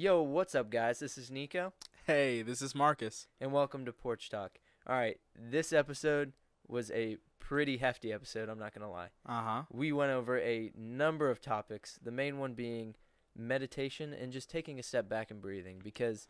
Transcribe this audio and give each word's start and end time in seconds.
Yo, 0.00 0.22
what's 0.22 0.54
up, 0.54 0.70
guys? 0.70 0.98
This 0.98 1.18
is 1.18 1.30
Nico, 1.30 1.74
Hey, 2.06 2.40
this 2.40 2.62
is 2.62 2.74
Marcus. 2.74 3.26
and 3.38 3.52
welcome 3.52 3.84
to 3.84 3.92
Porch 3.92 4.30
Talk. 4.30 4.58
All 4.86 4.96
right, 4.96 5.20
this 5.38 5.74
episode 5.74 6.32
was 6.66 6.90
a 6.92 7.18
pretty 7.38 7.76
hefty 7.76 8.10
episode, 8.10 8.48
I'm 8.48 8.58
not 8.58 8.72
going 8.72 8.80
to 8.86 8.90
lie. 8.90 9.10
Uh 9.26 9.42
huh. 9.42 9.62
We 9.70 9.92
went 9.92 10.10
over 10.12 10.38
a 10.38 10.72
number 10.74 11.28
of 11.28 11.42
topics, 11.42 11.98
the 12.02 12.10
main 12.10 12.38
one 12.38 12.54
being 12.54 12.94
meditation 13.36 14.14
and 14.14 14.32
just 14.32 14.48
taking 14.48 14.78
a 14.78 14.82
step 14.82 15.06
back 15.06 15.30
and 15.30 15.42
breathing, 15.42 15.82
because 15.84 16.26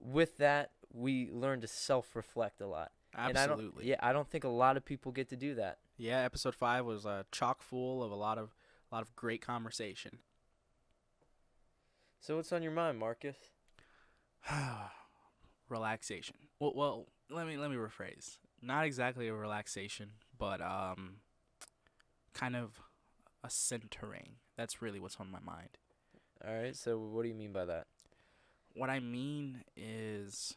with 0.00 0.38
that, 0.38 0.70
we 0.90 1.28
learned 1.30 1.60
to 1.60 1.68
self 1.68 2.16
reflect 2.16 2.62
a 2.62 2.66
lot. 2.66 2.92
And 3.14 3.36
I 3.36 3.46
don't- 3.46 3.58
Absolutely. 3.58 3.88
yeah, 3.90 3.96
I 4.00 4.14
don't 4.14 4.30
think 4.30 4.44
a 4.44 4.48
lot 4.48 4.78
of 4.78 4.86
people 4.86 5.12
get 5.12 5.28
to 5.28 5.36
do 5.36 5.54
that. 5.56 5.80
Yeah, 5.98 6.20
episode 6.20 6.54
five 6.54 6.86
was 6.86 7.04
uh, 7.04 7.24
chock 7.32 7.60
full 7.60 8.02
of 8.02 8.10
a 8.10 8.16
lot 8.16 8.38
of 8.38 8.54
a 8.90 8.94
lot 8.94 9.02
of 9.02 9.14
great 9.14 9.42
conversation. 9.42 10.20
So, 12.20 12.36
what's 12.36 12.52
on 12.52 12.62
your 12.62 12.72
mind, 12.72 12.98
Marcus? 12.98 13.36
Relaxation. 15.68 16.36
Well, 16.60 16.72
well, 16.74 17.06
let 17.30 17.46
me 17.46 17.56
let 17.56 17.70
me 17.70 17.76
rephrase. 17.76 18.38
Not 18.60 18.84
exactly 18.84 19.28
a 19.28 19.34
relaxation, 19.34 20.10
but 20.36 20.60
um, 20.60 21.16
kind 22.34 22.56
of 22.56 22.80
a 23.44 23.50
centering. 23.50 24.36
That's 24.56 24.82
really 24.82 24.98
what's 24.98 25.16
on 25.16 25.30
my 25.30 25.40
mind. 25.40 25.78
All 26.44 26.54
right, 26.54 26.76
so 26.76 26.98
what 26.98 27.22
do 27.22 27.28
you 27.28 27.34
mean 27.34 27.52
by 27.52 27.64
that? 27.64 27.86
What 28.74 28.90
I 28.90 29.00
mean 29.00 29.62
is 29.76 30.54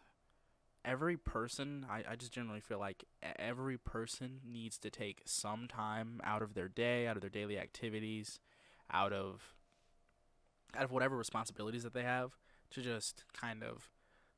every 0.85 1.17
person, 1.17 1.85
I, 1.89 2.03
I 2.11 2.15
just 2.15 2.31
generally 2.31 2.59
feel 2.59 2.79
like 2.79 3.05
every 3.39 3.77
person 3.77 4.41
needs 4.45 4.77
to 4.79 4.89
take 4.89 5.21
some 5.25 5.67
time 5.67 6.21
out 6.23 6.41
of 6.41 6.53
their 6.53 6.67
day, 6.67 7.07
out 7.07 7.17
of 7.17 7.21
their 7.21 7.29
daily 7.29 7.57
activities, 7.57 8.39
out 8.91 9.13
of 9.13 9.55
out 10.75 10.83
of 10.83 10.91
whatever 10.91 11.17
responsibilities 11.17 11.83
that 11.83 11.93
they 11.93 12.03
have 12.03 12.37
to 12.71 12.81
just 12.81 13.23
kind 13.33 13.63
of 13.63 13.89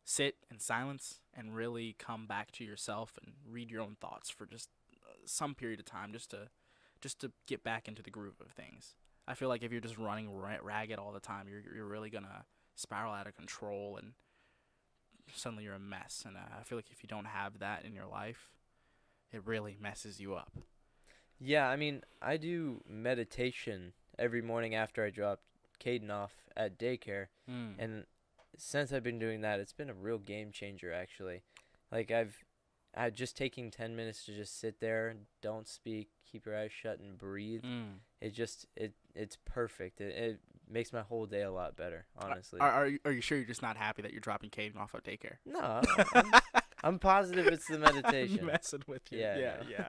sit 0.05 0.36
in 0.52 0.59
silence 0.59 1.20
and 1.34 1.56
really 1.56 1.95
come 1.98 2.28
back 2.28 2.52
to 2.52 2.64
yourself 2.64 3.17
and 3.23 3.34
read 3.50 3.72
your 3.72 3.81
own 3.81 3.95
thoughts 4.02 4.30
for 4.30 4.45
just 4.45 4.70
uh, 5.06 5.14
some 5.26 5.56
period 5.56 5.80
of 5.80 5.86
time 5.86 6.11
just 6.11 6.31
to 6.31 6.50
just 7.02 7.20
to 7.20 7.31
get 7.48 7.64
back 7.64 7.88
into 7.88 8.02
the 8.02 8.09
groove 8.09 8.39
of 8.39 8.52
things. 8.52 8.95
I 9.28 9.34
feel 9.34 9.50
like 9.50 9.64
if 9.64 9.72
you're 9.72 9.81
just 9.81 9.98
running 9.98 10.30
ragged 10.34 11.00
all 11.00 11.11
the 11.11 11.20
time, 11.20 11.48
you're 11.48 11.64
you're 11.73 11.88
really 11.88 12.09
gonna 12.09 12.45
spiral 12.76 13.14
out 13.14 13.28
of 13.28 13.36
control 13.36 13.98
and 13.98 14.14
suddenly 15.34 15.64
you're 15.64 15.76
a 15.76 15.80
mess. 15.80 16.23
And 16.26 16.36
uh, 16.36 16.59
I 16.59 16.64
feel 16.64 16.78
like 16.78 16.92
if 16.92 17.04
you 17.04 17.08
don't 17.08 17.26
have 17.26 17.59
that 17.59 17.86
in 17.86 17.94
your 17.94 18.08
life, 18.08 18.50
it 19.31 19.45
really 19.45 19.78
messes 19.80 20.20
you 20.20 20.36
up. 20.36 20.52
Yeah, 21.39 21.67
I 21.67 21.76
mean, 21.76 22.02
I 22.22 22.38
do 22.38 22.81
meditation 22.88 23.94
every 24.17 24.42
morning 24.42 24.76
after 24.76 25.04
I 25.04 25.09
drop 25.09 25.42
Caden 25.80 26.10
off 26.12 26.34
at 26.56 26.78
daycare, 26.78 27.28
Mm. 27.50 27.76
and 27.80 28.06
since 28.58 28.92
I've 28.94 29.04
been 29.04 29.20
doing 29.20 29.42
that, 29.42 29.60
it's 29.60 29.74
been 29.74 29.90
a 29.90 29.94
real 29.94 30.20
game 30.20 30.52
changer 30.52 30.92
actually. 30.94 31.42
Like 31.92 32.12
I've 32.12 32.44
I 32.96 33.10
just 33.10 33.36
taking 33.36 33.72
10 33.72 33.96
minutes 33.96 34.24
to 34.26 34.36
just 34.36 34.60
sit 34.60 34.80
there, 34.80 35.16
don't 35.42 35.68
speak, 35.68 36.10
keep 36.32 36.46
your 36.46 36.56
eyes 36.56 36.72
shut 36.72 37.00
and 37.00 37.18
breathe. 37.18 37.64
Mm. 37.64 37.96
It 38.22 38.34
just 38.34 38.68
it 38.76 38.94
it's 39.16 39.38
perfect. 39.46 40.00
It, 40.00 40.16
it 40.16 40.40
makes 40.70 40.94
my 40.94 41.02
whole 41.02 41.26
day 41.26 41.42
a 41.42 41.52
lot 41.52 41.76
better, 41.76 42.06
honestly. 42.18 42.60
Are, 42.60 42.70
are, 42.72 42.88
you, 42.88 43.00
are 43.06 43.12
you 43.12 43.22
sure 43.22 43.38
you're 43.38 43.48
just 43.48 43.62
not 43.64 43.78
happy 43.78 44.02
that 44.04 44.12
you're 44.12 44.22
dropping 44.22 44.50
Caden 44.52 44.78
off 44.78 44.94
at 44.96 45.04
daycare? 45.04 45.38
no, 45.46 45.82
I'm, 46.14 46.32
I'm 46.84 47.00
positive 47.00 47.48
it's 47.48 47.68
the 47.68 47.80
meditation. 47.80 48.40
I'm 48.42 48.46
messing 48.48 48.84
with 48.88 49.12
you. 49.12 49.20
Yeah, 49.20 49.38
yeah, 49.38 49.56
yeah. 49.70 49.88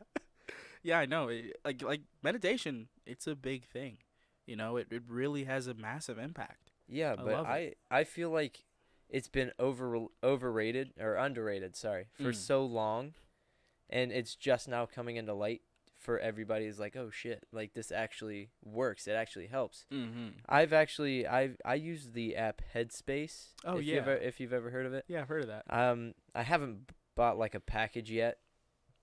yeah, 0.83 0.99
I 1.01 1.07
know. 1.07 1.31
Like 1.65 1.83
like 1.83 2.01
meditation, 2.23 2.89
it's 3.05 3.27
a 3.27 3.35
big 3.37 3.65
thing. 3.67 3.99
You 4.47 4.57
know, 4.57 4.77
it, 4.77 4.89
it 4.91 5.03
really 5.09 5.45
has 5.45 5.67
a 5.67 5.75
massive 5.75 6.19
impact. 6.19 6.71
Yeah, 6.89 7.13
I 7.19 7.23
but 7.23 7.29
it. 7.29 7.47
I 7.91 7.99
I 8.01 8.05
feel 8.05 8.31
like 8.31 8.65
it's 9.09 9.29
been 9.29 9.53
over 9.59 10.07
overrated 10.23 10.93
or 11.01 11.15
underrated, 11.17 11.77
sorry, 11.77 12.07
for 12.15 12.33
Mm. 12.33 12.35
so 12.35 12.65
long, 12.65 13.15
and 13.91 14.13
it's 14.13 14.35
just 14.35 14.69
now 14.69 14.87
coming 14.87 15.17
into 15.17 15.33
light 15.35 15.63
for 15.99 16.19
everybody. 16.19 16.67
Is 16.67 16.79
like, 16.79 16.95
oh 16.97 17.11
shit, 17.11 17.45
like 17.53 17.73
this 17.75 17.91
actually 17.91 18.51
works. 18.63 19.07
It 19.07 19.13
actually 19.13 19.47
helps. 19.47 19.87
Mm-hmm. 19.93 20.29
I've 20.49 20.73
actually 20.75 21.27
I've 21.27 21.57
I 21.65 21.77
use 21.77 22.11
the 22.13 22.37
app 22.37 22.61
Headspace. 22.75 23.49
Oh, 23.65 23.79
if 23.79 23.85
yeah. 23.85 23.95
You've, 23.97 24.09
if 24.23 24.41
you've 24.41 24.53
ever 24.53 24.71
heard 24.71 24.85
of 24.87 24.93
it, 24.93 25.05
Yeah, 25.09 25.23
I've 25.23 25.29
heard 25.29 25.43
of 25.43 25.49
that. 25.49 25.65
um, 25.71 26.13
I 26.35 26.43
haven't 26.43 26.91
bought 27.15 27.39
like 27.39 27.55
a 27.55 27.61
package 27.61 28.11
yet, 28.11 28.39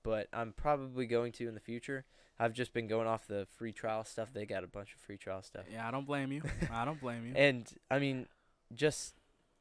but 0.03 0.28
I'm 0.34 0.53
probably 0.53 1.08
going 1.08 1.31
to 1.34 1.47
in 1.47 1.56
the 1.56 1.59
future. 1.62 2.06
I've 2.41 2.53
just 2.53 2.74
been 2.74 2.88
going 2.88 3.07
off 3.07 3.28
the 3.28 3.46
free 3.57 3.72
trial 3.72 4.03
stuff. 4.03 4.34
They 4.34 4.47
got 4.47 4.63
a 4.63 4.68
bunch 4.68 4.96
of 4.96 5.00
free 5.02 5.18
trial 5.18 5.44
stuff. 5.44 5.66
Yeah, 5.72 5.88
I 5.88 5.91
don't 5.91 6.07
blame 6.07 6.31
you. 6.31 6.41
I 6.72 6.85
don't 6.85 7.00
blame 7.00 7.28
you. 7.28 7.34
And 7.35 7.68
I 7.91 8.00
mean, 8.00 8.25
just 8.74 9.13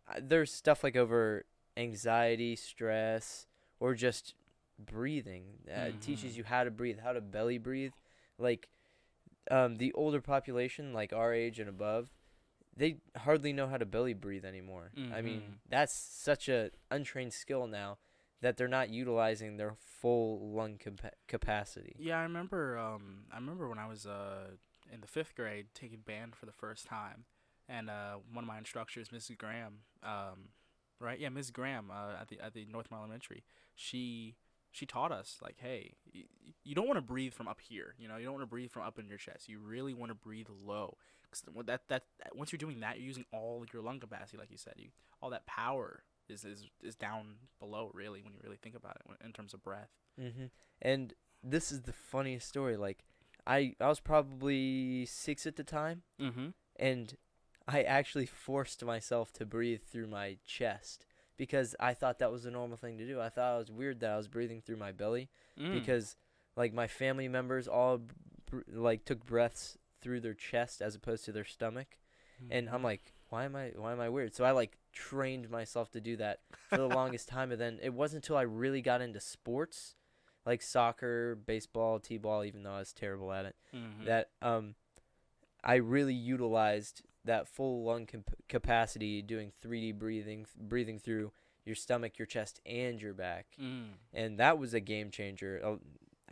uh, 0.08 0.20
there's 0.22 0.50
stuff 0.50 0.82
like 0.82 0.96
over 0.96 1.44
anxiety, 1.76 2.56
stress, 2.56 3.46
or 3.80 3.94
just 3.94 4.34
breathing. 4.78 5.44
Uh, 5.68 5.88
It 5.88 6.00
teaches 6.00 6.38
you 6.38 6.44
how 6.44 6.64
to 6.64 6.70
breathe, 6.70 7.00
how 7.00 7.12
to 7.12 7.20
belly 7.20 7.58
breathe. 7.58 7.92
Like 8.38 8.68
um, 9.50 9.76
the 9.76 9.92
older 9.92 10.22
population, 10.22 10.94
like 10.94 11.12
our 11.12 11.34
age 11.34 11.58
and 11.60 11.68
above, 11.68 12.10
they 12.74 12.96
hardly 13.14 13.52
know 13.52 13.66
how 13.68 13.76
to 13.76 13.84
belly 13.84 14.14
breathe 14.14 14.46
anymore. 14.46 14.92
I 15.12 15.20
mean, 15.20 15.40
Mhm. 15.42 15.54
that's 15.68 15.92
such 15.92 16.48
a 16.48 16.70
untrained 16.90 17.34
skill 17.34 17.66
now 17.66 17.98
that 18.42 18.56
they're 18.56 18.68
not 18.68 18.90
utilizing 18.90 19.56
their 19.56 19.74
full 20.00 20.52
lung 20.52 20.78
capa- 20.78 21.12
capacity. 21.28 21.94
Yeah, 21.98 22.18
I 22.18 22.22
remember. 22.22 22.78
Um, 22.78 23.24
I 23.32 23.36
remember 23.36 23.68
when 23.68 23.78
I 23.78 23.86
was 23.86 24.06
uh 24.06 24.52
in 24.92 25.00
the 25.00 25.06
fifth 25.06 25.34
grade 25.34 25.66
taking 25.74 26.00
band 26.00 26.34
for 26.34 26.46
the 26.46 26.52
first 26.52 26.86
time, 26.86 27.24
and 27.68 27.88
uh, 27.90 28.14
one 28.32 28.44
of 28.44 28.48
my 28.48 28.58
instructors, 28.58 29.08
Mrs. 29.10 29.38
Graham, 29.38 29.80
um, 30.02 30.48
right? 30.98 31.18
Yeah, 31.20 31.28
Mrs. 31.28 31.52
Graham 31.52 31.90
uh, 31.90 32.20
at 32.20 32.28
the 32.28 32.40
at 32.40 32.54
the 32.54 32.66
Northmore 32.66 32.98
Elementary. 32.98 33.44
She 33.74 34.36
she 34.72 34.86
taught 34.86 35.12
us 35.12 35.38
like, 35.42 35.56
hey, 35.58 35.94
y- 36.14 36.22
you 36.64 36.74
don't 36.74 36.86
want 36.86 36.96
to 36.96 37.02
breathe 37.02 37.34
from 37.34 37.48
up 37.48 37.60
here. 37.60 37.94
You 37.98 38.08
know, 38.08 38.16
you 38.16 38.24
don't 38.24 38.34
want 38.34 38.42
to 38.42 38.50
breathe 38.50 38.70
from 38.70 38.82
up 38.82 38.98
in 38.98 39.08
your 39.08 39.18
chest. 39.18 39.48
You 39.48 39.58
really 39.58 39.94
want 39.94 40.10
to 40.10 40.14
breathe 40.14 40.46
low. 40.64 40.96
Cause 41.32 41.42
that, 41.66 41.82
that 41.88 42.02
that 42.18 42.34
once 42.34 42.50
you're 42.52 42.58
doing 42.58 42.80
that, 42.80 42.96
you're 42.98 43.06
using 43.06 43.24
all 43.32 43.64
your 43.72 43.82
lung 43.82 44.00
capacity, 44.00 44.36
like 44.38 44.50
you 44.50 44.56
said. 44.56 44.74
You 44.76 44.88
all 45.22 45.30
that 45.30 45.46
power 45.46 46.02
is 46.30 46.44
is 46.44 46.66
is 46.82 46.94
down 46.94 47.34
below, 47.58 47.90
really, 47.94 48.22
when 48.22 48.32
you 48.32 48.40
really 48.42 48.56
think 48.56 48.74
about 48.74 48.96
it, 48.96 49.24
in 49.26 49.32
terms 49.32 49.52
of 49.54 49.62
breath. 49.62 49.90
hmm 50.18 50.46
And 50.80 51.12
this 51.42 51.72
is 51.72 51.82
the 51.82 51.92
funniest 51.92 52.48
story. 52.48 52.76
Like, 52.76 53.04
I 53.46 53.74
I 53.80 53.88
was 53.88 54.00
probably 54.00 55.06
six 55.06 55.46
at 55.46 55.56
the 55.56 55.64
time, 55.64 56.02
Mm-hmm. 56.20 56.48
and 56.76 57.16
I 57.68 57.82
actually 57.82 58.26
forced 58.26 58.84
myself 58.84 59.32
to 59.34 59.46
breathe 59.46 59.82
through 59.82 60.08
my 60.08 60.38
chest 60.44 61.06
because 61.36 61.74
I 61.80 61.94
thought 61.94 62.18
that 62.18 62.32
was 62.32 62.44
a 62.46 62.50
normal 62.50 62.76
thing 62.76 62.98
to 62.98 63.06
do. 63.06 63.20
I 63.20 63.28
thought 63.28 63.54
it 63.54 63.58
was 63.58 63.70
weird 63.70 64.00
that 64.00 64.10
I 64.10 64.16
was 64.16 64.28
breathing 64.28 64.60
through 64.60 64.76
my 64.76 64.92
belly 64.92 65.28
Mm. 65.58 65.72
because, 65.72 66.16
like, 66.56 66.72
my 66.74 66.86
family 66.86 67.28
members 67.28 67.68
all 67.68 68.00
br- 68.46 68.60
like 68.68 69.04
took 69.04 69.24
breaths 69.24 69.78
through 70.00 70.20
their 70.20 70.34
chest 70.34 70.80
as 70.82 70.94
opposed 70.94 71.24
to 71.26 71.32
their 71.32 71.44
stomach, 71.44 71.98
and 72.50 72.68
I'm 72.68 72.82
like, 72.82 73.12
why 73.28 73.44
am 73.44 73.54
I 73.54 73.72
why 73.76 73.92
am 73.92 74.00
I 74.00 74.08
weird? 74.08 74.34
So 74.34 74.44
I 74.44 74.50
like 74.52 74.78
trained 74.92 75.48
myself 75.50 75.90
to 75.92 76.00
do 76.00 76.16
that 76.16 76.40
for 76.68 76.78
the 76.78 76.86
longest 76.88 77.28
time, 77.36 77.50
and 77.52 77.60
then 77.60 77.78
it 77.82 77.94
wasn't 77.94 78.24
until 78.24 78.36
I 78.36 78.42
really 78.42 78.82
got 78.82 79.00
into 79.00 79.20
sports, 79.20 79.94
like 80.46 80.62
soccer, 80.62 81.34
baseball, 81.34 81.98
t-ball, 82.00 82.44
even 82.44 82.62
though 82.62 82.72
I 82.74 82.78
was 82.80 82.92
terrible 82.92 83.32
at 83.32 83.44
it, 83.46 83.56
Mhm. 83.74 84.04
that 84.06 84.30
um, 84.42 84.74
I 85.62 85.74
really 85.76 86.14
utilized 86.14 87.02
that 87.24 87.46
full 87.46 87.84
lung 87.84 88.06
comp- 88.06 88.34
capacity 88.48 89.20
doing 89.22 89.52
3D 89.60 89.92
breathing, 89.92 90.46
breathing 90.56 90.98
through 90.98 91.32
your 91.66 91.74
stomach, 91.76 92.18
your 92.18 92.26
chest, 92.26 92.60
and 92.64 93.00
your 93.00 93.12
back, 93.12 93.46
Mm. 93.60 93.90
and 94.14 94.38
that 94.38 94.58
was 94.58 94.72
a 94.72 94.80
game 94.80 95.10
changer. 95.10 95.60
Uh, 95.62 95.76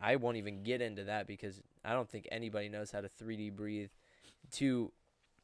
I 0.00 0.16
won't 0.16 0.38
even 0.38 0.62
get 0.62 0.80
into 0.80 1.04
that 1.04 1.26
because 1.26 1.60
I 1.84 1.92
don't 1.92 2.08
think 2.08 2.26
anybody 2.30 2.68
knows 2.70 2.90
how 2.92 3.02
to 3.02 3.08
3D 3.08 3.50
breathe 3.50 3.90
to 4.52 4.92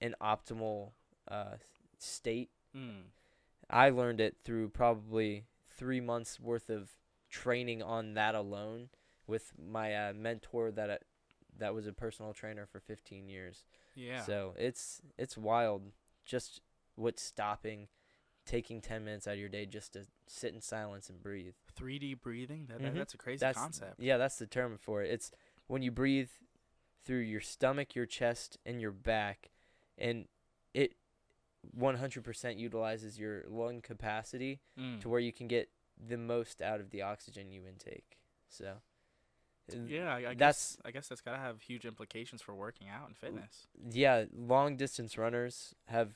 an 0.01 0.15
optimal 0.23 0.93
uh, 1.29 1.57
state. 1.99 2.51
Mm. 2.77 3.05
I 3.71 3.91
learned 3.91 4.21
it 4.21 4.37
through 4.45 4.71
probably 4.71 5.47
three 5.77 6.01
months 6.01 6.39
worth 6.39 6.69
of 6.71 6.91
training 7.31 7.83
on 7.83 8.15
that 8.15 8.35
alone 8.35 8.91
with 9.27 9.53
my 9.59 9.95
uh, 9.95 10.13
mentor 10.13 10.71
that 10.71 10.91
uh, 10.91 10.97
that 11.59 11.75
was 11.75 11.87
a 11.87 11.93
personal 11.93 12.33
trainer 12.33 12.67
for 12.67 12.81
15 12.81 13.29
years. 13.29 13.65
Yeah. 13.95 14.23
So 14.23 14.55
it's 14.59 15.01
it's 15.19 15.37
wild 15.37 15.93
just 16.25 16.61
what's 16.97 17.23
stopping 17.23 17.89
taking 18.47 18.81
10 18.83 19.05
minutes 19.05 19.27
out 19.27 19.35
of 19.35 19.39
your 19.41 19.49
day 19.49 19.65
just 19.65 19.95
to 19.95 20.07
sit 20.27 20.53
in 20.53 20.61
silence 20.61 21.09
and 21.09 21.23
breathe. 21.23 21.55
3D 21.75 22.15
breathing. 22.15 22.67
That, 22.69 22.83
Mhm. 22.83 22.95
that's 22.95 23.15
a 23.15 23.19
crazy 23.19 23.41
That's 23.41 23.59
concept. 23.59 23.99
Yeah, 23.99 24.19
that's 24.19 24.37
the 24.37 24.47
term 24.47 24.77
for 24.77 25.03
it. 25.03 25.11
It's 25.11 25.33
when 25.67 25.83
you 25.83 25.91
breathe 25.91 26.31
through 27.05 27.21
your 27.21 27.41
stomach, 27.41 27.95
your 27.95 28.07
chest, 28.07 28.59
and 28.67 28.81
your 28.81 28.91
back, 28.91 29.51
and 29.97 30.29
it 30.75 30.97
100% 31.79 32.59
utilizes 32.59 33.19
your 33.19 33.45
lung 33.49 33.81
capacity 33.81 34.61
Mm. 34.79 35.01
to 35.01 35.09
where 35.09 35.21
you 35.21 35.33
can 35.33 35.47
get 35.49 35.71
the 35.97 36.17
most 36.19 36.61
out 36.61 36.81
of 36.81 36.91
the 36.91 37.03
oxygen 37.03 37.51
you 37.53 37.67
intake. 37.67 38.19
So, 38.49 38.81
uh, 39.73 39.77
Yeah, 39.87 40.13
I, 40.13 40.17
I 40.19 40.21
that's- 40.35 40.77
guess 40.77 40.79
I 40.85 40.91
guess 40.91 41.09
that's 41.09 41.21
gotta 41.21 41.39
have 41.39 41.63
huge 41.63 41.87
implications 41.87 42.43
for 42.43 42.55
working 42.55 42.89
out 42.89 43.07
and 43.07 43.17
fitness. 43.17 43.67
yeah, 43.91 44.25
long 44.35 44.77
distance 44.77 45.17
runners 45.17 45.75
have 45.87 46.15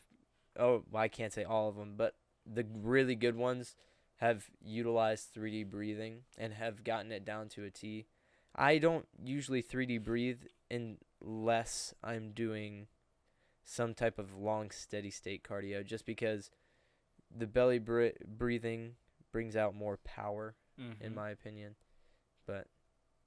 oh, 0.57 0.85
well, 0.91 1.03
I 1.03 1.09
can't 1.09 1.33
say 1.33 1.45
all 1.45 1.69
of 1.69 1.77
them, 1.77 1.95
but 1.97 2.17
the 2.45 2.65
really 2.65 3.15
good 3.15 3.37
ones 3.37 3.77
have 4.17 4.51
utilized 4.61 5.33
3D 5.33 5.63
breathing 5.63 6.25
and 6.37 6.53
have 6.55 6.83
gotten 6.83 7.13
it 7.13 7.25
down 7.25 7.49
to 7.51 7.63
a 7.65 7.71
T. 7.71 8.07
I 8.57 8.79
don't 8.79 9.07
usually 9.23 9.63
3D 9.63 9.99
breathe 10.03 10.43
unless 10.69 11.95
I'm 12.03 12.33
doing 12.33 12.89
some 13.71 13.93
type 13.93 14.19
of 14.19 14.35
long 14.35 14.71
steady 14.71 15.11
state 15.11 15.43
cardio 15.45 15.85
just 15.85 16.07
because 16.07 16.51
the 17.37 17.47
belly 17.47 17.79
br- 17.79 18.17
breathing 18.27 18.93
brings 19.31 19.55
out 19.57 19.75
more 19.75 19.99
power 19.99 20.55
Mm-hmm. 20.81 21.05
in 21.05 21.13
my 21.15 21.31
opinion. 21.31 21.75
But 22.47 22.69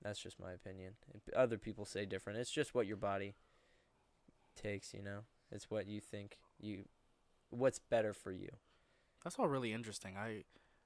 that's 0.02 0.20
just 0.22 0.40
my 0.40 0.54
opinion. 0.54 0.94
Other 1.36 1.58
people 1.58 1.84
say 1.84 2.06
different. 2.06 2.40
It's 2.40 2.50
just 2.50 2.74
what 2.74 2.88
your 2.88 2.96
body 2.96 3.36
takes, 4.56 4.94
you 4.94 5.02
know. 5.02 5.20
It's 5.52 5.70
what 5.70 5.86
you 5.86 6.00
think 6.00 6.38
you 6.60 6.86
what's 7.50 7.80
better 7.80 8.14
for 8.14 8.32
you. 8.32 8.48
That's 9.24 9.38
all 9.38 9.50
really 9.50 9.74
interesting. 9.74 10.16
I 10.18 10.44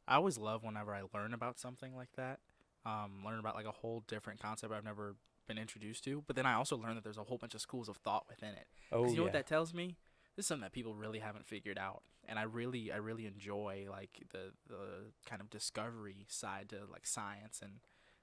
I 0.07 0.15
always 0.15 0.37
love 0.39 0.63
whenever 0.63 0.93
I 0.93 1.03
learn 1.13 1.33
about 1.35 1.59
something 1.59 1.95
like 1.95 2.13
that. 2.17 2.39
Um, 2.83 3.21
learn 3.23 3.37
about 3.39 3.55
like 3.55 3.67
a 3.67 3.71
whole 3.71 4.03
different 4.07 4.39
concept 4.41 4.73
I've 4.73 4.83
never 4.83 5.15
been 5.47 5.57
introduced 5.57 6.03
to. 6.05 6.23
But 6.27 6.35
then 6.35 6.45
I 6.45 6.53
also 6.53 6.77
learned 6.77 6.97
that 6.97 7.03
there's 7.03 7.17
a 7.17 7.23
whole 7.23 7.37
bunch 7.37 7.55
of 7.55 7.61
schools 7.61 7.89
of 7.89 7.97
thought 7.97 8.25
within 8.27 8.49
it. 8.49 8.67
Oh, 8.91 9.07
you 9.07 9.17
know 9.17 9.23
what 9.23 9.33
that 9.33 9.47
tells 9.47 9.73
me? 9.73 9.97
This 10.35 10.43
is 10.43 10.47
something 10.47 10.63
that 10.63 10.73
people 10.73 10.95
really 10.95 11.19
haven't 11.19 11.45
figured 11.45 11.77
out, 11.77 12.03
and 12.27 12.37
I 12.37 12.43
really, 12.43 12.91
I 12.91 12.97
really 12.97 13.25
enjoy 13.25 13.85
like 13.89 14.23
the 14.31 14.51
the 14.67 15.11
kind 15.25 15.41
of 15.41 15.49
discovery 15.49 16.25
side 16.27 16.69
to 16.69 16.79
like 16.91 17.07
science 17.07 17.61
and 17.61 17.79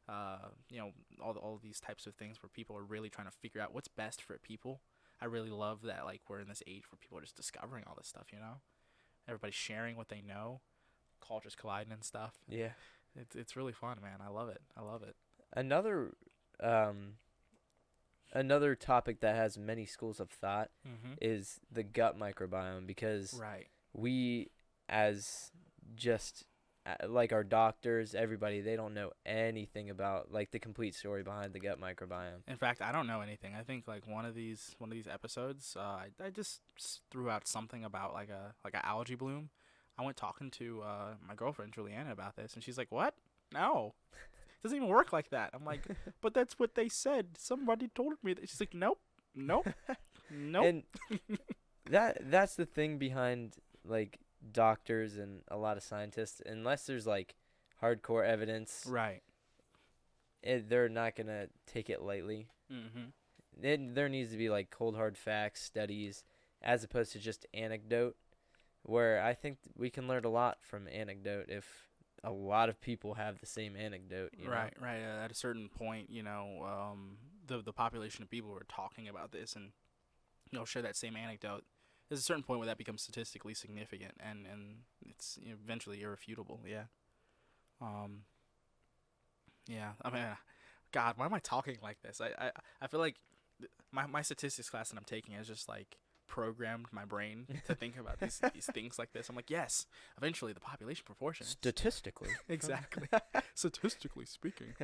uh, 0.09 0.49
you 0.71 0.79
know 0.79 0.91
all 1.23 1.33
the, 1.33 1.41
all 1.41 1.59
these 1.63 1.81
types 1.81 2.07
of 2.07 2.15
things 2.15 2.43
where 2.43 2.51
people 2.51 2.77
are 2.77 2.83
really 2.85 3.09
trying 3.09 3.29
to 3.29 3.33
figure 3.33 3.61
out 3.61 3.73
what's 3.73 3.89
best 3.89 4.21
for 4.21 4.37
people. 4.39 4.81
I 5.23 5.27
really 5.27 5.51
love 5.51 5.83
that 5.83 6.05
like 6.05 6.21
we're 6.29 6.41
in 6.41 6.49
this 6.49 6.63
age 6.67 6.83
where 6.91 6.99
people 7.01 7.17
are 7.17 7.23
just 7.23 7.37
discovering 7.37 7.85
all 7.87 7.95
this 7.97 8.09
stuff. 8.09 8.27
You 8.33 8.41
know, 8.41 8.61
everybody's 9.27 9.55
sharing 9.55 9.97
what 9.97 10.09
they 10.09 10.21
know, 10.21 10.61
cultures 11.27 11.55
colliding 11.55 11.93
and 11.93 12.05
stuff. 12.05 12.35
yeah. 12.49 12.71
It's 13.15 13.37
it's 13.37 13.57
really 13.57 13.73
fun, 13.73 13.99
man. 14.03 14.19
I 14.25 14.31
love 14.31 14.49
it. 14.49 14.61
I 14.77 14.81
love 14.83 15.03
it. 15.03 15.17
Another 15.55 16.13
um 16.63 17.15
another 18.33 18.75
topic 18.75 19.21
that 19.21 19.35
has 19.37 19.59
many 19.59 19.87
schools 19.87 20.21
of 20.21 20.31
thought 20.31 20.71
Mm-hmm. 20.87 21.13
is 21.21 21.61
the 21.71 21.83
gut 21.83 22.19
microbiome 22.19 22.87
because 22.87 23.35
Right. 23.39 23.67
we 23.93 24.51
as 24.89 25.51
just 25.95 26.45
uh, 26.85 27.07
like 27.09 27.33
our 27.33 27.45
doctors, 27.45 28.13
everybody, 28.15 28.61
they 28.61 28.75
don't 28.75 28.93
know 28.95 29.13
anything 29.25 29.89
about 29.91 30.33
like 30.33 30.51
the 30.51 30.59
complete 30.59 30.95
story 30.97 31.23
behind 31.23 31.53
the 31.53 31.61
gut 31.61 31.81
microbiome. 31.81 32.43
In 32.49 32.57
fact, 32.57 32.83
I 32.83 32.91
don't 32.91 33.07
know 33.07 33.21
anything. 33.21 33.55
I 33.55 33.63
think 33.63 33.87
like 33.87 34.07
one 34.09 34.25
of 34.25 34.35
these 34.35 34.75
one 34.79 34.91
of 34.91 34.95
these 34.97 35.07
episodes, 35.07 35.77
uh, 35.79 35.81
I, 35.81 36.09
I 36.25 36.31
just 36.31 36.61
threw 37.11 37.31
out 37.31 37.47
something 37.47 37.85
about 37.85 38.13
like 38.13 38.31
a 38.31 38.55
like 38.65 38.75
a 38.75 38.85
algae 38.85 39.15
bloom. 39.15 39.51
I 39.97 40.03
went 40.05 40.17
talking 40.17 40.51
to 40.53 40.83
uh, 40.83 41.15
my 41.27 41.35
girlfriend 41.37 41.73
Juliana 41.73 42.11
about 42.13 42.35
this, 42.35 42.55
and 42.55 42.65
she's 42.65 42.79
like, 42.79 42.91
"What? 42.91 43.15
No, 43.53 43.95
doesn't 44.63 44.77
even 44.77 44.89
work 44.89 45.13
like 45.13 45.31
that." 45.31 45.51
I'm 45.53 45.65
like, 45.65 45.87
"But 46.21 46.35
that's 46.35 46.59
what 46.59 46.75
they 46.75 46.89
said. 46.89 47.39
Somebody 47.39 47.89
told 47.89 48.15
me 48.23 48.35
that." 48.35 48.49
She's 48.49 48.61
like, 48.61 48.75
"Nope, 48.75 49.01
nope, 49.35 49.69
nope." 50.31 50.65
And 50.65 50.83
that 51.91 52.31
that's 52.31 52.55
the 52.57 52.67
thing 52.67 52.99
behind 52.99 53.57
like 53.85 54.19
doctors 54.51 55.17
and 55.17 55.43
a 55.49 55.57
lot 55.57 55.77
of 55.77 55.83
scientists. 55.83 56.41
Unless 56.45 56.87
there's 56.87 57.07
like 57.07 57.35
hardcore 57.83 58.25
evidence, 58.25 58.85
right. 58.87 59.23
it, 60.43 60.69
they're 60.69 60.89
not 60.89 61.17
gonna 61.17 61.49
take 61.67 61.91
it 61.91 62.03
lightly. 62.03 62.49
Mm-hmm. 62.73 63.65
It, 63.65 63.95
there 63.95 64.09
needs 64.09 64.31
to 64.31 64.39
be 64.39 64.49
like 64.49 64.71
cold 64.71 64.97
hard 64.97 65.19
facts, 65.19 65.63
studies, 65.63 66.25
as 66.63 66.85
opposed 66.85 67.13
to 67.13 67.19
just 67.19 67.47
anecdote. 67.53 68.17
Where 68.85 69.23
I 69.23 69.35
think 69.35 69.59
we 69.77 69.91
can 69.91 70.09
learn 70.09 70.25
a 70.25 70.29
lot 70.29 70.59
from 70.61 70.89
anecdote 70.89 71.47
if 71.49 71.92
a 72.25 72.31
lot 72.31 72.69
of 72.69 72.81
people 72.81 73.15
have 73.15 73.41
the 73.41 73.47
same 73.47 73.77
anecdote. 73.77 74.31
You 74.39 74.47
know? 74.47 74.53
Right, 74.53 74.75
right. 74.81 75.01
Uh, 75.03 75.25
at 75.25 75.31
a 75.31 75.35
certain 75.35 75.69
point, 75.69 76.11
you 76.11 76.23
know, 76.23 76.65
um, 76.65 77.17
the 77.47 77.63
the 77.63 77.73
population 77.73 78.23
of 78.23 78.31
people 78.31 78.51
who 78.51 78.57
are 78.57 78.67
talking 78.69 79.09
about 79.09 79.33
this 79.33 79.55
and 79.55 79.73
you 80.51 80.59
know 80.59 80.65
share 80.65 80.83
that 80.83 80.97
same 80.97 81.17
anecdote. 81.17 81.65
There's 82.09 82.21
a 82.21 82.25
certain 82.25 82.43
point 82.43 82.61
where 82.61 82.67
that 82.67 82.79
becomes 82.79 83.03
statistically 83.03 83.55
significant, 83.55 84.13
and 84.21 84.47
and 84.51 84.77
it's 85.09 85.39
eventually 85.45 86.03
irrefutable. 86.03 86.61
Yeah. 86.67 86.85
Um. 87.81 88.23
Yeah. 89.69 89.93
I 90.03 90.11
mean, 90.11 90.25
God, 90.93 91.15
why 91.17 91.27
am 91.27 91.35
I 91.35 91.39
talking 91.39 91.79
like 91.83 92.03
this? 92.03 92.21
I 92.21 92.47
I, 92.47 92.51
I 92.81 92.87
feel 92.87 93.01
like 93.01 93.17
my 93.91 94.07
my 94.07 94.23
statistics 94.23 94.71
class 94.71 94.91
that 94.91 94.97
I'm 94.97 95.05
taking 95.05 95.35
is 95.35 95.49
just 95.49 95.69
like 95.69 95.97
programmed 96.33 96.87
my 96.93 97.05
brain 97.05 97.47
to 97.67 97.75
think 97.75 97.99
about 97.99 98.19
these 98.19 98.41
these 98.55 98.67
things 98.73 98.99
like 98.99 99.13
this. 99.13 99.29
I'm 99.29 99.37
like, 99.37 99.51
yes, 99.51 99.87
eventually 100.17 100.53
the 100.55 100.61
population 100.61 101.05
proportion. 101.07 101.47
Statistically. 101.47 102.31
Exactly. 102.49 103.07
Statistically 103.55 104.25
speaking. 104.25 104.75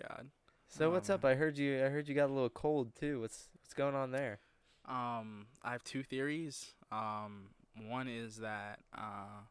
God. 0.00 0.30
So 0.68 0.90
what's 0.90 1.10
Um, 1.10 1.16
up? 1.16 1.24
I 1.24 1.34
heard 1.34 1.58
you. 1.58 1.84
I 1.84 1.88
heard 1.88 2.08
you 2.08 2.14
got 2.14 2.30
a 2.30 2.32
little 2.32 2.48
cold 2.48 2.94
too. 2.98 3.20
What's 3.20 3.48
what's 3.60 3.74
going 3.74 3.94
on 3.94 4.12
there? 4.12 4.38
Um, 4.86 5.46
I 5.62 5.72
have 5.72 5.82
two 5.84 6.02
theories. 6.02 6.72
Um, 6.92 7.50
one 7.88 8.06
is 8.08 8.36
that 8.36 8.78
uh, 8.96 9.42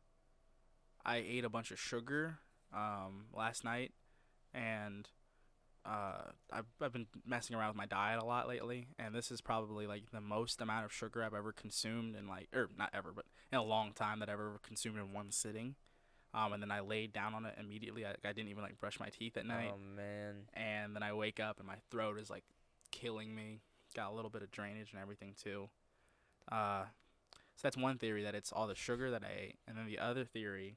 I 1.06 1.18
ate 1.18 1.44
a 1.44 1.50
bunch 1.50 1.72
of 1.72 1.80
sugar 1.80 2.40
um 2.74 3.26
last 3.34 3.64
night, 3.66 3.92
and 4.54 5.08
uh, 5.86 6.32
I've 6.52 6.66
I've 6.82 6.94
been 6.94 7.08
messing 7.26 7.56
around 7.56 7.70
with 7.70 7.78
my 7.78 7.86
diet 7.86 8.22
a 8.22 8.26
lot 8.26 8.48
lately, 8.48 8.88
and 8.98 9.14
this 9.14 9.32
is 9.32 9.42
probably 9.42 9.86
like 9.86 10.12
the 10.12 10.22
most 10.22 10.62
amount 10.62 10.86
of 10.86 10.94
sugar 10.94 11.24
I've 11.24 11.34
ever 11.34 11.52
consumed 11.52 12.16
in 12.16 12.28
like, 12.28 12.48
or 12.54 12.70
not 12.78 12.90
ever, 12.94 13.12
but 13.14 13.26
in 13.52 13.58
a 13.58 13.64
long 13.64 13.92
time 13.92 14.20
that 14.20 14.30
I've 14.30 14.34
ever 14.36 14.60
consumed 14.64 14.98
in 14.98 15.14
one 15.14 15.32
sitting. 15.32 15.76
Um, 16.34 16.54
and 16.54 16.64
then 16.64 16.72
I 16.72 16.80
laid 16.80 17.14
down 17.14 17.36
on 17.36 17.46
it 17.46 17.56
immediately. 17.60 18.06
I, 18.06 18.12
I 18.26 18.34
didn't 18.34 18.50
even 18.50 18.64
like 18.64 18.80
brush 18.80 19.00
my 19.00 19.10
teeth 19.10 19.38
at 19.38 19.46
night. 19.46 19.72
Oh 19.72 19.78
man. 19.96 20.48
and 20.54 20.96
then 20.96 21.04
I 21.04 21.14
wake 21.14 21.40
up 21.40 21.60
and 21.60 21.68
my 21.68 21.76
throat 21.92 22.18
is 22.18 22.30
like 22.30 22.44
killing 22.92 23.36
me. 23.36 23.60
Got 23.96 24.12
a 24.12 24.16
little 24.16 24.32
bit 24.32 24.42
of 24.42 24.50
drainage 24.50 24.92
and 24.94 25.02
everything 25.02 25.36
too. 25.42 25.70
Uh, 26.52 26.86
so 27.56 27.60
that's 27.62 27.78
one 27.78 28.00
theory 28.00 28.24
that 28.24 28.34
it's 28.34 28.52
all 28.52 28.66
the 28.68 28.74
sugar 28.74 29.12
that 29.12 29.24
I 29.24 29.42
ate, 29.42 29.60
and 29.68 29.78
then 29.78 29.86
the 29.86 30.00
other 30.00 30.26
theory 30.26 30.76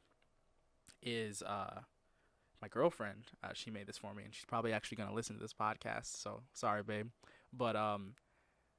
is 1.03 1.43
uh, 1.43 1.81
my 2.67 2.81
girlfriend. 2.81 3.25
Uh, 3.45 3.51
she 3.55 3.71
made 3.71 3.87
this 3.87 3.99
for 3.99 4.13
me, 4.13 4.25
and 4.25 4.35
she's 4.35 4.45
probably 4.45 4.73
actually 4.73 4.97
gonna 4.97 5.15
listen 5.15 5.37
to 5.37 5.43
this 5.43 5.55
podcast. 5.55 6.21
So 6.21 6.43
sorry, 6.53 6.83
babe, 6.83 7.09
but 7.53 7.77
um, 7.77 8.15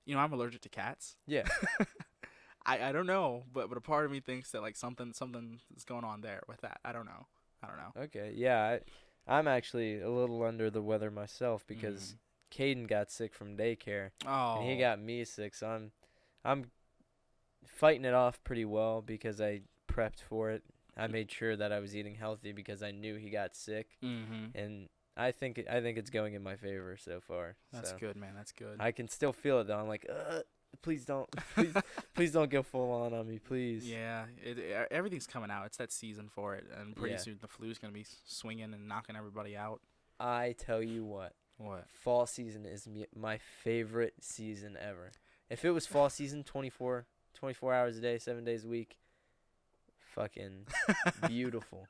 you 0.05 0.13
know 0.13 0.21
I'm 0.21 0.33
allergic 0.33 0.61
to 0.61 0.69
cats. 0.69 1.15
Yeah. 1.25 1.43
I, 2.65 2.89
I 2.89 2.91
don't 2.91 3.07
know, 3.07 3.43
but 3.53 3.69
but 3.69 3.77
a 3.77 3.81
part 3.81 4.05
of 4.05 4.11
me 4.11 4.19
thinks 4.19 4.51
that 4.51 4.61
like 4.61 4.75
something 4.75 5.13
something 5.13 5.59
is 5.75 5.85
going 5.85 6.03
on 6.03 6.21
there 6.21 6.41
with 6.49 6.61
that. 6.61 6.79
I 6.83 6.91
don't 6.91 7.05
know. 7.05 7.27
I 7.63 7.67
don't 7.67 7.77
know. 7.77 8.03
Okay. 8.03 8.33
Yeah. 8.35 8.77
I, 9.27 9.35
I'm 9.37 9.47
actually 9.47 10.01
a 10.01 10.09
little 10.09 10.43
under 10.43 10.69
the 10.69 10.81
weather 10.81 11.11
myself 11.11 11.65
because 11.67 12.15
Caden 12.53 12.87
got 12.87 13.11
sick 13.11 13.33
from 13.33 13.57
daycare 13.57 14.11
oh, 14.25 14.59
and 14.59 14.69
he 14.69 14.77
got 14.77 15.01
me 15.01 15.25
sick. 15.25 15.53
So 15.53 15.67
I'm, 15.67 15.91
I'm 16.45 16.71
fighting 17.65 18.05
it 18.05 18.13
off 18.13 18.41
pretty 18.45 18.63
well 18.63 19.01
because 19.01 19.41
I 19.41 19.61
prepped 19.91 20.21
for 20.21 20.49
it. 20.51 20.63
I 20.97 21.07
made 21.07 21.31
sure 21.31 21.55
that 21.55 21.71
I 21.71 21.79
was 21.79 21.95
eating 21.95 22.15
healthy 22.15 22.51
because 22.51 22.81
I 22.83 22.91
knew 22.91 23.15
he 23.15 23.29
got 23.29 23.55
sick, 23.55 23.97
Mm-hmm. 24.03 24.57
and 24.57 24.89
I 25.15 25.31
think 25.31 25.63
I 25.69 25.81
think 25.81 25.97
it's 25.97 26.09
going 26.09 26.33
in 26.33 26.43
my 26.43 26.55
favor 26.55 26.97
so 26.97 27.19
far. 27.21 27.55
That's 27.73 27.91
so. 27.91 27.97
good, 27.97 28.15
man. 28.17 28.33
That's 28.35 28.51
good. 28.51 28.77
I 28.79 28.91
can 28.91 29.07
still 29.07 29.33
feel 29.33 29.59
it 29.61 29.67
though. 29.67 29.77
I'm 29.79 29.87
like, 29.87 30.05
uh, 30.09 30.39
please 30.81 31.05
don't, 31.05 31.27
please, 31.55 31.73
please 32.15 32.31
don't 32.31 32.49
go 32.51 32.61
full 32.63 32.91
on 32.91 33.13
on 33.13 33.27
me, 33.27 33.39
please. 33.39 33.89
Yeah, 33.89 34.25
it, 34.43 34.59
it, 34.59 34.87
everything's 34.91 35.25
coming 35.27 35.49
out. 35.51 35.65
It's 35.65 35.77
that 35.77 35.91
season 35.91 36.29
for 36.29 36.55
it, 36.55 36.65
and 36.79 36.95
pretty 36.95 37.13
Yeah. 37.15 37.19
soon 37.21 37.37
the 37.41 37.47
flu's 37.47 37.77
gonna 37.79 37.93
be 37.93 38.05
swinging 38.25 38.73
and 38.73 38.87
knocking 38.87 39.15
everybody 39.15 39.55
out. 39.57 39.81
I 40.19 40.55
tell 40.57 40.81
you 40.83 41.03
what, 41.05 41.33
What? 41.57 41.85
fall 41.91 42.25
season 42.27 42.65
is 42.65 42.87
me- 42.87 43.05
my 43.15 43.37
favorite 43.37 44.13
season 44.21 44.77
ever. 44.79 45.11
If 45.49 45.63
it 45.65 45.71
was 45.71 45.85
fall 45.87 46.09
season, 46.09 46.43
24, 46.43 47.05
24 47.33 47.73
hours 47.73 47.97
a 47.97 48.01
day, 48.01 48.17
seven 48.19 48.43
days 48.43 48.65
a 48.65 48.67
week, 48.67 48.97
fucking 50.17 50.65
beautiful. 51.27 51.87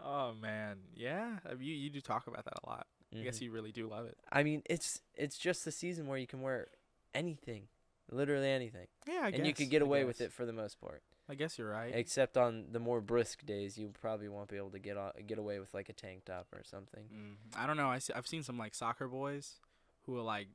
Oh 0.00 0.32
man, 0.34 0.78
yeah. 0.94 1.38
I 1.48 1.54
mean, 1.54 1.68
you 1.68 1.74
you 1.74 1.90
do 1.90 2.00
talk 2.00 2.26
about 2.26 2.44
that 2.44 2.54
a 2.64 2.68
lot. 2.68 2.86
I 3.14 3.22
guess 3.22 3.38
Mhm. 3.38 3.42
you 3.42 3.50
really 3.52 3.72
do 3.72 3.88
love 3.88 4.06
it. 4.06 4.18
I 4.30 4.42
mean, 4.42 4.62
it's 4.68 5.00
it's 5.14 5.38
just 5.38 5.64
the 5.64 5.70
season 5.72 6.06
where 6.06 6.18
you 6.18 6.26
can 6.26 6.40
wear 6.42 6.68
anything, 7.14 7.68
literally 8.10 8.48
anything, 8.50 8.86
Yeah, 9.06 9.20
I 9.24 9.30
guess. 9.30 9.38
and 9.38 9.46
you 9.46 9.54
could 9.54 9.70
get 9.70 9.82
away 9.82 10.04
with 10.04 10.20
it 10.20 10.32
for 10.32 10.46
the 10.46 10.52
most 10.52 10.80
part. 10.80 11.02
I 11.28 11.34
guess 11.34 11.56
you're 11.58 11.70
right. 11.70 11.92
Except 11.94 12.36
on 12.36 12.66
the 12.72 12.80
more 12.80 13.00
brisk 13.00 13.46
days, 13.46 13.78
you 13.78 13.92
probably 14.00 14.28
won't 14.28 14.48
be 14.48 14.56
able 14.56 14.70
to 14.70 14.78
get 14.80 14.96
o- 14.96 15.12
get 15.26 15.38
away 15.38 15.60
with 15.60 15.72
like 15.72 15.88
a 15.88 15.92
tank 15.92 16.24
top 16.24 16.46
or 16.52 16.62
something. 16.64 17.04
Mm, 17.14 17.36
I 17.56 17.66
don't 17.66 17.76
know. 17.76 17.88
I 17.88 17.98
see, 17.98 18.12
I've 18.14 18.26
seen 18.26 18.42
some 18.42 18.58
like 18.58 18.74
soccer 18.74 19.06
boys 19.08 19.60
who 20.06 20.16
are 20.18 20.22
like, 20.22 20.48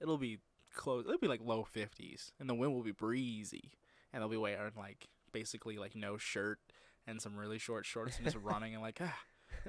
it'll 0.00 0.18
be 0.18 0.38
close. 0.74 1.04
It'll 1.06 1.18
be 1.18 1.28
like 1.28 1.40
low 1.42 1.64
fifties, 1.64 2.32
and 2.38 2.48
the 2.48 2.54
wind 2.54 2.74
will 2.74 2.82
be 2.82 2.92
breezy, 2.92 3.72
and 4.12 4.20
they'll 4.20 4.28
be 4.28 4.36
wearing 4.36 4.72
like 4.76 5.08
basically 5.32 5.76
like 5.78 5.94
no 5.94 6.16
shirt 6.18 6.58
and 7.06 7.20
some 7.20 7.36
really 7.36 7.58
short 7.58 7.84
shorts 7.86 8.16
and 8.16 8.24
just 8.24 8.36
running 8.42 8.74
and 8.74 8.82
like, 8.82 8.98
ah, 9.02 9.18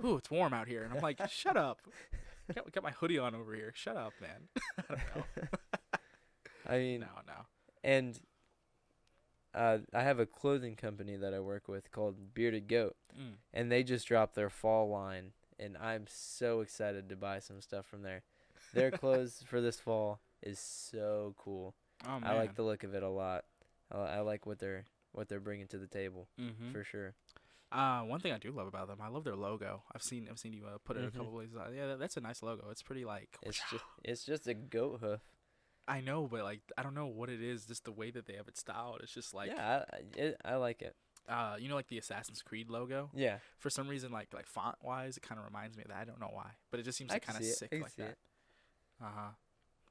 ooh, 0.06 0.18
it's 0.18 0.30
warm 0.32 0.54
out 0.54 0.68
here, 0.68 0.84
and 0.84 0.94
I'm 0.94 1.02
like, 1.02 1.20
shut 1.30 1.58
up. 1.58 1.80
Got, 2.54 2.70
got 2.74 2.84
my 2.84 2.92
hoodie 2.92 3.18
on 3.20 3.34
over 3.36 3.56
here. 3.56 3.72
Shut 3.74 3.96
up, 3.96 4.12
man. 4.20 4.50
I 4.90 4.96
don't 5.16 5.16
know. 5.16 6.00
I 6.68 6.78
mean, 6.78 7.00
no, 7.00 7.08
no. 7.26 7.34
and 7.86 8.20
uh, 9.56 9.78
I 9.94 10.02
have 10.02 10.20
a 10.20 10.26
clothing 10.26 10.76
company 10.76 11.16
that 11.16 11.34
I 11.34 11.40
work 11.40 11.70
with 11.70 11.90
called 11.92 12.34
Bearded 12.34 12.68
Goat, 12.68 12.96
Mm. 13.18 13.36
and 13.54 13.72
they 13.72 13.84
just 13.84 14.08
dropped 14.08 14.36
their 14.36 14.50
fall 14.50 14.90
line, 14.90 15.32
and 15.60 15.78
I'm 15.78 16.06
so 16.10 16.60
excited 16.62 17.08
to 17.10 17.16
buy 17.16 17.40
some 17.40 17.62
stuff 17.62 17.86
from 17.86 18.02
there. 18.02 18.24
Their 18.74 18.90
clothes 18.92 19.44
for 19.48 19.62
this 19.62 19.80
fall 19.80 20.20
is 20.42 20.58
so 20.60 21.36
cool. 21.38 21.76
Oh 22.08 22.20
man. 22.20 22.30
I 22.30 22.34
like 22.36 22.56
the 22.56 22.64
look 22.64 22.84
of 22.84 22.94
it 22.96 23.04
a 23.04 23.10
lot. 23.10 23.46
I, 23.92 23.98
I 24.00 24.20
like 24.22 24.46
what 24.48 24.58
they're 24.60 24.86
what 25.14 25.30
they're 25.30 25.40
bringing 25.40 25.68
to 25.68 25.78
the 25.78 25.88
table 25.88 26.28
mm-hmm. 26.40 26.72
for 26.72 26.84
sure. 26.84 27.14
Uh, 27.72 28.02
one 28.02 28.20
thing 28.20 28.32
I 28.32 28.38
do 28.38 28.52
love 28.52 28.68
about 28.68 28.88
them, 28.88 29.00
I 29.02 29.08
love 29.08 29.24
their 29.24 29.36
logo. 29.36 29.82
I've 29.96 30.04
seen 30.04 30.28
I've 30.30 30.38
seen 30.38 30.54
you 30.54 30.66
uh, 30.68 30.78
put 30.86 30.96
it 30.96 31.04
Mhm. 31.04 31.08
a 31.08 31.12
couple 31.12 31.32
places. 31.32 31.56
Yeah, 31.76 31.88
that, 31.88 32.00
that's 32.00 32.18
a 32.18 32.22
nice 32.22 32.44
logo. 32.44 32.68
It's 32.70 32.84
pretty 32.84 33.04
like. 33.06 33.38
It's 33.42 33.60
just 33.72 33.84
it's 34.04 34.26
just 34.26 34.48
a 34.48 34.54
goat 34.54 35.00
hoof. 35.02 35.22
I 35.88 36.00
know, 36.02 36.28
but 36.32 36.44
like 36.44 36.62
I 36.78 36.84
don't 36.84 36.94
know 36.94 37.08
what 37.08 37.30
it 37.30 37.42
is. 37.42 37.66
Just 37.66 37.84
the 37.86 37.92
way 37.92 38.12
that 38.12 38.26
they 38.28 38.34
have 38.36 38.48
it 38.48 38.58
styled. 38.58 39.00
It's 39.02 39.14
just 39.14 39.34
like 39.34 39.50
yeah, 39.50 39.86
I, 39.92 39.96
I, 39.96 40.00
it, 40.16 40.38
I 40.46 40.56
like 40.56 40.82
it. 40.84 40.96
uh, 41.28 41.56
you 41.60 41.68
know, 41.68 41.76
like 41.76 41.88
the 41.88 41.98
Assassin's 41.98 42.42
Creed 42.44 42.70
logo. 42.70 43.10
Yeah, 43.16 43.38
For 43.58 43.70
some 43.72 43.88
reason, 43.88 44.12
like 44.12 44.34
like 44.34 44.46
font 44.46 44.76
wise, 44.84 45.18
it 45.18 45.24
kind 45.24 45.40
of 45.40 45.46
reminds 45.46 45.76
me 45.76 45.84
of 45.84 45.90
that. 45.90 45.98
I 45.98 46.06
don't 46.06 46.20
know 46.20 46.30
why, 46.32 46.52
but 46.70 46.80
it 46.80 46.84
just 46.84 46.98
seems 46.98 47.10
like 47.12 47.26
kind 47.26 47.40
of 47.40 47.44
sick 47.46 47.72
like 47.74 47.96
that. 47.96 48.18
Uh 49.02 49.10
huh. 49.16 49.30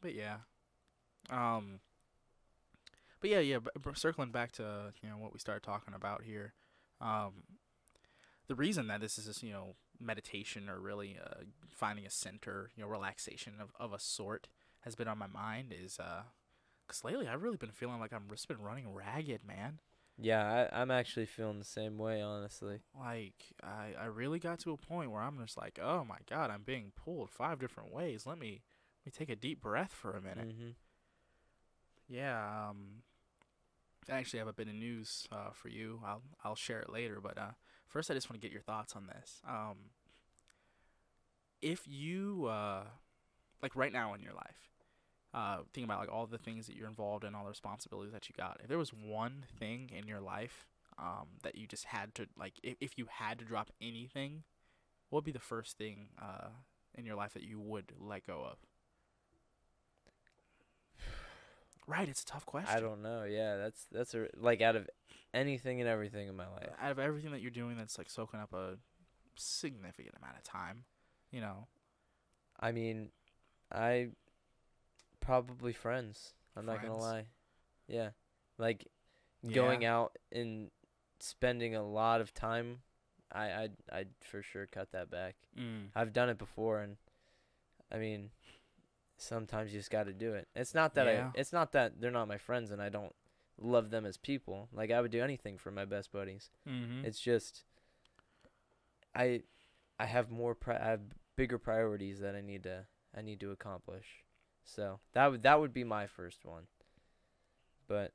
But 0.01 0.15
yeah. 0.15 0.37
Um. 1.31 1.81
But 3.23 3.31
yeah, 3.31 3.41
yeah. 3.41 3.61
But, 3.61 3.99
circling 3.99 4.33
back 4.33 4.53
to 4.55 4.95
you 5.03 5.11
know 5.11 5.17
what 5.17 5.33
we 5.35 5.41
started 5.41 5.65
talking 5.65 5.95
about 5.95 6.25
here, 6.25 6.55
um, 7.01 7.45
the 8.49 8.57
reason 8.57 8.89
that 8.89 9.01
this 9.01 9.19
is 9.19 9.27
just 9.27 9.43
you 9.45 9.53
know 9.53 9.77
meditation 10.01 10.69
or 10.69 10.81
really 10.81 11.19
uh, 11.25 11.45
finding 11.69 12.07
a 12.07 12.11
center, 12.11 12.71
you 12.77 12.83
know, 12.85 12.91
relaxation 12.91 13.55
of 13.61 13.73
of 13.81 13.95
a 13.95 14.01
sort 14.01 14.49
has 14.83 14.97
been 14.97 15.09
on 15.09 15.19
my 15.19 15.29
mind 15.29 15.73
is 15.73 16.01
uh, 16.01 16.25
cause 16.89 17.05
lately 17.05 17.29
I've 17.29 17.43
really 17.43 17.59
been 17.59 17.73
feeling 17.73 18.01
like 18.01 18.13
I'm 18.13 18.29
just 18.31 18.49
been 18.49 18.61
running 18.63 18.93
ragged, 18.93 19.47
man. 19.47 19.81
Yeah, 20.19 20.69
I, 20.73 20.81
I'm 20.83 20.91
actually 20.91 21.27
feeling 21.27 21.59
the 21.59 21.65
same 21.65 21.99
way, 21.99 22.21
honestly. 22.23 22.81
Like 22.99 23.55
I, 23.63 23.95
I 24.01 24.05
really 24.07 24.39
got 24.39 24.59
to 24.61 24.73
a 24.73 24.77
point 24.77 25.11
where 25.11 25.23
I'm 25.23 25.39
just 25.41 25.57
like, 25.57 25.79
oh 25.83 26.05
my 26.05 26.19
god, 26.29 26.51
I'm 26.51 26.63
being 26.63 26.93
pulled 26.97 27.31
five 27.31 27.59
different 27.59 27.93
ways. 27.93 28.27
Let 28.27 28.39
me 28.39 28.63
let 29.05 29.07
me 29.07 29.13
take 29.17 29.31
a 29.31 29.37
deep 29.41 29.61
breath 29.61 29.93
for 29.93 30.13
a 30.13 30.21
minute. 30.21 30.53
hmm 30.53 30.71
Yeah, 32.09 32.69
um, 32.69 33.03
I 34.11 34.17
actually 34.17 34.41
have 34.41 34.49
a 34.49 34.53
bit 34.53 34.69
of 34.69 34.75
news 34.75 35.27
uh, 35.31 35.51
for 35.53 35.69
you. 35.69 36.01
I'll 36.05 36.23
I'll 36.45 36.57
share 36.57 36.81
it 36.81 36.91
later, 36.91 37.21
but 37.23 37.39
uh, 37.39 37.53
first 37.87 38.11
I 38.11 38.15
just 38.15 38.29
want 38.29 38.41
to 38.41 38.47
get 38.47 38.53
your 38.53 38.63
thoughts 38.63 38.95
on 38.97 39.07
this. 39.07 39.41
Um, 39.49 39.77
if 41.61 41.87
you 41.87 42.47
uh, 42.47 42.83
like 43.63 43.77
right 43.77 43.93
now 43.93 44.15
in 44.15 44.23
your 44.23 44.35
life, 44.35 44.71
uh, 45.35 45.59
think 45.73 45.85
about 45.85 46.01
like 46.01 46.13
all 46.13 46.27
the 46.27 46.39
things 46.39 46.67
that 46.67 46.77
you're 46.77 46.89
involved 46.89 47.25
in, 47.25 47.35
all 47.35 47.45
the 47.45 47.51
responsibilities 47.51 48.13
that 48.13 48.29
you 48.29 48.35
got. 48.37 48.61
If 48.63 48.69
there 48.69 48.79
was 48.79 48.93
one 48.93 49.45
thing 49.59 49.91
in 49.97 50.07
your 50.09 50.21
life 50.21 50.67
um, 50.99 51.29
that 51.43 51.55
you 51.55 51.67
just 51.67 51.87
had 51.87 52.15
to 52.17 52.27
like, 52.37 52.55
if 52.63 52.77
if 52.81 52.99
you 52.99 53.07
had 53.09 53.39
to 53.39 53.45
drop 53.45 53.71
anything, 53.81 54.43
what 55.09 55.19
would 55.19 55.25
be 55.25 55.33
the 55.33 55.39
first 55.39 55.79
thing 55.79 56.09
uh, 56.21 56.49
in 56.97 57.07
your 57.07 57.17
life 57.17 57.35
that 57.35 57.45
you 57.45 57.61
would 57.61 57.93
let 57.99 58.27
go 58.27 58.45
of? 58.51 58.59
Right, 61.87 62.09
it's 62.09 62.23
a 62.23 62.27
tough 62.27 62.47
question. 62.47 62.77
I 62.77 62.81
don't 62.81 63.03
know. 63.03 63.25
Yeah, 63.25 63.57
that's 63.57 63.87
that's 63.91 64.15
a 64.15 64.29
like 64.37 64.61
out 64.61 64.77
of 64.77 64.89
anything 65.35 65.81
and 65.81 65.89
everything 65.89 66.29
in 66.29 66.37
my 66.37 66.47
life. 66.47 66.69
out 66.81 66.93
of 66.93 66.99
everything 66.99 67.33
that 67.33 67.41
you're 67.41 67.51
doing 67.51 67.77
that's 67.77 67.99
like 67.99 68.09
soaking 68.09 68.41
up 68.41 68.53
a 68.53 68.77
significant 69.35 70.15
amount 70.21 70.37
of 70.37 70.45
time, 70.45 70.85
you 71.31 71.41
know. 71.41 71.67
I 72.61 72.73
mean, 72.73 73.11
I 73.73 74.09
probably 75.21 75.73
friends. 75.73 76.35
I'm 76.57 76.67
not 76.67 76.83
gonna 76.83 76.97
lie. 76.97 77.27
Yeah, 77.89 78.11
like 78.59 78.87
going 79.53 79.85
out 79.85 80.17
and 80.31 80.71
spending 81.19 81.75
a 81.75 81.83
lot 81.83 82.21
of 82.21 82.33
time. 82.33 82.79
I 83.33 83.63
I'd 83.63 83.73
I'd 83.91 84.09
for 84.21 84.43
sure 84.43 84.67
cut 84.67 84.93
that 84.93 85.11
back. 85.11 85.37
Mm. 85.59 85.89
I've 85.97 86.13
done 86.13 86.29
it 86.29 86.39
before, 86.39 86.81
and 86.81 86.97
I 87.91 87.99
mean, 87.99 88.31
sometimes 89.23 89.73
you 89.73 89.79
just 89.79 89.91
got 89.91 90.05
to 90.05 90.13
do 90.13 90.35
it. 90.35 90.49
It's 90.55 90.75
not 90.75 90.95
that 90.95 91.07
Yeah. 91.07 91.31
I. 91.35 91.39
It's 91.39 91.53
not 91.53 91.73
that 91.73 92.01
they're 92.01 92.11
not 92.11 92.29
my 92.29 92.39
friends, 92.39 92.71
and 92.71 92.81
I 92.83 92.89
don't 92.89 93.15
love 93.61 93.91
them 93.91 94.05
as 94.07 94.17
people. 94.17 94.69
Like 94.73 94.91
I 94.91 95.01
would 95.01 95.11
do 95.11 95.23
anything 95.23 95.59
for 95.59 95.71
my 95.71 95.85
best 95.85 96.13
buddies. 96.13 96.51
Mm-hmm. 96.69 97.05
It's 97.05 97.21
just 97.21 97.65
I 99.15 99.43
I 99.99 100.07
have 100.07 100.31
more 100.31 100.55
pri- 100.55 100.79
I 100.81 100.87
have 100.91 101.01
bigger 101.37 101.59
priorities 101.59 102.21
that 102.21 102.35
I 102.35 102.41
need 102.41 102.63
to 102.65 102.87
I 103.17 103.23
need 103.23 103.41
to 103.41 103.51
accomplish. 103.51 104.07
So 104.65 105.01
that 105.13 105.31
would 105.31 105.43
that 105.43 105.61
would 105.61 105.73
be 105.73 105.85
my 105.85 106.07
first 106.07 106.45
one. 106.45 106.65
But 107.89 108.13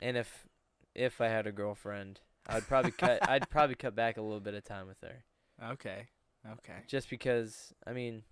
and 0.00 0.16
if 0.16 0.46
if 0.94 1.20
I 1.20 1.28
had 1.28 1.46
a 1.46 1.52
girlfriend, 1.52 2.20
I'd 2.46 2.66
probably 2.66 2.90
cut 2.98 3.28
I'd 3.28 3.50
probably 3.50 3.74
cut 3.76 3.94
back 3.94 4.16
a 4.16 4.22
little 4.22 4.40
bit 4.40 4.54
of 4.54 4.64
time 4.64 4.86
with 4.86 5.00
her. 5.02 5.24
okay. 5.72 6.08
Okay. 6.50 6.78
Just 6.88 7.08
because 7.08 7.72
I 7.86 7.92
mean, 7.92 8.24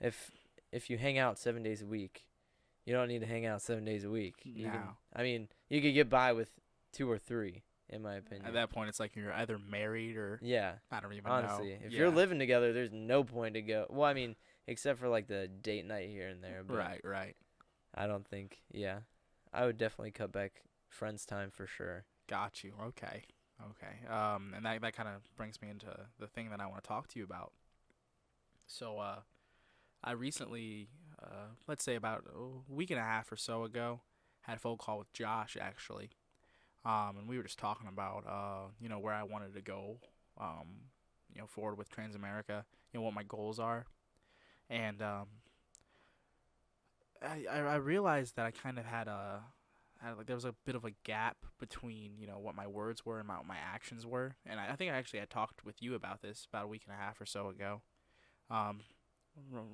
if 0.00 0.32
if 0.72 0.90
you 0.90 0.98
hang 0.98 1.18
out 1.18 1.38
7 1.38 1.62
days 1.62 1.82
a 1.82 1.86
week, 1.86 2.26
you 2.84 2.92
don't 2.92 3.08
need 3.08 3.20
to 3.20 3.26
hang 3.26 3.46
out 3.46 3.62
7 3.62 3.84
days 3.84 4.04
a 4.04 4.10
week. 4.10 4.36
You 4.44 4.70
can 4.70 4.80
No. 4.80 4.96
I 5.14 5.22
mean, 5.22 5.48
you 5.68 5.80
could 5.80 5.94
get 5.94 6.08
by 6.10 6.32
with 6.32 6.50
2 6.92 7.10
or 7.10 7.18
3 7.18 7.62
in 7.88 8.02
my 8.02 8.14
opinion. 8.16 8.46
At 8.46 8.54
that 8.54 8.70
point, 8.70 8.88
it's 8.88 8.98
like 8.98 9.14
you're 9.14 9.32
either 9.32 9.58
married 9.58 10.16
or 10.16 10.38
yeah. 10.42 10.74
I 10.90 11.00
don't 11.00 11.12
even 11.12 11.30
Honestly, 11.30 11.70
know. 11.70 11.78
if 11.86 11.92
Yeah. 11.92 11.98
you're 12.00 12.10
living 12.10 12.38
together, 12.38 12.72
there's 12.72 12.92
no 12.92 13.22
point 13.24 13.54
to 13.54 13.62
go. 13.62 13.86
Well, 13.90 14.08
I 14.08 14.14
mean, 14.14 14.36
except 14.66 14.98
for 14.98 15.08
like 15.08 15.28
the 15.28 15.46
date 15.48 15.84
night 15.86 16.08
here 16.10 16.28
and 16.28 16.42
there. 16.42 16.62
But 16.64 16.76
right, 16.76 17.00
right. 17.04 17.36
I 17.94 18.06
don't 18.06 18.26
think. 18.26 18.62
Yeah, 18.72 19.00
I 19.52 19.66
would 19.66 19.78
definitely 19.78 20.10
cut 20.10 20.32
back 20.32 20.64
friends 20.88 21.24
time 21.24 21.50
for 21.50 21.66
sure. 21.66 22.04
Got 22.28 22.64
you. 22.64 22.72
Okay. 22.88 23.24
Okay. 23.70 24.06
Um, 24.12 24.52
and 24.54 24.66
that 24.66 24.80
that 24.82 24.94
kind 24.94 25.08
of 25.08 25.22
brings 25.36 25.62
me 25.62 25.70
into 25.70 25.86
the 26.18 26.26
thing 26.26 26.50
that 26.50 26.60
I 26.60 26.66
want 26.66 26.82
to 26.82 26.88
talk 26.88 27.06
to 27.08 27.18
you 27.18 27.24
about. 27.24 27.52
So, 28.66 28.98
uh, 28.98 29.20
I 30.06 30.12
recently, 30.12 30.88
uh, 31.20 31.48
let's 31.66 31.82
say 31.82 31.96
about 31.96 32.24
a 32.32 32.72
week 32.72 32.92
and 32.92 33.00
a 33.00 33.02
half 33.02 33.30
or 33.32 33.36
so 33.36 33.64
ago, 33.64 34.00
had 34.42 34.56
a 34.56 34.60
phone 34.60 34.78
call 34.78 34.98
with 34.98 35.12
Josh 35.12 35.56
actually, 35.60 36.10
um, 36.84 37.16
and 37.18 37.28
we 37.28 37.36
were 37.36 37.42
just 37.42 37.58
talking 37.58 37.88
about, 37.88 38.24
uh, 38.24 38.68
you 38.80 38.88
know, 38.88 39.00
where 39.00 39.12
I 39.12 39.24
wanted 39.24 39.52
to 39.54 39.60
go, 39.60 39.98
um, 40.40 40.68
you 41.34 41.40
know, 41.40 41.48
forward 41.48 41.76
with 41.76 41.90
Transamerica, 41.90 42.64
you 42.92 43.00
know, 43.00 43.02
what 43.02 43.14
my 43.14 43.24
goals 43.24 43.58
are, 43.58 43.86
and 44.70 45.02
um, 45.02 45.26
I 47.20 47.44
I, 47.50 47.74
realized 47.74 48.36
that 48.36 48.46
I 48.46 48.52
kind 48.52 48.78
of 48.78 48.84
had 48.84 49.08
a 49.08 49.42
had, 50.00 50.16
like 50.16 50.26
there 50.26 50.36
was 50.36 50.44
a 50.44 50.54
bit 50.64 50.76
of 50.76 50.84
a 50.84 50.92
gap 51.02 51.38
between 51.58 52.12
you 52.16 52.28
know 52.28 52.38
what 52.38 52.54
my 52.54 52.68
words 52.68 53.04
were 53.04 53.18
and 53.18 53.26
my, 53.26 53.38
what 53.38 53.46
my 53.46 53.56
actions 53.56 54.06
were. 54.06 54.36
And 54.46 54.60
I, 54.60 54.68
I 54.70 54.76
think 54.76 54.92
i 54.92 54.94
actually 54.94 55.18
had 55.18 55.30
talked 55.30 55.64
with 55.64 55.82
you 55.82 55.96
about 55.96 56.22
this 56.22 56.46
about 56.48 56.64
a 56.64 56.68
week 56.68 56.82
and 56.86 56.94
a 56.94 57.02
half 57.02 57.20
or 57.20 57.26
so 57.26 57.48
ago. 57.48 57.82
Um 58.48 58.82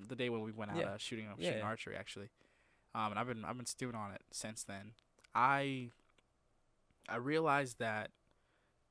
the 0.09 0.17
day 0.17 0.29
when 0.29 0.43
we 0.43 0.53
went 0.53 0.71
out 0.71 0.79
Yeah. 0.79 0.87
uh, 0.87 0.99
shooting 0.99 1.27
Yeah, 1.39 1.45
shooting 1.45 1.59
yeah. 1.63 1.69
archery 1.69 1.97
actually 1.97 2.29
um 2.95 3.11
and 3.13 3.19
i've 3.19 3.27
been 3.27 3.45
i've 3.45 3.57
been 3.57 3.67
stewing 3.67 3.95
on 3.95 4.13
it 4.13 4.23
since 4.33 4.63
then 4.65 4.93
i 5.35 5.91
i 7.09 7.17
realized 7.17 7.79
that 7.79 8.11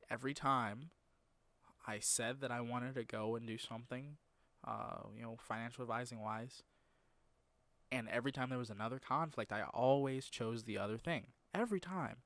every 0.09 0.33
time 0.33 0.89
i 1.87 1.99
said 1.99 2.41
that 2.41 2.51
i 2.51 2.61
wanted 2.61 2.95
to 2.95 3.03
go 3.03 3.35
and 3.35 3.45
do 3.47 3.57
something 3.57 4.17
uh 4.67 5.01
you 5.15 5.21
know 5.23 5.35
financial 5.39 5.81
advising 5.83 6.19
wise 6.21 6.63
and 7.91 8.07
every 8.09 8.31
time 8.31 8.49
there 8.49 8.57
was 8.59 8.69
another 8.69 8.99
conflict, 8.99 9.51
I 9.51 9.63
always 9.73 10.27
chose 10.27 10.63
the 10.63 10.77
other 10.77 10.97
thing 10.97 11.27
every 11.53 11.79
time. 11.81 12.17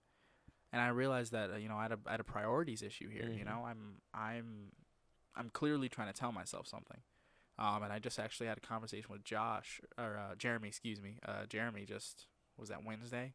And 0.71 0.81
I 0.81 0.89
realized 0.89 1.31
that 1.31 1.51
uh, 1.51 1.55
you 1.57 1.69
know 1.69 1.77
I 1.77 1.83
had 1.83 1.91
a 1.93 1.99
I 2.05 2.11
had 2.11 2.19
a 2.19 2.23
priorities 2.25 2.81
issue 2.83 3.09
here. 3.09 3.31
You 3.33 3.43
Mhm. 3.43 3.45
know, 3.45 3.65
I'm 3.65 4.01
I'm 4.13 4.71
I'm 5.35 5.49
clearly 5.49 5.89
trying 5.89 6.07
to 6.11 6.19
tell 6.19 6.31
myself 6.31 6.67
something. 6.67 6.99
Um, 7.57 7.83
and 7.83 7.93
I 7.93 7.99
just 7.99 8.19
actually 8.19 8.47
had 8.47 8.57
a 8.57 8.61
conversation 8.61 9.07
with 9.09 9.23
Josh 9.23 9.79
or 9.97 10.17
uh, 10.17 10.35
Jeremy, 10.35 10.67
excuse 10.67 11.01
me. 11.01 11.19
Uh, 11.25 11.45
Jeremy 11.47 11.85
just 11.85 12.27
was 12.57 12.69
that 12.69 12.83
Wednesday. 12.83 13.33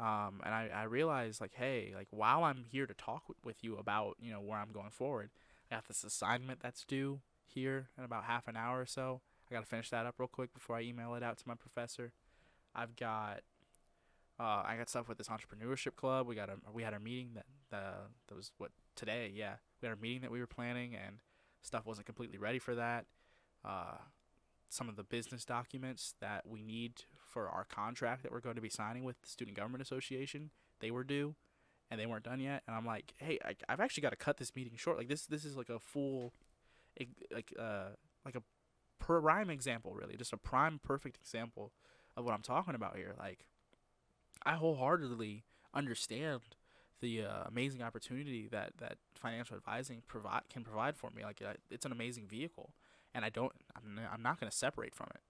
Um, 0.00 0.40
and 0.44 0.54
I, 0.54 0.70
I 0.72 0.82
realized 0.84 1.40
like, 1.40 1.54
hey, 1.54 1.92
like 1.94 2.06
while 2.10 2.44
I'm 2.44 2.64
here 2.70 2.86
to 2.86 2.94
talk 2.94 3.24
w- 3.24 3.34
with 3.44 3.64
you 3.64 3.76
about 3.76 4.16
you 4.20 4.30
know 4.30 4.40
where 4.40 4.58
I'm 4.58 4.70
going 4.70 4.90
forward, 4.90 5.30
I 5.70 5.74
got 5.74 5.88
this 5.88 6.04
assignment 6.04 6.60
that's 6.62 6.84
due 6.84 7.20
here 7.44 7.88
in 7.98 8.04
about 8.04 8.24
half 8.24 8.46
an 8.46 8.56
hour 8.56 8.80
or 8.80 8.86
so. 8.86 9.20
I 9.50 9.54
gotta 9.54 9.66
finish 9.66 9.90
that 9.90 10.06
up 10.06 10.14
real 10.18 10.28
quick 10.28 10.54
before 10.54 10.76
I 10.76 10.82
email 10.82 11.14
it 11.14 11.24
out 11.24 11.38
to 11.38 11.48
my 11.48 11.54
professor. 11.54 12.12
I've 12.76 12.94
got 12.94 13.40
uh, 14.38 14.62
I 14.64 14.76
got 14.78 14.88
stuff 14.88 15.08
with 15.08 15.18
this 15.18 15.28
entrepreneurship 15.28 15.96
club. 15.96 16.28
We 16.28 16.36
got 16.36 16.48
a 16.48 16.58
we 16.72 16.84
had 16.84 16.94
a 16.94 17.00
meeting 17.00 17.30
that 17.34 17.76
uh, 17.76 18.06
that 18.28 18.36
was 18.36 18.52
what 18.58 18.70
today. 18.94 19.32
Yeah, 19.34 19.54
we 19.82 19.88
had 19.88 19.98
a 19.98 20.00
meeting 20.00 20.22
that 20.22 20.30
we 20.30 20.38
were 20.38 20.46
planning, 20.46 20.94
and 20.94 21.16
stuff 21.62 21.86
wasn't 21.86 22.06
completely 22.06 22.38
ready 22.38 22.58
for 22.58 22.74
that. 22.74 23.06
Uh, 23.64 23.98
some 24.68 24.88
of 24.88 24.96
the 24.96 25.02
business 25.02 25.44
documents 25.44 26.14
that 26.20 26.46
we 26.46 26.62
need 26.62 27.04
for 27.16 27.48
our 27.48 27.64
contract 27.64 28.22
that 28.22 28.32
we're 28.32 28.40
going 28.40 28.56
to 28.56 28.60
be 28.62 28.68
signing 28.68 29.04
with 29.04 29.20
the 29.22 29.28
Student 29.28 29.56
Government 29.56 29.82
Association, 29.82 30.50
they 30.80 30.90
were 30.90 31.04
due, 31.04 31.34
and 31.90 31.98
they 31.98 32.06
weren't 32.06 32.24
done 32.24 32.40
yet. 32.40 32.62
And 32.66 32.76
I'm 32.76 32.86
like, 32.86 33.14
hey, 33.16 33.38
I, 33.44 33.54
I've 33.68 33.80
actually 33.80 34.02
got 34.02 34.10
to 34.10 34.16
cut 34.16 34.36
this 34.36 34.54
meeting 34.54 34.74
short. 34.76 34.98
Like 34.98 35.08
this 35.08 35.26
this 35.26 35.44
is 35.44 35.56
like 35.56 35.70
a 35.70 35.78
full, 35.78 36.34
like 37.32 37.52
uh 37.58 37.90
like 38.24 38.34
a 38.34 38.42
prime 38.98 39.50
example, 39.50 39.94
really, 39.94 40.16
just 40.16 40.32
a 40.32 40.36
prime 40.36 40.80
perfect 40.82 41.16
example 41.16 41.72
of 42.16 42.24
what 42.24 42.34
I'm 42.34 42.42
talking 42.42 42.74
about 42.74 42.96
here. 42.96 43.14
Like, 43.18 43.46
I 44.44 44.54
wholeheartedly 44.54 45.44
understand 45.72 46.40
the 47.00 47.24
uh, 47.24 47.44
amazing 47.46 47.82
opportunity 47.82 48.48
that 48.50 48.72
that 48.78 48.98
financial 49.14 49.56
advising 49.56 50.02
provide 50.06 50.42
can 50.50 50.64
provide 50.64 50.96
for 50.96 51.10
me. 51.10 51.24
Like 51.24 51.42
it's 51.70 51.86
an 51.86 51.92
amazing 51.92 52.26
vehicle, 52.28 52.74
and 53.14 53.24
I 53.24 53.30
don't. 53.30 53.52
I'm, 53.76 54.00
I'm 54.12 54.22
not 54.22 54.40
going 54.40 54.50
to 54.50 54.56
separate 54.56 54.94
from 54.94 55.08
it. 55.14 55.20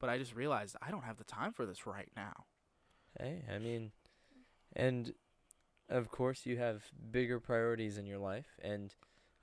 But 0.00 0.10
I 0.10 0.18
just 0.18 0.34
realized 0.34 0.76
I 0.82 0.90
don't 0.90 1.04
have 1.04 1.16
the 1.16 1.24
time 1.24 1.52
for 1.52 1.64
this 1.66 1.86
right 1.86 2.10
now. 2.16 2.44
Hey, 3.18 3.42
I 3.52 3.58
mean, 3.58 3.92
and 4.74 5.14
of 5.88 6.10
course 6.10 6.46
you 6.46 6.56
have 6.58 6.84
bigger 7.10 7.38
priorities 7.40 7.96
in 7.96 8.06
your 8.06 8.18
life, 8.18 8.58
and 8.62 8.94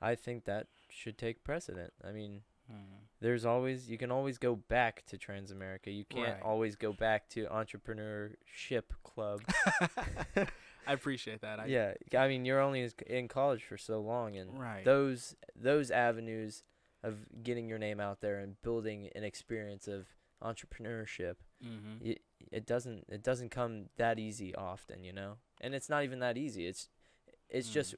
I 0.01 0.15
think 0.15 0.45
that 0.45 0.67
should 0.89 1.17
take 1.17 1.43
precedent. 1.43 1.93
I 2.05 2.11
mean, 2.11 2.41
mm. 2.71 2.75
there's 3.21 3.45
always 3.45 3.89
you 3.89 3.97
can 3.97 4.11
always 4.11 4.37
go 4.37 4.55
back 4.55 5.05
to 5.07 5.17
Transamerica. 5.17 5.95
You 5.95 6.05
can't 6.05 6.27
right. 6.27 6.41
always 6.43 6.75
go 6.75 6.91
back 6.91 7.29
to 7.29 7.45
entrepreneurship 7.45 8.83
club. 9.03 9.41
I 10.87 10.93
appreciate 10.93 11.41
that. 11.41 11.59
I 11.59 11.65
yeah, 11.65 11.93
I 12.17 12.27
mean, 12.27 12.45
you're 12.45 12.59
only 12.59 12.89
in 13.07 13.27
college 13.27 13.63
for 13.63 13.77
so 13.77 14.01
long, 14.01 14.35
and 14.35 14.59
right. 14.59 14.83
those 14.83 15.35
those 15.55 15.91
avenues 15.91 16.63
of 17.03 17.17
getting 17.43 17.67
your 17.67 17.79
name 17.79 17.99
out 17.99 18.21
there 18.21 18.39
and 18.39 18.61
building 18.61 19.09
an 19.15 19.23
experience 19.23 19.87
of 19.87 20.05
entrepreneurship, 20.43 21.35
mm-hmm. 21.63 22.03
it, 22.03 22.21
it 22.51 22.65
doesn't 22.65 23.05
it 23.09 23.23
doesn't 23.23 23.49
come 23.49 23.85
that 23.97 24.19
easy 24.19 24.55
often, 24.55 25.03
you 25.03 25.13
know. 25.13 25.35
And 25.61 25.75
it's 25.75 25.89
not 25.89 26.03
even 26.03 26.19
that 26.19 26.37
easy. 26.37 26.67
It's 26.67 26.89
it's 27.49 27.69
mm. 27.69 27.73
just 27.73 27.95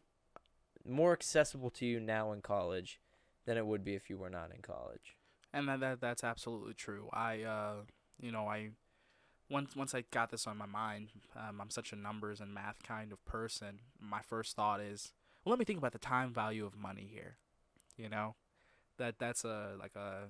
more 0.85 1.13
accessible 1.13 1.69
to 1.69 1.85
you 1.85 1.99
now 1.99 2.31
in 2.31 2.41
college 2.41 2.99
than 3.45 3.57
it 3.57 3.65
would 3.65 3.83
be 3.83 3.95
if 3.95 4.09
you 4.09 4.17
were 4.17 4.29
not 4.29 4.51
in 4.53 4.61
college. 4.61 5.15
And 5.53 5.67
that, 5.67 5.79
that 5.79 6.01
that's 6.01 6.23
absolutely 6.23 6.73
true. 6.73 7.09
I 7.13 7.43
uh 7.43 7.73
you 8.19 8.31
know, 8.31 8.47
I 8.47 8.69
once 9.53 9.75
once 9.75 9.93
I 9.93 10.03
got 10.11 10.31
this 10.31 10.47
on 10.47 10.57
my 10.57 10.65
mind, 10.65 11.09
um, 11.37 11.61
I'm 11.61 11.69
such 11.69 11.93
a 11.93 11.95
numbers 11.95 12.41
and 12.41 12.53
math 12.53 12.81
kind 12.83 13.11
of 13.11 13.23
person. 13.23 13.79
My 14.01 14.21
first 14.21 14.55
thought 14.55 14.81
is, 14.81 15.13
well, 15.45 15.51
let 15.51 15.59
me 15.59 15.65
think 15.65 15.77
about 15.77 15.93
the 15.93 15.99
time 15.99 16.33
value 16.33 16.65
of 16.65 16.75
money 16.75 17.07
here. 17.09 17.37
You 17.95 18.09
know, 18.09 18.35
that 18.97 19.19
that's 19.19 19.45
a 19.45 19.75
like 19.79 19.95
a 19.95 20.29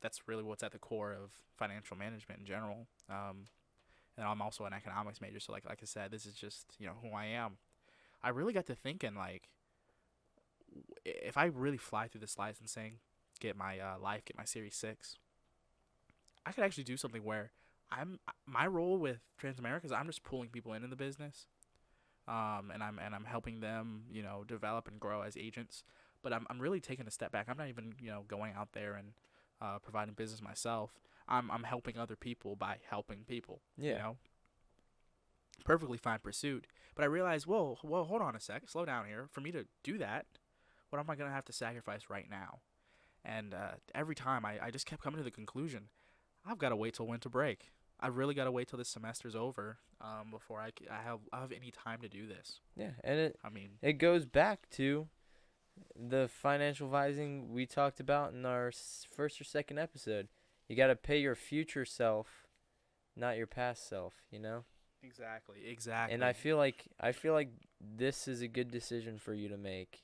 that's 0.00 0.28
really 0.28 0.44
what's 0.44 0.62
at 0.62 0.70
the 0.70 0.78
core 0.78 1.12
of 1.12 1.32
financial 1.58 1.96
management 1.96 2.40
in 2.40 2.46
general. 2.46 2.86
Um, 3.10 3.48
and 4.16 4.26
I'm 4.26 4.40
also 4.40 4.64
an 4.64 4.72
economics 4.72 5.20
major, 5.20 5.40
so 5.40 5.52
like 5.52 5.68
like 5.68 5.80
I 5.82 5.86
said, 5.86 6.12
this 6.12 6.24
is 6.24 6.34
just 6.34 6.76
you 6.78 6.86
know 6.86 6.94
who 7.02 7.10
I 7.14 7.26
am. 7.26 7.58
I 8.22 8.28
really 8.28 8.52
got 8.52 8.66
to 8.66 8.74
thinking 8.76 9.16
like, 9.16 9.48
if 11.04 11.36
I 11.36 11.46
really 11.46 11.76
fly 11.76 12.06
through 12.06 12.20
this 12.20 12.38
licensing, 12.38 12.98
get 13.40 13.56
my 13.56 13.80
uh, 13.80 13.98
life, 14.00 14.24
get 14.24 14.38
my 14.38 14.44
Series 14.44 14.76
Six, 14.76 15.16
I 16.46 16.52
could 16.52 16.62
actually 16.62 16.84
do 16.84 16.96
something 16.96 17.24
where 17.24 17.50
I'm 17.96 18.18
my 18.46 18.66
role 18.66 18.98
with 18.98 19.18
Transamerica 19.40 19.84
is 19.84 19.92
I'm 19.92 20.06
just 20.06 20.22
pulling 20.22 20.48
people 20.48 20.72
into 20.72 20.88
the 20.88 20.96
business, 20.96 21.46
um, 22.28 22.70
and 22.72 22.82
I'm 22.82 22.98
and 22.98 23.14
I'm 23.14 23.24
helping 23.24 23.60
them, 23.60 24.04
you 24.10 24.22
know, 24.22 24.44
develop 24.46 24.88
and 24.88 24.98
grow 24.98 25.22
as 25.22 25.36
agents. 25.36 25.82
But 26.22 26.32
I'm 26.32 26.46
I'm 26.50 26.60
really 26.60 26.80
taking 26.80 27.06
a 27.06 27.10
step 27.10 27.32
back. 27.32 27.46
I'm 27.48 27.56
not 27.56 27.68
even 27.68 27.94
you 28.00 28.10
know 28.10 28.24
going 28.26 28.54
out 28.56 28.72
there 28.72 28.94
and 28.94 29.12
uh, 29.60 29.78
providing 29.78 30.14
business 30.14 30.42
myself. 30.42 30.92
I'm 31.28 31.50
I'm 31.50 31.64
helping 31.64 31.98
other 31.98 32.16
people 32.16 32.56
by 32.56 32.78
helping 32.88 33.24
people. 33.24 33.60
Yeah. 33.76 33.92
You 33.92 33.98
know. 33.98 34.16
Perfectly 35.64 35.96
fine 35.96 36.18
pursuit, 36.18 36.66
but 36.94 37.04
I 37.04 37.06
realized, 37.06 37.46
whoa, 37.46 37.78
whoa, 37.80 38.04
hold 38.04 38.20
on 38.20 38.36
a 38.36 38.40
sec, 38.40 38.68
slow 38.68 38.84
down 38.84 39.06
here. 39.06 39.28
For 39.30 39.40
me 39.40 39.50
to 39.52 39.64
do 39.82 39.96
that, 39.98 40.26
what 40.90 40.98
am 40.98 41.08
I 41.08 41.14
gonna 41.14 41.30
have 41.30 41.44
to 41.46 41.52
sacrifice 41.52 42.10
right 42.10 42.28
now? 42.28 42.58
And 43.24 43.54
uh, 43.54 43.76
every 43.94 44.14
time 44.14 44.44
I, 44.44 44.58
I 44.60 44.70
just 44.70 44.84
kept 44.84 45.02
coming 45.02 45.18
to 45.18 45.24
the 45.24 45.30
conclusion, 45.30 45.88
I've 46.44 46.58
got 46.58 46.68
to 46.70 46.76
wait 46.76 46.94
till 46.94 47.06
winter 47.06 47.30
break. 47.30 47.70
I 48.00 48.08
really 48.08 48.34
got 48.34 48.44
to 48.44 48.52
wait 48.52 48.68
till 48.68 48.78
this 48.78 48.88
semester's 48.88 49.36
over 49.36 49.78
um, 50.00 50.30
before 50.30 50.60
I, 50.60 50.72
I 50.90 51.02
have 51.02 51.20
I 51.32 51.40
have 51.40 51.52
any 51.52 51.70
time 51.70 52.00
to 52.02 52.08
do 52.08 52.26
this. 52.26 52.60
Yeah, 52.76 52.90
and 53.02 53.18
it 53.18 53.38
I 53.44 53.50
mean 53.50 53.70
it 53.82 53.94
goes 53.94 54.26
back 54.26 54.68
to 54.72 55.08
the 55.96 56.28
financial 56.28 56.86
advising 56.86 57.52
we 57.52 57.66
talked 57.66 58.00
about 58.00 58.32
in 58.32 58.44
our 58.44 58.72
first 59.10 59.40
or 59.40 59.44
second 59.44 59.78
episode. 59.78 60.28
You 60.68 60.76
got 60.76 60.86
to 60.88 60.96
pay 60.96 61.18
your 61.18 61.34
future 61.34 61.84
self, 61.84 62.46
not 63.16 63.36
your 63.36 63.46
past 63.46 63.88
self, 63.88 64.14
you 64.30 64.38
know? 64.38 64.64
Exactly. 65.02 65.58
Exactly. 65.66 66.14
And 66.14 66.24
I 66.24 66.32
feel 66.32 66.56
like 66.56 66.86
I 67.00 67.12
feel 67.12 67.34
like 67.34 67.50
this 67.80 68.26
is 68.26 68.40
a 68.40 68.48
good 68.48 68.70
decision 68.70 69.18
for 69.18 69.34
you 69.34 69.48
to 69.48 69.56
make 69.56 70.02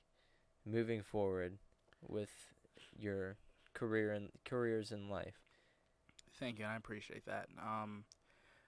moving 0.66 1.02
forward 1.02 1.58
with 2.06 2.30
your 2.98 3.36
career 3.72 4.12
and 4.12 4.30
careers 4.44 4.92
in 4.92 5.08
life. 5.08 5.40
Thank 6.40 6.58
you. 6.58 6.64
and 6.64 6.72
I 6.72 6.76
appreciate 6.76 7.26
that. 7.26 7.48
Um, 7.62 8.04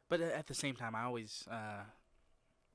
but 0.08 0.20
at 0.20 0.46
the 0.46 0.54
same 0.54 0.76
time, 0.76 0.94
I 0.94 1.04
always 1.04 1.44
uh, 1.50 1.84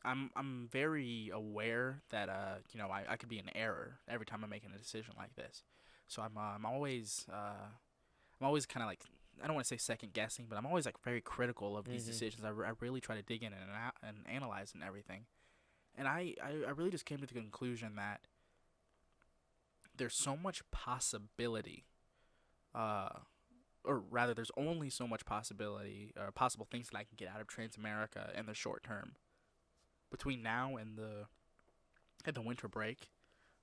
I'm 0.04 0.32
I'm 0.36 0.68
very 0.72 1.30
aware 1.34 2.02
that 2.10 2.30
uh 2.30 2.56
you 2.74 2.80
know 2.80 2.88
I, 2.88 3.04
I 3.10 3.16
could 3.18 3.30
be 3.30 3.40
in 3.40 3.50
error 3.56 4.00
every 4.08 4.26
time 4.26 4.44
I'm 4.44 4.50
making 4.50 4.72
a 4.74 4.78
decision 4.78 5.14
like 5.18 5.36
this. 5.36 5.64
So 6.08 6.22
I'm 6.22 6.38
uh, 6.38 6.56
I'm 6.56 6.66
always 6.66 7.26
uh 7.32 7.68
I'm 8.42 8.48
always 8.48 8.66
kind 8.66 8.84
of 8.84 8.88
like 8.88 9.02
I 9.44 9.46
don't 9.46 9.56
want 9.56 9.66
to 9.66 9.70
say 9.70 9.78
second 9.78 10.14
guessing, 10.14 10.48
but 10.50 10.58
I'm 10.58 10.66
always 10.66 10.86
like 10.86 10.96
very 11.04 11.22
critical 11.22 11.78
of 11.78 11.86
these 11.86 12.02
mm-hmm. 12.02 12.12
decisions. 12.12 12.44
I, 12.44 12.50
I 12.50 12.72
really 12.80 13.02
try 13.02 13.16
to 13.16 13.22
dig 13.22 13.44
in 13.44 13.54
and 13.54 13.70
and 14.02 14.18
analyze 14.28 14.72
and 14.74 14.84
everything. 14.84 15.26
And 15.96 16.08
I, 16.08 16.34
I 16.44 16.68
I 16.68 16.72
really 16.72 16.92
just 16.92 17.06
came 17.06 17.20
to 17.20 17.28
the 17.28 17.34
conclusion 17.34 17.96
that 17.98 18.22
there's 19.96 20.16
so 20.16 20.38
much 20.38 20.62
possibility 20.72 21.86
uh 22.74 23.10
or 23.88 24.04
rather, 24.12 24.34
there's 24.34 24.52
only 24.58 24.90
so 24.90 25.08
much 25.08 25.26
possibility 25.26 26.12
or 26.20 26.30
possible 26.32 26.68
things 26.70 26.90
that 26.90 26.98
I 26.98 27.04
can 27.04 27.16
get 27.16 27.30
out 27.30 27.40
of 27.40 27.48
Transamerica 27.48 28.38
in 28.38 28.46
the 28.46 28.54
short 28.54 28.84
term. 28.84 29.14
Between 30.12 30.44
now 30.44 30.76
and 30.76 30.98
the 30.98 31.28
and 32.26 32.36
the 32.36 32.42
winter 32.42 32.68
break, 32.68 33.10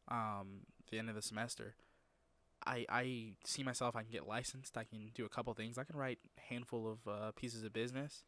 um, 0.09 0.61
the 0.91 0.99
end 0.99 1.11
of 1.11 1.15
the 1.15 1.23
semester, 1.23 1.75
I 2.67 2.87
I 2.89 3.33
see 3.45 3.63
myself. 3.63 3.95
I 3.95 4.03
can 4.03 4.13
get 4.13 4.27
licensed. 4.27 4.77
I 4.79 4.85
can 4.85 5.11
do 5.15 5.27
a 5.27 5.29
couple 5.29 5.53
things. 5.53 5.77
I 5.77 5.85
can 5.85 5.97
write 5.97 6.19
a 6.39 6.53
handful 6.53 6.91
of 6.91 7.11
uh, 7.11 7.31
pieces 7.33 7.63
of 7.63 7.75
business, 7.75 8.25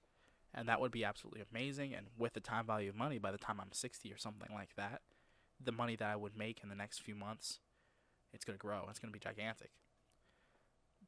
and 0.55 0.69
that 0.69 0.81
would 0.81 0.93
be 0.93 1.05
absolutely 1.05 1.43
amazing. 1.51 1.95
And 1.95 2.09
with 2.19 2.35
the 2.35 2.41
time 2.41 2.67
value 2.67 2.91
of 2.91 2.97
money, 2.97 3.19
by 3.19 3.33
the 3.33 3.39
time 3.39 3.59
I'm 3.59 3.73
60 3.73 4.13
or 4.13 4.19
something 4.19 4.55
like 4.55 4.77
that, 4.77 5.01
the 5.63 5.73
money 5.73 5.97
that 5.97 6.09
I 6.09 6.17
would 6.17 6.37
make 6.37 6.61
in 6.63 6.69
the 6.69 6.75
next 6.75 7.01
few 7.01 7.15
months, 7.15 7.61
it's 8.35 8.45
gonna 8.45 8.59
grow. 8.59 8.87
It's 8.91 8.99
gonna 8.99 9.13
be 9.13 9.19
gigantic 9.19 9.71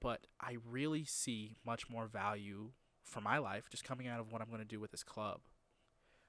but 0.01 0.27
I 0.41 0.57
really 0.69 1.05
see 1.05 1.57
much 1.65 1.89
more 1.91 2.07
value 2.07 2.71
for 3.05 3.21
my 3.21 3.39
life 3.39 3.69
just 3.71 3.85
coming 3.85 4.07
out 4.07 4.21
of 4.21 4.31
what 4.31 4.41
I'm 4.41 4.49
going 4.49 4.61
to 4.61 4.67
do 4.67 4.81
with 4.81 4.91
this 4.91 5.03
club. 5.03 5.41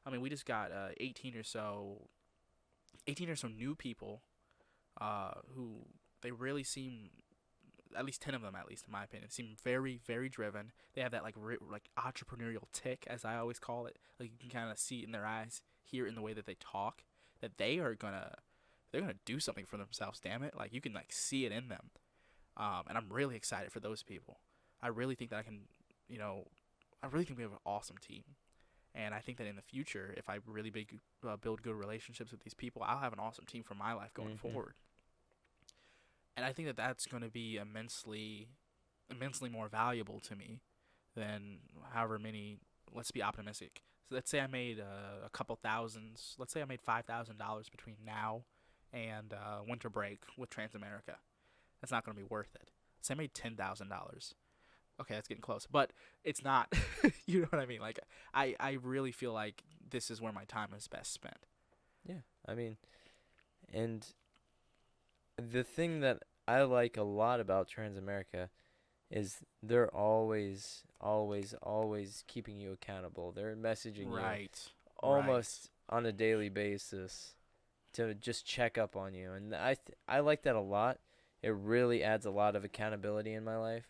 I 0.05 0.10
mean, 0.10 0.21
we 0.21 0.29
just 0.29 0.45
got 0.45 0.71
uh, 0.71 0.89
18 0.99 1.36
or 1.36 1.43
so, 1.43 2.08
18 3.08 3.29
or 3.29 3.36
so 3.36 3.47
new 3.47 3.75
people, 3.75 4.23
uh, 4.99 5.32
who 5.55 5.86
they 6.21 6.32
really 6.32 6.63
seem, 6.63 7.10
at 7.97 8.05
least 8.05 8.21
10 8.21 8.34
of 8.34 8.41
them, 8.41 8.55
at 8.55 8.67
least 8.67 8.86
in 8.88 8.91
my 8.91 9.03
opinion, 9.03 9.29
seem 9.29 9.55
very, 9.63 9.99
very 10.05 10.29
driven. 10.29 10.71
They 10.93 11.01
have 11.01 11.12
that 11.12 11.23
like 11.23 11.36
re- 11.38 11.58
like 11.62 11.89
entrepreneurial 11.97 12.63
tick, 12.71 13.05
as 13.08 13.25
I 13.25 13.38
always 13.38 13.60
call 13.60 13.86
it. 13.86 13.97
Like 14.19 14.32
you 14.32 14.38
can 14.39 14.49
kind 14.49 14.71
of 14.71 14.79
see 14.79 14.99
it 14.99 15.05
in 15.05 15.12
their 15.12 15.25
eyes, 15.25 15.62
hear 15.84 16.08
in 16.08 16.15
the 16.15 16.21
way 16.21 16.34
that 16.34 16.45
they 16.45 16.55
talk, 16.60 17.03
that 17.41 17.58
they 17.58 17.79
are 17.79 17.93
gonna, 17.93 18.36
they're 18.91 19.01
gonna 19.01 19.13
do 19.25 19.39
something 19.39 19.65
for 19.65 19.77
themselves. 19.77 20.19
Damn 20.19 20.43
it! 20.43 20.55
Like 20.58 20.73
you 20.73 20.82
can 20.82 20.93
like 20.93 21.12
see 21.12 21.45
it 21.45 21.51
in 21.51 21.67
them. 21.67 21.91
Um, 22.59 22.83
and 22.89 22.97
I'm 22.97 23.07
really 23.09 23.35
excited 23.35 23.71
for 23.71 23.79
those 23.79 24.03
people. 24.03 24.39
I 24.81 24.89
really 24.89 25.15
think 25.15 25.31
that 25.31 25.39
I 25.39 25.43
can, 25.43 25.61
you 26.09 26.19
know, 26.19 26.45
I 27.01 27.07
really 27.07 27.23
think 27.23 27.37
we 27.37 27.43
have 27.43 27.53
an 27.53 27.59
awesome 27.65 27.97
team. 27.97 28.23
And 28.93 29.13
I 29.13 29.19
think 29.19 29.37
that 29.37 29.47
in 29.47 29.55
the 29.55 29.61
future, 29.61 30.13
if 30.17 30.29
I 30.29 30.39
really 30.45 30.69
big, 30.69 30.99
uh, 31.27 31.37
build 31.37 31.61
good 31.61 31.75
relationships 31.75 32.31
with 32.31 32.41
these 32.41 32.53
people, 32.53 32.83
I'll 32.85 32.99
have 32.99 33.13
an 33.13 33.19
awesome 33.19 33.45
team 33.45 33.63
for 33.63 33.75
my 33.75 33.93
life 33.93 34.13
going 34.13 34.35
mm-hmm. 34.35 34.49
forward. 34.49 34.73
And 36.35 36.45
I 36.45 36.51
think 36.51 36.67
that 36.67 36.75
that's 36.75 37.05
going 37.05 37.23
to 37.23 37.29
be 37.29 37.57
immensely, 37.57 38.49
immensely 39.09 39.49
more 39.49 39.69
valuable 39.69 40.19
to 40.21 40.35
me 40.35 40.59
than 41.15 41.59
however 41.93 42.19
many. 42.19 42.57
Let's 42.93 43.11
be 43.11 43.21
optimistic. 43.21 43.83
So 44.09 44.15
let's 44.15 44.29
say 44.29 44.39
I 44.39 44.47
made 44.47 44.79
uh, 44.79 45.25
a 45.25 45.29
couple 45.29 45.57
thousands. 45.61 46.35
Let's 46.39 46.51
say 46.51 46.61
I 46.61 46.65
made 46.65 46.81
five 46.81 47.05
thousand 47.05 47.37
dollars 47.37 47.69
between 47.69 47.97
now 48.05 48.43
and 48.91 49.33
uh, 49.33 49.59
winter 49.67 49.89
break 49.89 50.19
with 50.35 50.49
Transamerica 50.49 51.17
that's 51.81 51.91
not 51.91 52.05
going 52.05 52.15
to 52.15 52.21
be 52.21 52.27
worth 52.29 52.55
it. 52.55 52.71
Say 53.01 53.13
I 53.13 53.17
made 53.17 53.33
ten 53.33 53.55
thousand 53.55 53.89
dollars. 53.89 54.33
Okay, 55.01 55.13
that's 55.13 55.27
getting 55.27 55.41
close, 55.41 55.65
but 55.65 55.91
it's 56.23 56.43
not. 56.43 56.73
you 57.25 57.41
know 57.41 57.47
what 57.49 57.61
I 57.61 57.65
mean? 57.65 57.79
Like 57.79 57.99
I, 58.33 58.55
I 58.59 58.73
really 58.83 59.11
feel 59.11 59.33
like 59.33 59.63
this 59.89 60.11
is 60.11 60.21
where 60.21 60.33
my 60.33 60.43
time 60.45 60.69
is 60.77 60.87
best 60.87 61.13
spent. 61.13 61.45
Yeah, 62.05 62.21
I 62.47 62.55
mean, 62.55 62.77
and 63.73 64.05
the 65.37 65.63
thing 65.63 66.01
that 66.01 66.23
I 66.47 66.63
like 66.63 66.97
a 66.97 67.03
lot 67.03 67.39
about 67.39 67.69
Transamerica 67.69 68.49
is 69.09 69.37
they're 69.63 69.93
always, 69.93 70.83
always, 70.99 71.53
always 71.63 72.23
keeping 72.27 72.59
you 72.59 72.71
accountable. 72.73 73.31
They're 73.31 73.55
messaging 73.55 74.11
right. 74.11 74.51
you 74.65 74.71
almost 75.01 75.69
right. 75.89 75.97
on 75.97 76.05
a 76.05 76.11
daily 76.11 76.49
basis 76.49 77.35
to 77.93 78.13
just 78.13 78.45
check 78.45 78.77
up 78.77 78.95
on 78.95 79.13
you, 79.13 79.31
and 79.31 79.55
I 79.55 79.75
th- 79.75 79.97
I 80.07 80.19
like 80.19 80.43
that 80.43 80.55
a 80.55 80.61
lot 80.61 80.99
it 81.41 81.49
really 81.56 82.04
adds 82.04 82.25
a 82.25 82.32
lot 82.32 82.56
of 82.56 82.63
accountability 82.63 83.34
in 83.34 83.43
my 83.43 83.58
life 83.58 83.88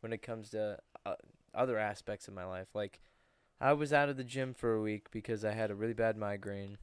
when 0.00 0.12
it 0.12 0.22
comes 0.22 0.50
to 0.50 0.78
uh, 1.04 1.14
other 1.54 1.78
aspects 1.78 2.28
of 2.28 2.34
my 2.34 2.44
life. 2.44 2.68
Like 2.74 3.00
I 3.60 3.72
was 3.72 3.92
out 3.92 4.08
of 4.08 4.16
the 4.16 4.24
gym 4.24 4.54
for 4.54 4.74
a 4.74 4.80
week 4.82 5.10
because 5.10 5.44
I 5.44 5.52
had 5.52 5.70
a 5.70 5.74
really 5.74 5.94
bad 5.94 6.16
migraine, 6.16 6.78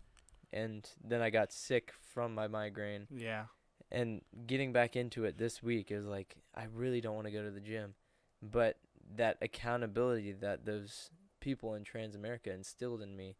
and 0.52 0.90
then 1.04 1.22
I 1.22 1.30
got 1.30 1.52
sick 1.52 1.94
from 2.14 2.34
my 2.34 2.48
migraine. 2.48 3.08
Yeah. 3.10 3.46
And 3.92 4.22
getting 4.48 4.72
back 4.74 4.96
into 4.96 5.24
it 5.26 5.38
this 5.38 5.62
week 5.62 5.92
is 5.92 6.06
like 6.06 6.38
I 6.56 6.66
really 6.74 7.02
don't 7.02 7.16
want 7.16 7.28
to 7.28 7.34
go 7.34 7.44
to 7.44 7.52
the 7.52 7.60
gym, 7.62 7.94
but 8.42 8.78
that 9.16 9.38
accountability 9.42 10.32
that 10.32 10.66
those 10.66 11.12
people 11.40 11.74
in 11.76 11.84
Transamerica 11.84 12.48
instilled 12.48 13.02
in 13.02 13.16
me 13.18 13.36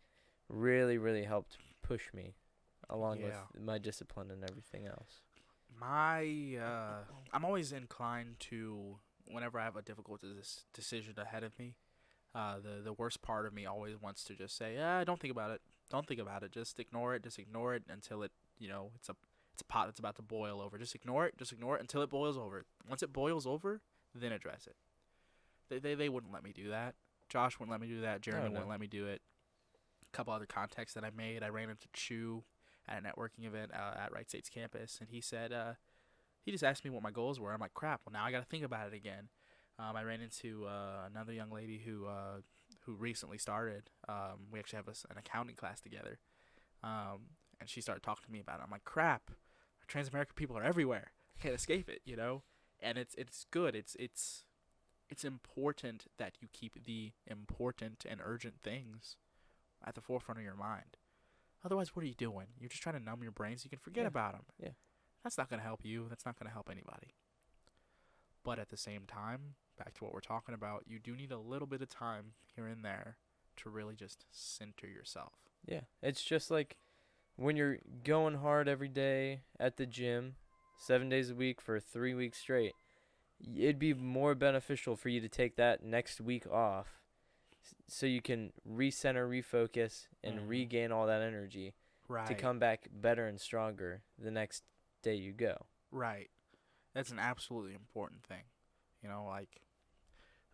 really 0.50 0.98
really 0.98 1.24
helped 1.24 1.58
push 1.82 2.14
me 2.14 2.36
along 2.90 3.20
Yeah. 3.20 3.28
with 3.54 3.64
my 3.64 3.78
discipline 3.80 4.30
and 4.30 4.44
everything 4.44 4.86
else. 4.86 5.22
My, 5.80 6.58
uh, 6.62 7.04
I'm 7.34 7.46
always 7.46 7.72
inclined 7.72 8.40
to 8.42 8.98
whenever 9.26 9.60
I 9.60 9.64
have 9.66 9.76
a 9.76 9.82
difficult 9.82 10.22
des- 10.22 10.64
decision 10.74 11.16
ahead 11.18 11.44
of 11.44 11.58
me. 11.60 11.76
Uh, 12.36 12.56
the 12.60 12.82
the 12.84 12.94
worst 12.94 13.22
part 13.22 13.46
of 13.46 13.54
me 13.54 13.66
always 13.66 13.96
wants 14.02 14.24
to 14.24 14.34
just 14.36 14.58
say, 14.58 14.78
"Ah, 14.80 15.04
don't 15.04 15.20
think 15.20 15.32
about 15.32 15.52
it. 15.52 15.62
Don't 15.92 16.08
think 16.08 16.20
about 16.20 16.42
it. 16.42 16.52
Just 16.52 16.80
ignore 16.80 17.14
it. 17.14 17.22
Just 17.24 17.38
ignore 17.38 17.76
it 17.76 17.84
until 17.88 18.24
it, 18.24 18.32
you 18.58 18.68
know, 18.68 18.90
it's 18.96 19.08
a 19.10 19.16
it's 19.54 19.62
a 19.62 19.66
pot 19.66 19.86
that's 19.86 20.00
about 20.00 20.16
to 20.16 20.24
boil 20.24 20.60
over. 20.60 20.80
Just 20.80 20.96
ignore 20.96 21.28
it. 21.28 21.38
Just 21.38 21.52
ignore 21.52 21.76
it 21.78 21.82
until 21.82 22.02
it 22.02 22.10
boils 22.10 22.36
over. 22.38 22.66
Once 22.90 23.04
it 23.04 23.14
boils 23.14 23.46
over, 23.46 23.82
then 24.16 24.32
address 24.32 24.66
it. 24.66 24.76
They 25.70 25.78
they, 25.78 25.94
they 25.94 26.10
wouldn't 26.10 26.34
let 26.34 26.44
me 26.44 26.54
do 26.54 26.70
that. 26.70 26.96
Josh 27.30 27.60
wouldn't 27.60 27.72
let 27.72 27.82
me 27.82 27.88
do 27.88 28.02
that. 28.02 28.22
Jeremy 28.22 28.46
Oh, 28.46 28.48
no. 28.48 28.54
wouldn't 28.54 28.70
let 28.70 28.80
me 28.80 28.88
do 28.88 29.06
it. 29.06 29.22
A 30.12 30.18
couple 30.18 30.34
other 30.34 30.48
contacts 30.48 30.94
that 30.96 31.04
I 31.04 31.12
made. 31.16 31.44
I 31.44 31.50
ran 31.50 31.70
into 31.70 31.88
Chu 31.94 32.44
at 32.88 33.00
a 33.00 33.02
networking 33.02 33.46
event 33.46 33.72
uh, 33.74 33.98
at 34.00 34.12
Wright 34.14 34.30
State's 34.30 34.50
campus, 34.50 34.98
and 35.00 35.10
he 35.10 35.22
said 35.22 35.52
uh, 35.52 35.74
he 36.44 36.52
just 36.52 36.64
asked 36.64 36.84
me 36.84 36.92
what 36.92 37.04
my 37.04 37.12
goals 37.12 37.40
were. 37.40 37.54
I'm 37.54 37.60
like, 37.60 37.74
crap. 37.74 38.02
Well, 38.06 38.14
now 38.14 38.26
I 38.26 38.32
got 38.32 38.40
to 38.40 38.46
think 38.46 38.64
about 38.64 38.88
it 38.88 38.94
again. 38.94 39.30
Um, 39.80 39.96
I 39.96 40.04
ran 40.04 40.22
into 40.22 40.66
uh, 40.66 41.08
another 41.10 41.34
young 41.34 41.52
lady 41.52 41.82
who 41.86 42.06
uh, 42.06 42.42
who 42.82 42.94
recently 42.94 43.38
started. 43.38 43.90
Um, 44.08 44.48
we 44.52 44.60
actually 44.60 44.78
have 44.78 44.88
a 44.88 44.96
an 45.10 45.18
accounting 45.18 45.56
class 45.56 45.82
together, 45.82 46.20
um, 46.84 47.30
and 47.60 47.70
she 47.70 47.82
started 47.82 48.04
talking 48.04 48.26
to 48.26 48.32
me 48.32 48.40
about 48.40 48.60
it. 48.60 48.64
I'm 48.64 48.72
like, 48.72 48.84
crap. 48.84 49.32
Transamerican 49.90 50.36
people 50.36 50.58
are 50.58 50.64
everywhere. 50.64 51.12
Can't 51.42 51.54
escape 51.54 51.90
it, 51.90 52.02
you 52.06 52.16
know. 52.16 52.44
And 52.82 52.98
it's 52.98 53.16
it's 53.16 53.46
good. 53.52 53.76
It's 53.76 53.96
it's 54.00 54.44
it's 55.10 55.24
important 55.24 56.08
that 56.18 56.34
you 56.42 56.48
keep 56.52 56.86
the 56.86 57.12
important 57.28 58.06
and 58.10 58.20
urgent 58.24 58.56
things 58.62 59.18
at 59.86 59.96
the 59.96 60.02
forefront 60.02 60.40
of 60.40 60.46
your 60.46 60.56
mind. 60.56 60.98
Otherwise, 61.64 61.96
what 61.96 62.04
are 62.04 62.08
you 62.08 62.14
doing? 62.14 62.48
You're 62.60 62.70
just 62.70 62.84
trying 62.84 62.98
to 62.98 63.04
numb 63.04 63.24
your 63.24 63.32
brain 63.32 63.58
so 63.58 63.64
you 63.66 63.70
can 63.70 63.80
forget 63.80 64.04
Yeah. 64.04 64.08
about 64.10 64.34
them. 64.34 64.44
Yeah. 64.60 64.70
That's 65.24 65.38
not 65.38 65.50
going 65.50 65.60
to 65.60 65.66
help 65.66 65.86
you. 65.86 66.08
That's 66.10 66.26
not 66.26 66.38
going 66.38 66.48
to 66.48 66.54
help 66.54 66.70
anybody. 66.70 67.16
But 68.44 68.60
at 68.60 68.70
the 68.70 68.78
same 68.78 69.06
time, 69.08 69.56
back 69.78 69.94
to 69.96 70.04
what 70.04 70.14
we're 70.14 70.20
talking 70.20 70.54
about, 70.54 70.84
you 70.86 71.00
do 71.00 71.16
need 71.16 71.32
a 71.32 71.38
little 71.40 71.68
bit 71.68 71.82
of 71.82 71.90
time 71.90 72.34
here 72.56 72.68
and 72.68 72.84
there 72.84 73.18
to 73.58 73.70
really 73.70 73.96
just 73.96 74.26
center 74.32 74.88
yourself. 74.88 75.34
Yeah, 75.66 75.82
it's 76.02 76.24
just 76.24 76.52
like 76.52 76.76
when 77.38 77.56
you're 77.56 77.78
going 78.04 78.36
hard 78.36 78.68
every 78.68 78.90
day 78.90 79.42
at 79.60 79.78
the 79.78 79.86
gym, 79.86 80.36
seven 80.78 81.08
days 81.08 81.30
a 81.30 81.36
week 81.36 81.62
for 81.62 81.80
three 81.80 82.14
weeks 82.14 82.40
straight. 82.40 82.74
It'd 83.56 83.80
be 83.80 83.94
more 83.94 84.36
beneficial 84.36 84.96
for 84.96 85.10
you 85.10 85.20
to 85.22 85.30
take 85.30 85.56
that 85.56 85.84
next 85.84 86.20
week 86.20 86.46
off, 86.48 87.02
so 87.88 88.06
you 88.06 88.22
can 88.22 88.52
recenter, 88.68 89.28
refocus, 89.30 90.08
and 90.24 90.38
Mhm. 90.40 90.50
regain 90.50 90.92
all 90.92 91.08
that 91.08 91.22
energy 91.22 91.74
Right. 92.08 92.28
to 92.28 92.36
come 92.36 92.60
back 92.60 92.88
better 92.92 93.28
and 93.28 93.40
stronger 93.40 94.04
the 94.18 94.32
next 94.32 94.64
day 95.02 95.16
you 95.16 95.34
go. 95.34 95.66
Right. 95.92 96.30
That's 96.94 97.12
an 97.12 97.20
absolutely 97.20 97.74
important 97.74 98.24
thing. 98.24 98.44
You 99.02 99.10
know, 99.10 99.26
like 99.26 99.62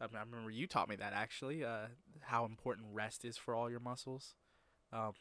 I 0.02 0.06
remember 0.06 0.50
you 0.50 0.68
taught 0.68 0.90
me 0.90 0.96
that 0.96 1.14
actually, 1.14 1.64
uh, 1.64 1.88
how 2.22 2.46
important 2.46 2.88
rest 2.94 3.26
is 3.26 3.38
for 3.38 3.54
all 3.54 3.70
your 3.70 3.80
muscles. 3.82 4.36
Um, 4.94 5.14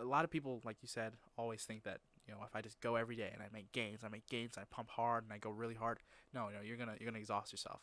a 0.00 0.04
lot 0.04 0.24
of 0.24 0.30
people, 0.30 0.60
like 0.64 0.76
you 0.82 0.88
said, 0.88 1.14
always 1.36 1.64
think 1.64 1.82
that 1.84 2.00
you 2.26 2.34
know 2.34 2.40
if 2.46 2.54
I 2.54 2.60
just 2.62 2.80
go 2.80 2.96
every 2.96 3.16
day 3.16 3.30
and 3.32 3.42
I 3.42 3.46
make 3.52 3.72
gains, 3.72 4.04
I 4.04 4.08
make 4.08 4.26
gains, 4.28 4.56
I 4.56 4.64
pump 4.70 4.90
hard 4.90 5.24
and 5.24 5.32
I 5.32 5.38
go 5.38 5.50
really 5.50 5.74
hard. 5.74 5.98
No, 6.32 6.48
no, 6.48 6.60
you're 6.62 6.76
gonna 6.76 6.96
you're 7.00 7.10
gonna 7.10 7.18
exhaust 7.18 7.52
yourself. 7.52 7.82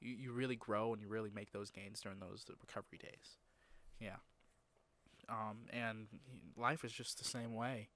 You 0.00 0.14
you 0.14 0.32
really 0.32 0.56
grow 0.56 0.92
and 0.92 1.00
you 1.02 1.08
really 1.08 1.30
make 1.34 1.52
those 1.52 1.70
gains 1.70 2.00
during 2.00 2.18
those 2.20 2.44
the 2.44 2.54
recovery 2.60 2.98
days. 2.98 3.36
Yeah. 4.00 4.16
Um, 5.28 5.58
and 5.72 6.06
life 6.56 6.84
is 6.84 6.92
just 6.92 7.18
the 7.18 7.24
same 7.24 7.54
way. 7.54 7.88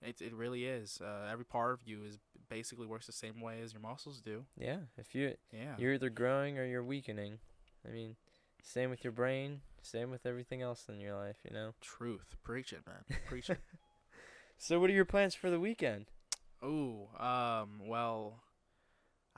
It 0.00 0.20
it 0.20 0.32
really 0.32 0.64
is. 0.64 1.00
Uh, 1.02 1.28
every 1.30 1.44
part 1.44 1.72
of 1.74 1.80
you 1.84 2.04
is 2.04 2.18
basically 2.48 2.86
works 2.86 3.06
the 3.06 3.12
same 3.12 3.40
way 3.40 3.60
as 3.62 3.72
your 3.72 3.82
muscles 3.82 4.20
do. 4.20 4.44
Yeah, 4.56 4.78
if 4.96 5.14
you 5.14 5.34
Yeah. 5.52 5.74
you're 5.78 5.94
either 5.94 6.10
growing 6.10 6.58
or 6.58 6.64
you're 6.64 6.84
weakening. 6.84 7.38
I 7.86 7.90
mean, 7.90 8.16
same 8.62 8.90
with 8.90 9.02
your 9.04 9.12
brain, 9.12 9.60
same 9.82 10.10
with 10.10 10.24
everything 10.26 10.62
else 10.62 10.86
in 10.88 11.00
your 11.00 11.16
life, 11.16 11.38
you 11.44 11.52
know. 11.52 11.74
Truth. 11.80 12.36
Preach 12.44 12.72
it, 12.72 12.80
man. 12.86 13.18
Preach 13.28 13.50
it. 13.50 13.58
So, 14.60 14.80
what 14.80 14.90
are 14.90 14.92
your 14.92 15.04
plans 15.04 15.36
for 15.36 15.50
the 15.50 15.60
weekend? 15.60 16.06
Ooh. 16.64 17.06
Um. 17.16 17.78
Well, 17.86 18.40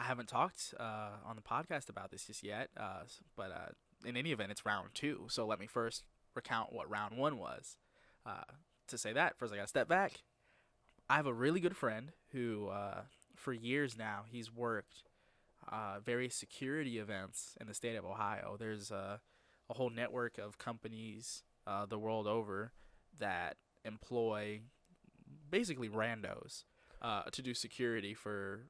I 0.00 0.04
haven't 0.04 0.28
talked 0.28 0.74
uh 0.80 1.10
on 1.26 1.36
the 1.36 1.42
podcast 1.42 1.88
about 1.90 2.10
this 2.10 2.24
just 2.24 2.42
yet. 2.42 2.70
Uh. 2.76 3.02
But 3.36 3.52
uh, 3.52 4.08
in 4.08 4.16
any 4.16 4.32
event, 4.32 4.50
it's 4.50 4.64
round 4.64 4.88
two. 4.94 5.26
So 5.28 5.46
let 5.46 5.60
me 5.60 5.66
first 5.66 6.04
recount 6.34 6.72
what 6.72 6.90
round 6.90 7.16
one 7.16 7.36
was. 7.36 7.76
Uh. 8.24 8.44
To 8.88 8.98
say 8.98 9.12
that, 9.12 9.38
first 9.38 9.52
I 9.52 9.56
got 9.56 9.62
to 9.62 9.68
step 9.68 9.86
back. 9.86 10.14
I 11.08 11.14
have 11.14 11.26
a 11.26 11.32
really 11.32 11.60
good 11.60 11.76
friend 11.76 12.10
who, 12.32 12.66
uh, 12.66 13.02
for 13.36 13.52
years 13.52 13.96
now, 13.96 14.24
he's 14.28 14.52
worked 14.52 15.04
uh, 15.70 16.00
various 16.04 16.34
security 16.34 16.98
events 16.98 17.56
in 17.60 17.68
the 17.68 17.74
state 17.74 17.94
of 17.94 18.04
Ohio. 18.04 18.56
There's 18.58 18.90
uh, 18.90 19.18
a 19.68 19.74
whole 19.74 19.90
network 19.90 20.38
of 20.38 20.58
companies 20.58 21.44
the 21.88 22.00
world 22.00 22.26
over 22.26 22.72
that 23.20 23.58
employ 23.84 24.62
basically 25.48 25.88
randos 25.88 26.64
to 27.30 27.42
do 27.42 27.54
security 27.54 28.12
for 28.12 28.66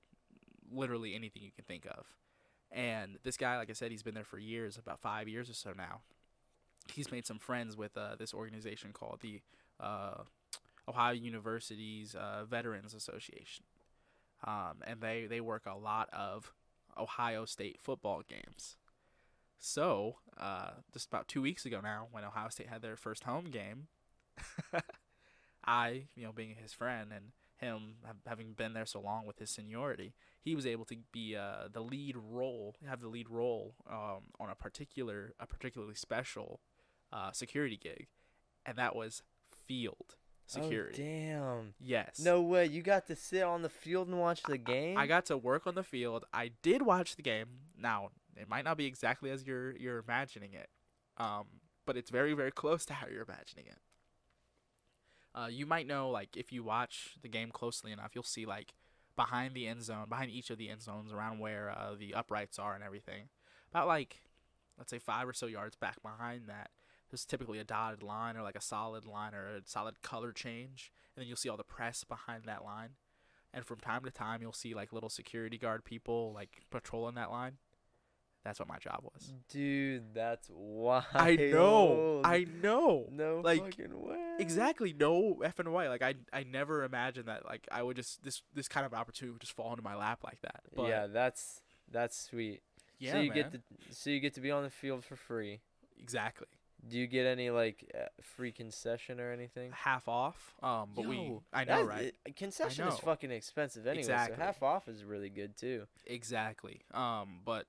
literally 0.72 1.14
anything 1.14 1.42
you 1.42 1.50
can 1.50 1.64
think 1.64 1.86
of. 1.86 2.06
And 2.72 3.18
this 3.24 3.36
guy, 3.36 3.56
like 3.56 3.70
I 3.70 3.72
said, 3.72 3.90
he's 3.90 4.02
been 4.02 4.14
there 4.14 4.24
for 4.24 4.38
years, 4.38 4.78
about 4.78 5.00
five 5.00 5.28
years 5.28 5.50
or 5.50 5.54
so 5.54 5.72
now. 5.76 6.00
He's 6.92 7.10
made 7.10 7.26
some 7.26 7.38
friends 7.38 7.76
with 7.76 7.96
uh, 7.96 8.16
this 8.18 8.32
organization 8.32 8.92
called 8.92 9.20
the 9.20 9.40
uh, 9.80 10.22
Ohio 10.88 11.12
University's 11.12 12.14
uh, 12.14 12.44
Veterans 12.48 12.94
Association. 12.94 13.64
Um, 14.46 14.82
and 14.86 15.00
they, 15.00 15.26
they 15.28 15.40
work 15.40 15.66
a 15.66 15.76
lot 15.76 16.08
of 16.12 16.52
Ohio 16.96 17.44
State 17.44 17.78
football 17.80 18.22
games. 18.28 18.76
So, 19.58 20.16
uh, 20.38 20.70
just 20.92 21.06
about 21.06 21.28
two 21.28 21.42
weeks 21.42 21.66
ago 21.66 21.80
now, 21.82 22.08
when 22.10 22.24
Ohio 22.24 22.48
State 22.48 22.68
had 22.68 22.80
their 22.80 22.96
first 22.96 23.24
home 23.24 23.50
game, 23.50 23.88
I, 25.64 26.04
you 26.16 26.24
know, 26.24 26.32
being 26.32 26.56
his 26.60 26.72
friend 26.72 27.10
and 27.14 27.26
him 27.60 27.96
having 28.26 28.52
been 28.52 28.72
there 28.72 28.86
so 28.86 29.00
long 29.00 29.26
with 29.26 29.38
his 29.38 29.50
seniority, 29.50 30.14
he 30.42 30.54
was 30.54 30.66
able 30.66 30.84
to 30.86 30.96
be 31.12 31.36
uh, 31.36 31.68
the 31.72 31.80
lead 31.80 32.16
role, 32.16 32.74
have 32.86 33.00
the 33.00 33.08
lead 33.08 33.28
role 33.28 33.74
um, 33.90 34.22
on 34.38 34.50
a 34.50 34.54
particular, 34.54 35.34
a 35.38 35.46
particularly 35.46 35.94
special 35.94 36.60
uh, 37.12 37.32
security 37.32 37.76
gig, 37.76 38.08
and 38.64 38.78
that 38.78 38.96
was 38.96 39.22
field 39.66 40.16
security. 40.46 41.02
Oh, 41.02 41.04
damn. 41.04 41.74
yes. 41.80 42.18
No 42.18 42.42
way. 42.42 42.66
You 42.66 42.82
got 42.82 43.06
to 43.06 43.16
sit 43.16 43.42
on 43.42 43.62
the 43.62 43.68
field 43.68 44.08
and 44.08 44.18
watch 44.18 44.42
the 44.42 44.58
game? 44.58 44.98
I 44.98 45.06
got 45.06 45.26
to 45.26 45.36
work 45.36 45.66
on 45.66 45.74
the 45.74 45.82
field. 45.82 46.24
I 46.32 46.50
did 46.62 46.82
watch 46.82 47.16
the 47.16 47.22
game. 47.22 47.46
Now, 47.78 48.10
it 48.36 48.48
might 48.48 48.64
not 48.64 48.76
be 48.76 48.86
exactly 48.86 49.30
as 49.30 49.46
you're 49.46 49.76
you're 49.76 49.98
imagining 49.98 50.54
it, 50.54 50.68
um, 51.18 51.44
but 51.86 51.96
it's 51.96 52.10
very 52.10 52.32
very 52.32 52.50
close 52.50 52.84
to 52.86 52.94
how 52.94 53.06
you're 53.06 53.26
imagining 53.28 53.66
it. 53.66 53.78
Uh, 55.34 55.48
you 55.50 55.66
might 55.66 55.86
know 55.86 56.10
like 56.10 56.36
if 56.36 56.52
you 56.52 56.62
watch 56.62 57.16
the 57.22 57.28
game 57.28 57.50
closely 57.50 57.92
enough, 57.92 58.12
you'll 58.14 58.24
see 58.24 58.46
like 58.46 58.74
behind 59.16 59.54
the 59.54 59.66
end 59.66 59.82
zone, 59.82 60.06
behind 60.08 60.30
each 60.30 60.50
of 60.50 60.58
the 60.58 60.68
end 60.68 60.82
zones, 60.82 61.12
around 61.12 61.38
where 61.38 61.70
uh, 61.70 61.94
the 61.98 62.14
uprights 62.14 62.58
are 62.58 62.74
and 62.74 62.82
everything, 62.84 63.28
about 63.70 63.86
like 63.86 64.22
let's 64.78 64.90
say 64.90 64.98
five 64.98 65.28
or 65.28 65.32
so 65.32 65.46
yards 65.46 65.76
back 65.76 66.02
behind 66.02 66.48
that. 66.48 66.70
There's 67.10 67.24
typically 67.24 67.58
a 67.58 67.64
dotted 67.64 68.04
line 68.04 68.36
or 68.36 68.42
like 68.42 68.56
a 68.56 68.60
solid 68.60 69.04
line 69.04 69.34
or 69.34 69.56
a 69.56 69.60
solid 69.64 70.00
color 70.02 70.32
change, 70.32 70.92
and 71.14 71.20
then 71.20 71.28
you'll 71.28 71.36
see 71.36 71.48
all 71.48 71.56
the 71.56 71.64
press 71.64 72.04
behind 72.04 72.44
that 72.44 72.64
line 72.64 72.90
and 73.52 73.64
from 73.66 73.78
time 73.78 74.04
to 74.04 74.10
time 74.10 74.42
you'll 74.42 74.52
see 74.52 74.74
like 74.74 74.92
little 74.92 75.08
security 75.08 75.58
guard 75.58 75.84
people 75.84 76.32
like 76.32 76.62
patrolling 76.70 77.14
that 77.16 77.30
line. 77.30 77.54
That's 78.44 78.58
what 78.58 78.68
my 78.68 78.78
job 78.78 79.00
was. 79.02 79.34
Dude, 79.50 80.14
that's 80.14 80.48
wild. 80.50 81.04
I 81.14 81.36
know. 81.36 82.22
I 82.24 82.46
know. 82.62 83.06
No 83.10 83.42
like, 83.44 83.62
fucking 83.62 84.00
way. 84.00 84.36
Exactly. 84.38 84.94
No 84.98 85.40
effing 85.42 85.70
way. 85.70 85.88
Like 85.88 86.02
I 86.02 86.14
I 86.32 86.44
never 86.44 86.84
imagined 86.84 87.26
that 87.26 87.44
like 87.44 87.68
I 87.70 87.82
would 87.82 87.96
just 87.96 88.22
this 88.24 88.42
this 88.54 88.66
kind 88.66 88.86
of 88.86 88.94
opportunity 88.94 89.32
would 89.32 89.42
just 89.42 89.52
fall 89.52 89.70
into 89.70 89.82
my 89.82 89.94
lap 89.94 90.20
like 90.24 90.40
that. 90.42 90.62
But 90.74 90.88
yeah, 90.88 91.06
that's 91.06 91.60
that's 91.90 92.18
sweet. 92.18 92.62
yeah, 92.98 93.12
so 93.12 93.20
you 93.20 93.28
man. 93.28 93.36
get 93.36 93.52
to 93.52 93.60
so 93.90 94.10
you 94.10 94.20
get 94.20 94.34
to 94.34 94.40
be 94.40 94.50
on 94.50 94.62
the 94.62 94.70
field 94.70 95.04
for 95.04 95.16
free. 95.16 95.60
exactly. 95.98 96.46
Do 96.88 96.96
you 96.96 97.06
get 97.06 97.26
any 97.26 97.50
like 97.50 97.92
uh, 97.94 98.06
free 98.22 98.52
concession 98.52 99.20
or 99.20 99.32
anything? 99.32 99.70
Half 99.72 100.08
off. 100.08 100.54
Um 100.62 100.92
but 100.96 101.06
we 101.06 101.36
I 101.52 101.64
know, 101.64 101.82
right? 101.82 102.14
it- 102.24 102.36
concession 102.36 102.88
is 102.88 102.98
fucking 103.00 103.30
expensive 103.30 103.86
anyway. 103.86 104.00
Exactly. 104.00 104.36
So 104.38 104.42
half 104.42 104.62
off 104.62 104.88
is 104.88 105.04
really 105.04 105.28
good 105.28 105.58
too. 105.58 105.86
Exactly. 106.06 106.80
Um 106.94 107.40
but 107.44 107.66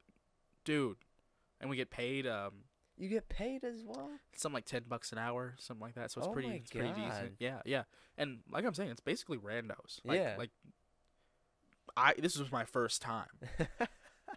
dude, 0.63 0.97
and 1.60 1.69
we 1.69 1.76
get 1.78 1.89
paid 1.89 2.26
um 2.28 2.63
You 2.97 3.10
get 3.10 3.30
paid 3.30 3.63
as 3.63 3.84
well. 3.86 4.10
something 4.36 4.56
like 4.56 4.65
ten 4.65 4.84
bucks 4.88 5.12
an 5.12 5.17
hour, 5.17 5.56
something 5.60 5.82
like 5.82 5.95
that. 5.95 6.12
So 6.12 6.19
it's 6.19 6.28
Oh 6.28 6.32
pretty, 6.34 6.50
it's 6.50 6.71
pretty 6.71 6.91
decent. 6.93 7.34
Yeah, 7.39 7.62
yeah. 7.65 7.84
And 8.17 8.39
like 8.52 8.65
I'm 8.65 8.74
saying, 8.74 8.89
it's 8.91 9.00
basically 9.02 9.38
randos. 9.38 10.00
Like, 10.04 10.19
Yeah. 10.19 10.36
Like 10.38 10.52
I, 11.97 12.13
this 12.17 12.38
was 12.38 12.52
my 12.52 12.65
first 12.65 13.02
time. 13.02 13.28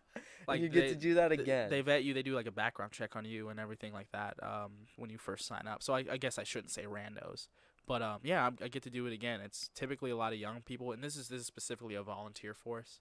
like 0.49 0.61
you 0.61 0.69
get 0.69 0.83
they- 0.89 0.89
to 0.95 0.95
do 0.95 1.15
that 1.15 1.29
Th- 1.29 1.41
again. 1.41 1.71
They 1.71 1.81
vet 1.81 2.05
you. 2.05 2.15
They 2.15 2.23
do 2.23 2.35
like 2.35 2.47
a 2.47 2.51
background 2.53 2.93
check 2.93 3.17
on 3.17 3.25
you 3.25 3.49
and 3.49 3.61
everything 3.61 3.93
like 3.93 4.11
that 4.13 4.35
um, 4.43 4.73
when 4.97 5.11
you 5.11 5.19
first 5.19 5.47
sign 5.47 5.67
up. 5.67 5.83
So 5.83 5.95
I, 5.95 6.05
I 6.11 6.17
guess 6.17 6.39
I 6.39 6.43
shouldn't 6.45 6.71
say 6.71 6.85
randos, 6.85 7.49
but 7.87 8.03
um, 8.03 8.21
yeah, 8.23 8.47
I'm, 8.47 8.57
I 8.63 8.69
get 8.69 8.83
to 8.85 8.91
do 8.91 9.07
it 9.07 9.13
again. 9.13 9.41
It's 9.41 9.71
typically 9.75 10.11
a 10.11 10.17
lot 10.17 10.33
of 10.33 10.39
young 10.39 10.63
people, 10.63 10.93
and 10.93 11.03
this 11.03 11.17
is 11.17 11.29
this 11.29 11.41
is 11.43 11.47
specifically 11.47 11.95
a 11.95 12.03
volunteer 12.03 12.55
force. 12.55 13.01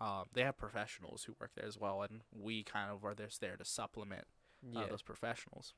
Um, 0.00 0.24
they 0.34 0.42
have 0.42 0.58
professionals 0.58 1.24
who 1.24 1.34
work 1.40 1.52
there 1.56 1.66
as 1.66 1.78
well, 1.78 2.02
and 2.02 2.20
we 2.30 2.62
kind 2.62 2.90
of 2.90 3.04
are 3.04 3.14
just 3.14 3.40
there 3.40 3.56
to 3.56 3.64
supplement 3.64 4.24
yeah. 4.62 4.80
uh, 4.80 4.86
those 4.88 5.02
professionals. 5.02 5.72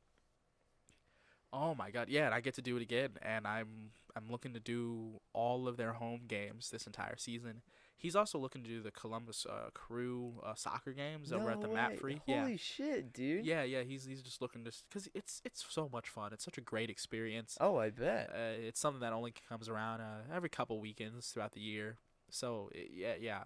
Oh 1.52 1.74
my 1.74 1.90
god, 1.90 2.08
yeah, 2.08 2.26
and 2.26 2.34
I 2.34 2.40
get 2.40 2.54
to 2.54 2.62
do 2.62 2.76
it 2.76 2.82
again, 2.82 3.10
and 3.22 3.46
I'm 3.46 3.90
I'm 4.16 4.30
looking 4.30 4.52
to 4.54 4.60
do 4.60 5.20
all 5.32 5.68
of 5.68 5.76
their 5.76 5.92
home 5.92 6.22
games 6.26 6.70
this 6.70 6.86
entire 6.86 7.16
season. 7.16 7.62
He's 7.96 8.14
also 8.14 8.38
looking 8.38 8.62
to 8.62 8.68
do 8.68 8.80
the 8.80 8.90
Columbus 8.90 9.46
uh, 9.48 9.70
Crew 9.74 10.34
uh, 10.44 10.54
soccer 10.54 10.92
games 10.92 11.32
over 11.32 11.50
at 11.50 11.58
No 11.58 11.66
the 11.66 11.74
Map. 11.74 11.96
Free. 11.96 12.20
Holy 12.26 12.52
yeah, 12.52 12.56
shit, 12.56 13.12
dude. 13.12 13.44
yeah, 13.46 13.62
yeah. 13.62 13.82
He's 13.82 14.04
he's 14.04 14.22
just 14.22 14.42
looking 14.42 14.64
to 14.64 14.72
because 14.88 15.08
it's 15.14 15.40
it's 15.44 15.64
so 15.68 15.88
much 15.92 16.08
fun. 16.08 16.32
It's 16.32 16.44
such 16.44 16.58
a 16.58 16.60
great 16.60 16.90
experience. 16.90 17.56
Oh, 17.60 17.78
I 17.78 17.90
bet. 17.90 18.30
Uh, 18.32 18.60
it's 18.60 18.78
something 18.78 19.00
that 19.00 19.12
only 19.12 19.32
comes 19.48 19.68
around 19.68 20.00
uh, 20.00 20.22
every 20.32 20.48
couple 20.48 20.78
weekends 20.80 21.28
throughout 21.28 21.52
the 21.52 21.60
year. 21.60 21.96
So 22.30 22.70
yeah, 22.74 23.14
yeah. 23.18 23.42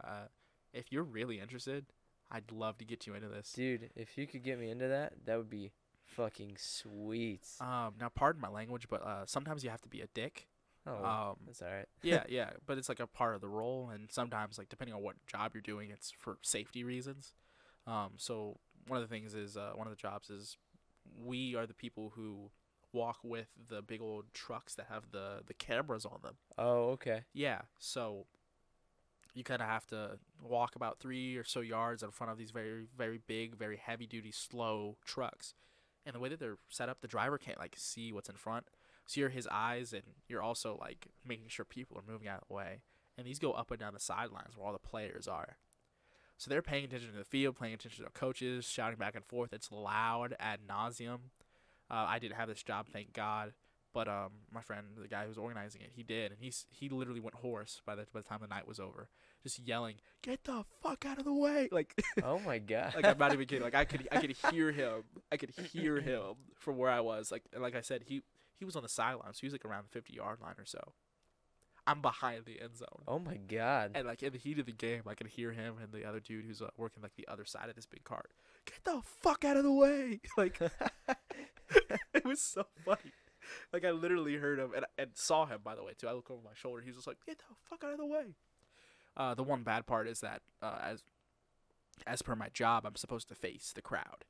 If 0.72 0.90
you're 0.90 1.04
really 1.04 1.40
interested, 1.40 1.86
I'd 2.30 2.50
love 2.50 2.78
to 2.78 2.84
get 2.84 3.06
you 3.06 3.14
into 3.14 3.28
this. 3.28 3.52
Dude, 3.52 3.90
if 3.94 4.16
you 4.16 4.26
could 4.26 4.42
get 4.42 4.58
me 4.58 4.70
into 4.70 4.88
that, 4.88 5.12
that 5.26 5.36
would 5.36 5.50
be 5.50 5.72
fucking 6.06 6.56
sweet. 6.58 7.46
Um, 7.60 7.94
now, 8.00 8.10
pardon 8.14 8.40
my 8.40 8.48
language, 8.48 8.86
but 8.88 9.02
uh, 9.02 9.26
sometimes 9.26 9.62
you 9.64 9.70
have 9.70 9.82
to 9.82 9.88
be 9.88 10.00
a 10.00 10.06
dick. 10.14 10.48
oh, 10.86 11.04
Um, 11.04 11.36
that's 11.46 11.62
all 11.62 11.68
right. 11.68 11.86
yeah, 12.02 12.24
yeah, 12.28 12.50
but 12.66 12.78
it's 12.78 12.88
like 12.88 13.00
a 13.00 13.06
part 13.06 13.34
of 13.34 13.40
the 13.40 13.48
role, 13.48 13.90
and 13.92 14.10
sometimes, 14.10 14.58
like 14.58 14.68
depending 14.68 14.94
on 14.94 15.02
what 15.02 15.16
job 15.26 15.52
you're 15.54 15.62
doing, 15.62 15.90
it's 15.90 16.10
for 16.10 16.38
safety 16.42 16.84
reasons. 16.84 17.34
Um, 17.86 18.12
so 18.16 18.58
one 18.86 19.00
of 19.00 19.08
the 19.08 19.12
things 19.14 19.34
is 19.34 19.56
uh, 19.56 19.72
one 19.74 19.86
of 19.86 19.92
the 19.92 20.00
jobs 20.00 20.30
is 20.30 20.56
we 21.24 21.54
are 21.54 21.66
the 21.66 21.74
people 21.74 22.12
who 22.14 22.50
walk 22.92 23.18
with 23.22 23.48
the 23.68 23.82
big 23.82 24.00
old 24.00 24.24
trucks 24.34 24.74
that 24.74 24.86
have 24.90 25.10
the 25.12 25.42
the 25.46 25.54
cameras 25.54 26.04
on 26.04 26.18
them. 26.22 26.34
Oh, 26.58 26.90
okay. 26.90 27.22
Yeah, 27.32 27.62
so 27.78 28.26
you 29.34 29.44
kind 29.44 29.62
of 29.62 29.68
have 29.68 29.86
to 29.86 30.18
walk 30.42 30.76
about 30.76 30.98
three 30.98 31.36
or 31.36 31.44
so 31.44 31.60
yards 31.60 32.02
in 32.02 32.10
front 32.10 32.30
of 32.30 32.38
these 32.38 32.50
very, 32.50 32.86
very 32.96 33.18
big, 33.26 33.56
very 33.56 33.76
heavy 33.76 34.06
duty, 34.06 34.30
slow 34.30 34.96
trucks. 35.04 35.54
And 36.04 36.14
the 36.14 36.20
way 36.20 36.28
that 36.28 36.40
they're 36.40 36.58
set 36.68 36.88
up, 36.88 37.00
the 37.00 37.08
driver 37.08 37.38
can't 37.38 37.58
like 37.58 37.74
see 37.78 38.12
what's 38.12 38.28
in 38.28 38.36
front. 38.36 38.66
So 39.06 39.20
you're 39.20 39.30
his 39.30 39.48
eyes, 39.50 39.92
and 39.92 40.02
you're 40.28 40.42
also 40.42 40.76
like 40.80 41.08
making 41.26 41.48
sure 41.48 41.64
people 41.64 41.98
are 41.98 42.10
moving 42.10 42.28
out 42.28 42.42
of 42.42 42.48
the 42.48 42.54
way. 42.54 42.80
And 43.16 43.26
these 43.26 43.38
go 43.38 43.52
up 43.52 43.70
and 43.70 43.80
down 43.80 43.94
the 43.94 44.00
sidelines 44.00 44.56
where 44.56 44.66
all 44.66 44.72
the 44.72 44.78
players 44.78 45.28
are. 45.28 45.56
So 46.38 46.50
they're 46.50 46.62
paying 46.62 46.84
attention 46.84 47.12
to 47.12 47.18
the 47.18 47.24
field, 47.24 47.58
paying 47.58 47.74
attention 47.74 48.04
to 48.04 48.10
coaches, 48.10 48.64
shouting 48.64 48.98
back 48.98 49.14
and 49.14 49.24
forth. 49.24 49.52
It's 49.52 49.70
loud 49.70 50.34
ad 50.40 50.60
nauseum. 50.68 51.18
Uh, 51.90 52.06
I 52.08 52.18
didn't 52.18 52.36
have 52.36 52.48
this 52.48 52.62
job, 52.62 52.88
thank 52.92 53.12
God. 53.12 53.52
But 53.94 54.08
um, 54.08 54.30
my 54.50 54.62
friend, 54.62 54.86
the 54.96 55.06
guy 55.08 55.22
who 55.24 55.28
was 55.28 55.36
organizing 55.36 55.82
it, 55.82 55.90
he 55.94 56.02
did, 56.02 56.32
and 56.32 56.40
he's 56.40 56.64
he 56.70 56.88
literally 56.88 57.20
went 57.20 57.34
hoarse 57.36 57.82
by 57.84 57.94
the 57.94 58.06
by 58.12 58.20
the 58.20 58.28
time 58.28 58.38
the 58.40 58.46
night 58.46 58.66
was 58.66 58.80
over, 58.80 59.08
just 59.42 59.58
yelling, 59.58 59.96
"Get 60.22 60.44
the 60.44 60.64
fuck 60.82 61.04
out 61.04 61.18
of 61.18 61.24
the 61.24 61.34
way!" 61.34 61.68
Like, 61.72 61.94
Oh 62.22 62.38
my 62.38 62.58
god. 62.74 62.94
like 62.96 63.04
I'm 63.04 63.18
not 63.18 63.32
even 63.34 63.46
kidding. 63.46 63.62
Like 63.62 63.74
I 63.74 63.84
could 63.84 64.08
I 64.10 64.18
could 64.20 64.34
hear 64.50 64.72
him. 64.72 65.02
I 65.30 65.36
could 65.36 65.50
hear 65.50 66.00
him 66.00 66.36
from 66.58 66.78
where 66.78 66.90
I 66.90 67.00
was. 67.00 67.30
Like 67.30 67.42
and 67.52 67.62
like 67.62 67.74
I 67.76 67.82
said, 67.82 68.04
he 68.06 68.22
he 68.56 68.64
was 68.64 68.76
on 68.76 68.82
the 68.82 68.88
sideline, 68.88 69.34
so 69.34 69.40
he 69.42 69.46
was 69.46 69.52
like 69.52 69.64
around 69.66 69.84
the 69.84 69.90
50 69.90 70.14
yard 70.14 70.38
line 70.40 70.54
or 70.58 70.64
so. 70.64 70.92
I'm 71.84 72.00
behind 72.00 72.44
the 72.46 72.60
end 72.62 72.76
zone. 72.78 73.02
oh 73.08 73.18
my 73.18 73.36
god. 73.36 73.90
And 73.96 74.06
like 74.06 74.22
in 74.22 74.32
the 74.32 74.38
heat 74.38 74.58
of 74.60 74.66
the 74.66 74.72
game, 74.72 75.02
I 75.06 75.14
could 75.14 75.26
hear 75.26 75.50
him 75.50 75.74
and 75.82 75.92
the 75.92 76.08
other 76.08 76.20
dude 76.20 76.44
who's 76.44 76.62
uh, 76.62 76.68
working 76.76 77.02
like 77.02 77.16
the 77.16 77.26
other 77.26 77.44
side 77.44 77.68
of 77.68 77.74
this 77.74 77.86
big 77.86 78.04
cart. 78.04 78.30
Get 78.64 78.84
the 78.84 79.02
fuck 79.04 79.44
out 79.44 79.56
of 79.56 79.64
the 79.64 79.72
way! 79.72 80.20
Like 80.38 80.60
it 82.14 82.24
was 82.24 82.40
so 82.40 82.64
funny. 82.84 83.12
Like 83.72 83.84
I 83.84 83.90
literally 83.90 84.36
heard 84.36 84.58
him 84.58 84.72
and, 84.76 84.84
and 84.98 85.10
saw 85.14 85.46
him 85.46 85.60
by 85.64 85.74
the 85.74 85.82
way 85.82 85.92
too. 85.96 86.08
I 86.08 86.12
look 86.12 86.30
over 86.30 86.42
my 86.44 86.54
shoulder. 86.54 86.82
He 86.82 86.88
was 86.88 86.96
just 86.96 87.06
like, 87.06 87.18
"Get 87.26 87.38
the 87.38 87.44
fuck 87.68 87.84
out 87.84 87.92
of 87.92 87.98
the 87.98 88.06
way." 88.06 88.34
Uh, 89.16 89.34
the 89.34 89.42
one 89.42 89.62
bad 89.62 89.86
part 89.86 90.08
is 90.08 90.20
that 90.20 90.42
uh, 90.62 90.78
as 90.82 91.02
as 92.06 92.22
per 92.22 92.34
my 92.34 92.48
job, 92.52 92.84
I'm 92.86 92.96
supposed 92.96 93.28
to 93.28 93.34
face 93.34 93.72
the 93.74 93.82
crowd. 93.82 94.24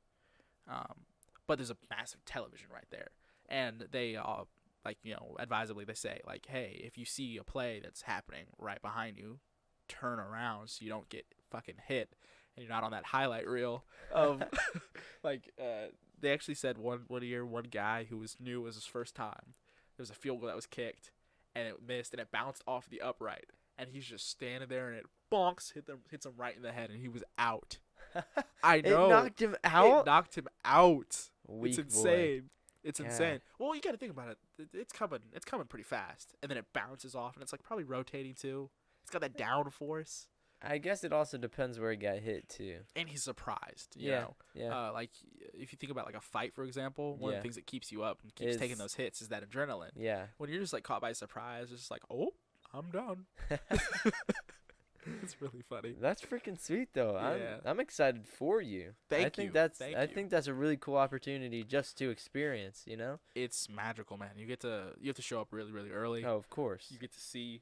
Um, 0.69 1.05
but 1.47 1.57
there's 1.57 1.71
a 1.71 1.77
massive 1.89 2.23
television 2.25 2.67
right 2.73 2.87
there, 2.89 3.09
and 3.49 3.87
they 3.91 4.15
uh, 4.15 4.43
like 4.85 4.97
you 5.03 5.13
know 5.13 5.35
advisably 5.39 5.85
they 5.85 5.93
say 5.93 6.21
like, 6.25 6.47
"Hey, 6.47 6.81
if 6.83 6.97
you 6.97 7.05
see 7.05 7.37
a 7.37 7.43
play 7.43 7.79
that's 7.83 8.03
happening 8.03 8.45
right 8.57 8.81
behind 8.81 9.17
you, 9.17 9.39
turn 9.87 10.19
around 10.19 10.69
so 10.69 10.83
you 10.83 10.89
don't 10.89 11.09
get 11.09 11.25
fucking 11.51 11.75
hit." 11.87 12.15
And 12.55 12.63
you're 12.63 12.73
not 12.73 12.83
on 12.83 12.91
that 12.91 13.05
highlight 13.05 13.47
reel 13.47 13.83
of 14.11 14.43
like 15.23 15.49
uh, 15.59 15.87
they 16.23 16.33
actually 16.33 16.55
said 16.55 16.77
one 16.77 17.03
one 17.07 17.21
year 17.23 17.45
one 17.45 17.65
guy 17.65 18.05
who 18.09 18.17
was 18.17 18.35
new 18.39 18.61
it 18.61 18.63
was 18.63 18.75
his 18.75 18.85
first 18.85 19.13
time. 19.15 19.53
There 19.95 20.01
was 20.03 20.09
a 20.09 20.13
field 20.15 20.39
goal 20.39 20.47
that 20.47 20.55
was 20.55 20.65
kicked 20.65 21.11
and 21.55 21.67
it 21.67 21.75
missed 21.87 22.13
and 22.13 22.19
it 22.21 22.31
bounced 22.31 22.63
off 22.67 22.89
the 22.89 23.01
upright 23.01 23.45
and 23.77 23.89
he's 23.91 24.05
just 24.05 24.29
standing 24.29 24.69
there 24.69 24.87
and 24.87 24.97
it 24.97 25.05
bonks 25.31 25.73
hit 25.73 25.85
them 25.85 25.99
hits 26.09 26.25
him 26.25 26.33
right 26.37 26.55
in 26.55 26.63
the 26.63 26.71
head 26.71 26.89
and 26.89 26.99
he 26.99 27.07
was 27.07 27.23
out. 27.37 27.77
I 28.63 28.81
know. 28.81 29.05
it 29.05 29.09
knocked 29.09 29.41
him 29.41 29.55
out. 29.63 30.01
It 30.01 30.05
knocked 30.07 30.35
him 30.35 30.47
out. 30.65 31.29
Weak 31.47 31.77
it's 31.77 31.95
boy. 31.95 32.09
insane. 32.09 32.49
It's 32.83 32.99
God. 32.99 33.05
insane. 33.09 33.41
Well, 33.59 33.75
you 33.75 33.81
got 33.81 33.91
to 33.91 33.97
think 33.97 34.11
about. 34.11 34.29
It- 34.59 34.67
It's 34.73 34.91
coming. 34.93 35.19
It's 35.33 35.45
coming 35.45 35.67
pretty 35.67 35.83
fast, 35.83 36.33
and 36.41 36.49
then 36.49 36.57
it 36.57 36.65
bounces 36.73 37.15
off, 37.15 37.35
and 37.35 37.41
it's 37.43 37.51
like 37.51 37.63
probably 37.63 37.85
rotating 37.85 38.33
too. 38.33 38.69
It's 39.03 39.09
got 39.11 39.21
that 39.21 39.37
down 39.37 39.69
force, 39.69 40.27
I 40.65 40.77
guess 40.77 41.03
it 41.03 41.11
also 41.13 41.37
depends 41.37 41.79
where 41.79 41.91
he 41.91 41.97
got 41.97 42.17
hit 42.19 42.47
too. 42.49 42.77
and 42.95 43.09
he's 43.09 43.21
surprised. 43.23 43.95
You 43.97 44.11
Yeah. 44.11 44.19
know, 44.21 44.35
Yeah. 44.55 44.87
uh, 44.89 44.93
like 44.93 45.11
if 45.53 45.71
you 45.71 45.77
think 45.77 45.91
about 45.91 46.05
like 46.05 46.15
a 46.15 46.21
fight, 46.21 46.53
for 46.53 46.63
example, 46.63 47.15
one 47.17 47.33
of 47.33 47.37
the 47.37 47.41
things 47.41 47.55
that 47.55 47.67
keeps 47.67 47.91
you 47.91 48.03
up 48.03 48.19
and 48.23 48.33
keeps 48.33 48.57
taking 48.57 48.77
those 48.77 48.93
hits 48.95 49.21
is 49.21 49.27
that 49.29 49.47
adrenaline. 49.49 49.91
yeah. 49.95 50.27
When 50.37 50.49
you're 50.49 50.61
just 50.61 50.73
like 50.73 50.83
caught 50.83 51.01
by 51.01 51.11
surprise, 51.13 51.71
it's 51.71 51.81
just 51.81 51.91
like, 51.91 52.03
oh, 52.09 52.33
I'm 52.73 52.89
done. 52.91 53.25
it's 55.21 55.41
really 55.41 55.61
funny. 55.67 55.95
That's 55.99 56.21
freaking 56.21 56.59
sweet 56.59 56.89
though. 56.93 57.13
Yeah. 57.15 57.55
I'm 57.65 57.71
I'm 57.71 57.79
excited 57.81 58.25
for 58.25 58.61
you. 58.61 58.93
Thank 59.09 59.25
I 59.25 59.29
think 59.29 59.47
you. 59.47 59.51
that's 59.53 59.77
Thank 59.79 59.97
I 59.97 60.03
you. 60.03 60.07
think 60.07 60.29
that's 60.29 60.47
a 60.47 60.53
really 60.53 60.77
cool 60.77 60.95
opportunity 60.95 61.63
just 61.63 61.97
to 61.97 62.09
experience, 62.09 62.83
you 62.87 62.95
know? 62.95 63.19
It's 63.35 63.67
magical, 63.69 64.17
man. 64.17 64.31
You 64.37 64.45
get 64.45 64.61
to 64.61 64.93
you 64.99 65.07
have 65.09 65.15
to 65.17 65.21
show 65.21 65.41
up 65.41 65.49
really, 65.51 65.71
really 65.73 65.91
early. 65.91 66.23
Oh, 66.23 66.37
of 66.37 66.49
course. 66.49 66.87
you 66.89 66.97
get 66.99 67.11
to 67.13 67.19
see 67.19 67.61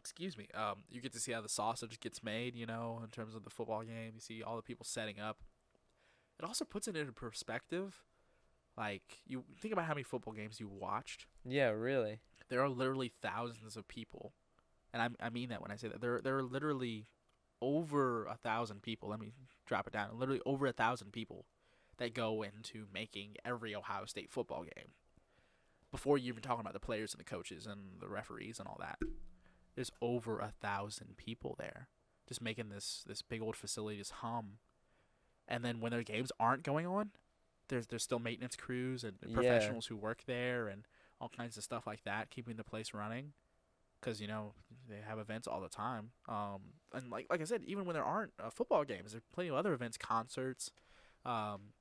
excuse 0.00 0.36
me 0.38 0.48
um 0.54 0.82
you 0.88 1.00
get 1.00 1.12
to 1.12 1.20
see 1.20 1.32
how 1.32 1.40
the 1.40 1.48
sausage 1.48 2.00
gets 2.00 2.22
made 2.22 2.56
you 2.56 2.64
know 2.66 3.00
in 3.04 3.10
terms 3.10 3.34
of 3.34 3.44
the 3.44 3.50
football 3.50 3.82
game. 3.82 4.12
You 4.14 4.20
see 4.20 4.42
all 4.42 4.56
the 4.56 4.62
people 4.62 4.84
setting 4.84 5.20
up. 5.20 5.38
It 6.38 6.44
also 6.44 6.64
puts 6.64 6.88
it 6.88 6.96
into 6.96 7.12
perspective 7.12 8.02
like 8.76 9.20
you 9.26 9.44
think 9.60 9.72
about 9.72 9.84
how 9.84 9.94
many 9.94 10.02
football 10.02 10.32
games 10.32 10.58
you 10.58 10.68
watched. 10.68 11.26
Yeah, 11.44 11.68
really. 11.68 12.20
there 12.48 12.62
are 12.62 12.68
literally 12.68 13.12
thousands 13.20 13.76
of 13.76 13.86
people. 13.86 14.32
And 14.92 15.02
I, 15.02 15.26
I 15.26 15.30
mean 15.30 15.50
that 15.50 15.60
when 15.60 15.70
i 15.70 15.76
say 15.76 15.88
that. 15.88 16.00
There, 16.00 16.20
there 16.22 16.38
are 16.38 16.42
literally 16.42 17.06
over 17.60 18.24
a 18.24 18.36
thousand 18.36 18.82
people. 18.82 19.10
Let 19.10 19.20
me 19.20 19.32
drop 19.66 19.86
it 19.86 19.92
down. 19.92 20.18
Literally 20.18 20.40
over 20.46 20.66
a 20.66 20.72
thousand 20.72 21.12
people 21.12 21.44
that 21.98 22.14
go 22.14 22.42
into 22.42 22.86
making 22.92 23.36
every 23.44 23.74
ohio 23.74 24.06
state 24.06 24.30
football 24.30 24.62
game 24.62 24.92
before 25.90 26.16
you 26.16 26.28
even 26.28 26.42
talking 26.42 26.60
about 26.60 26.72
the 26.72 26.80
players 26.80 27.12
and 27.12 27.20
the 27.20 27.24
coaches 27.24 27.66
and 27.66 28.00
the 28.00 28.08
referees 28.08 28.58
and 28.58 28.66
all 28.66 28.78
that 28.80 28.98
there's 29.74 29.90
over 30.02 30.38
a 30.40 30.52
thousand 30.60 31.16
people 31.16 31.54
there 31.58 31.88
just 32.28 32.40
making 32.42 32.68
this 32.68 33.04
this 33.06 33.22
big 33.22 33.42
old 33.42 33.56
facility 33.56 33.98
just 33.98 34.12
hum. 34.12 34.58
And 35.48 35.64
then 35.64 35.80
when 35.80 35.90
their 35.90 36.02
games 36.04 36.30
aren't 36.38 36.62
going 36.62 36.86
on 36.86 37.10
there's 37.68 37.86
there's 37.86 38.02
still 38.02 38.18
maintenance 38.18 38.56
crews 38.56 39.04
and 39.04 39.16
Yeah. 39.26 39.34
professionals 39.34 39.86
who 39.86 39.96
work 39.96 40.24
there 40.26 40.68
and 40.68 40.86
all 41.20 41.28
kinds 41.28 41.56
of 41.56 41.62
stuff 41.64 41.86
like 41.86 42.02
that 42.04 42.30
keeping 42.30 42.56
the 42.56 42.64
place 42.64 42.92
running. 42.94 43.32
Because 44.00 44.20
you 44.20 44.26
know 44.28 44.54
they 44.88 45.00
have 45.06 45.18
events 45.18 45.46
all 45.46 45.60
the 45.60 45.68
time. 45.68 46.10
Um 46.28 46.60
and 46.94 47.10
like 47.10 47.26
like 47.30 47.40
i 47.40 47.44
said 47.44 47.62
even 47.64 47.84
when 47.84 47.94
there 47.94 48.04
aren't 48.04 48.32
uh, 48.42 48.50
football 48.50 48.84
games 48.84 49.12
there's 49.12 49.22
plenty 49.32 49.50
of 49.50 49.56
other 49.56 49.72
events 49.72 49.96
concerts 49.98 50.70
um 51.24 51.72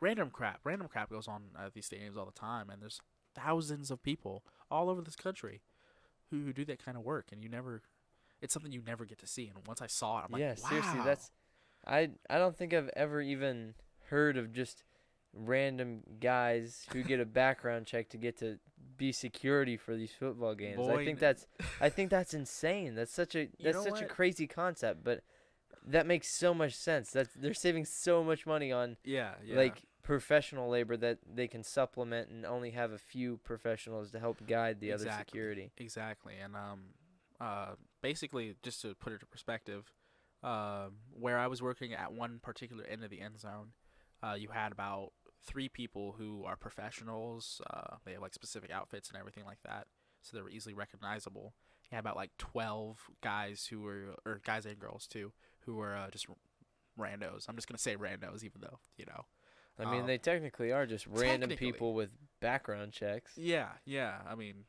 random 0.00 0.30
crap 0.30 0.60
random 0.64 0.88
crap 0.88 1.10
goes 1.10 1.26
on 1.28 1.44
at 1.58 1.72
these 1.74 1.88
stadiums 1.88 2.16
all 2.16 2.26
the 2.26 2.32
time 2.32 2.70
and 2.70 2.80
there's 2.80 3.00
thousands 3.34 3.90
of 3.90 4.02
people 4.02 4.44
all 4.70 4.88
over 4.90 5.00
this 5.00 5.16
country 5.16 5.62
who, 6.30 6.40
who 6.44 6.52
do 6.52 6.64
that 6.64 6.84
kind 6.84 6.96
of 6.96 7.02
work 7.02 7.26
and 7.32 7.42
you 7.42 7.48
never 7.48 7.82
it's 8.40 8.52
something 8.52 8.72
you 8.72 8.82
never 8.86 9.04
get 9.04 9.18
to 9.18 9.26
see 9.26 9.48
and 9.48 9.66
once 9.66 9.82
i 9.82 9.86
saw 9.86 10.18
it 10.18 10.24
i'm 10.26 10.32
like 10.32 10.40
yeah, 10.40 10.54
wow. 10.62 10.68
seriously, 10.68 11.00
that's 11.04 11.30
I 11.86 12.10
I 12.28 12.38
don't 12.38 12.56
think 12.56 12.74
I've 12.74 12.90
ever 12.94 13.20
even 13.20 13.74
heard 14.08 14.36
of 14.36 14.52
just 14.52 14.84
random 15.34 16.02
guys 16.20 16.86
who 16.92 17.02
get 17.02 17.20
a 17.20 17.24
background 17.42 17.86
check 17.86 18.08
to 18.10 18.16
get 18.16 18.38
to 18.38 18.58
be 18.96 19.12
security 19.12 19.76
for 19.76 19.96
these 19.96 20.12
football 20.12 20.54
games. 20.54 20.86
I 20.88 21.04
think 21.04 21.18
that's 21.18 21.46
I 21.80 21.88
think 21.88 22.10
that's 22.10 22.34
insane. 22.34 22.94
That's 22.94 23.12
such 23.12 23.34
a 23.34 23.48
that's 23.62 23.76
know 23.76 23.84
such 23.84 24.02
a 24.02 24.06
crazy 24.06 24.46
concept, 24.46 25.04
but 25.04 25.22
that 25.86 26.06
makes 26.06 26.28
so 26.28 26.52
much 26.52 26.74
sense. 26.74 27.10
That 27.12 27.28
they're 27.36 27.54
saving 27.54 27.86
so 27.86 28.22
much 28.22 28.46
money 28.46 28.72
on 28.72 28.96
Yeah, 29.04 29.32
yeah. 29.44 29.56
like 29.56 29.82
professional 30.08 30.70
labor 30.70 30.96
that 30.96 31.18
they 31.30 31.46
can 31.46 31.62
supplement 31.62 32.30
and 32.30 32.46
only 32.46 32.70
have 32.70 32.92
a 32.92 32.98
few 32.98 33.36
professionals 33.44 34.10
to 34.10 34.18
help 34.18 34.38
guide 34.46 34.80
the 34.80 34.90
other 34.90 35.04
security. 35.18 35.70
Exactly, 35.76 36.32
and 36.42 36.56
um, 36.56 36.80
uh, 37.38 37.72
basically, 38.00 38.56
just 38.62 38.80
to 38.80 38.94
put 38.94 39.12
it 39.12 39.20
to 39.20 39.26
perspective, 39.26 39.92
uh, 40.42 40.86
where 41.12 41.36
I 41.36 41.46
was 41.46 41.60
working 41.60 41.92
at 41.92 42.10
one 42.10 42.38
particular 42.42 42.84
end 42.84 43.04
of 43.04 43.10
the 43.10 43.20
end 43.20 43.38
zone, 43.38 43.72
uh, 44.22 44.32
you 44.32 44.48
had 44.48 44.72
about 44.72 45.12
three 45.44 45.68
people 45.68 46.14
who 46.16 46.42
are 46.46 46.56
professionals. 46.56 47.60
Uh, 47.68 47.96
they 48.06 48.12
have 48.12 48.22
like 48.22 48.32
specific 48.32 48.70
outfits 48.70 49.10
and 49.10 49.18
everything 49.18 49.44
like 49.44 49.60
that, 49.66 49.88
so 50.22 50.38
they 50.38 50.42
were 50.42 50.48
easily 50.48 50.72
recognizable. 50.72 51.52
You 51.90 51.96
had 51.96 52.00
about 52.00 52.16
like 52.16 52.30
twelve 52.38 53.10
guys 53.22 53.66
who 53.68 53.82
were, 53.82 54.14
or 54.24 54.40
guys 54.42 54.64
and 54.64 54.78
girls 54.78 55.06
too, 55.06 55.32
who 55.66 55.74
were 55.74 55.94
uh, 55.94 56.08
just 56.10 56.28
randos. 56.98 57.46
I'm 57.46 57.56
just 57.56 57.68
gonna 57.68 57.76
say 57.76 57.94
randos, 57.94 58.42
even 58.42 58.62
though 58.62 58.78
you 58.96 59.04
know. 59.04 59.26
I 59.78 59.90
mean, 59.90 60.02
Um, 60.02 60.06
they 60.06 60.18
technically 60.18 60.72
are 60.72 60.86
just 60.86 61.06
random 61.06 61.50
people 61.50 61.94
with 61.94 62.10
background 62.40 62.92
checks. 62.92 63.32
Yeah, 63.36 63.68
yeah. 63.84 64.18
I 64.28 64.34
mean, 64.34 64.64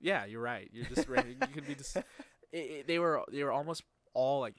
yeah, 0.00 0.24
you're 0.24 0.40
right. 0.40 0.68
You're 0.72 0.86
just 0.86 1.08
right. 1.08 1.26
you 1.26 1.46
could 1.54 1.66
be 1.66 1.74
just. 1.74 1.96
It, 2.52 2.56
it, 2.70 2.86
they 2.86 2.98
were 2.98 3.22
they 3.32 3.42
were 3.44 3.50
almost 3.52 3.82
all 4.12 4.40
like. 4.40 4.56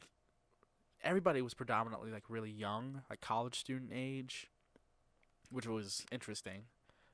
Everybody 1.03 1.43
was 1.43 1.53
predominantly 1.53 2.09
like 2.09 2.23
really 2.27 2.49
young, 2.49 3.03
like 3.07 3.21
college 3.21 3.59
student 3.59 3.91
age, 3.93 4.47
which 5.51 5.67
was 5.67 6.03
interesting. 6.11 6.63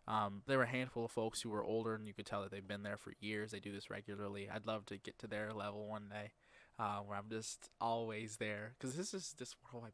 Um, 0.07 0.41
there 0.47 0.57
were 0.57 0.63
a 0.63 0.67
handful 0.67 1.03
of 1.03 1.11
folks 1.11 1.41
who 1.41 1.49
were 1.49 1.65
older, 1.65 1.95
and 1.95 2.07
you 2.07 2.13
could 2.13 2.25
tell 2.25 2.41
that 2.43 2.51
they've 2.51 2.65
been 2.65 2.83
there 2.83 2.95
for 2.95 3.11
years. 3.19 3.51
They 3.51 3.59
do 3.59 3.73
this 3.73 3.89
regularly. 3.89 4.49
I'd 4.49 4.65
love 4.65 4.85
to 4.85 4.97
get 4.97 5.19
to 5.19 5.27
their 5.27 5.51
level 5.51 5.85
one 5.85 6.07
day, 6.09 6.31
uh, 6.79 6.99
where 6.99 7.17
I'm 7.17 7.29
just 7.29 7.69
always 7.81 8.37
there, 8.37 8.73
because 8.79 8.95
this 8.95 9.13
is 9.13 9.35
this 9.37 9.55
world. 9.73 9.85
I, 9.87 9.91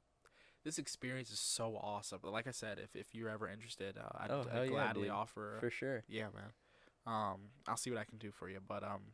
this 0.65 0.77
experience 0.77 1.31
is 1.31 1.39
so 1.39 1.79
awesome. 1.81 2.19
But 2.21 2.33
like 2.33 2.47
I 2.47 2.51
said, 2.51 2.77
if 2.83 2.93
if 2.95 3.15
you're 3.15 3.29
ever 3.29 3.47
interested, 3.47 3.97
uh, 3.97 4.09
I'd, 4.19 4.31
Oh, 4.31 4.45
I'd 4.53 4.67
gladly 4.69 5.03
dude. 5.03 5.11
offer 5.11 5.55
For 5.61 5.69
sure. 5.69 6.03
yeah, 6.09 6.25
man. 6.33 6.51
Um, 7.07 7.37
I'll 7.67 7.77
see 7.77 7.89
what 7.91 7.99
I 7.99 8.03
can 8.03 8.17
do 8.17 8.31
for 8.31 8.49
you, 8.49 8.59
but 8.67 8.83
um, 8.83 9.13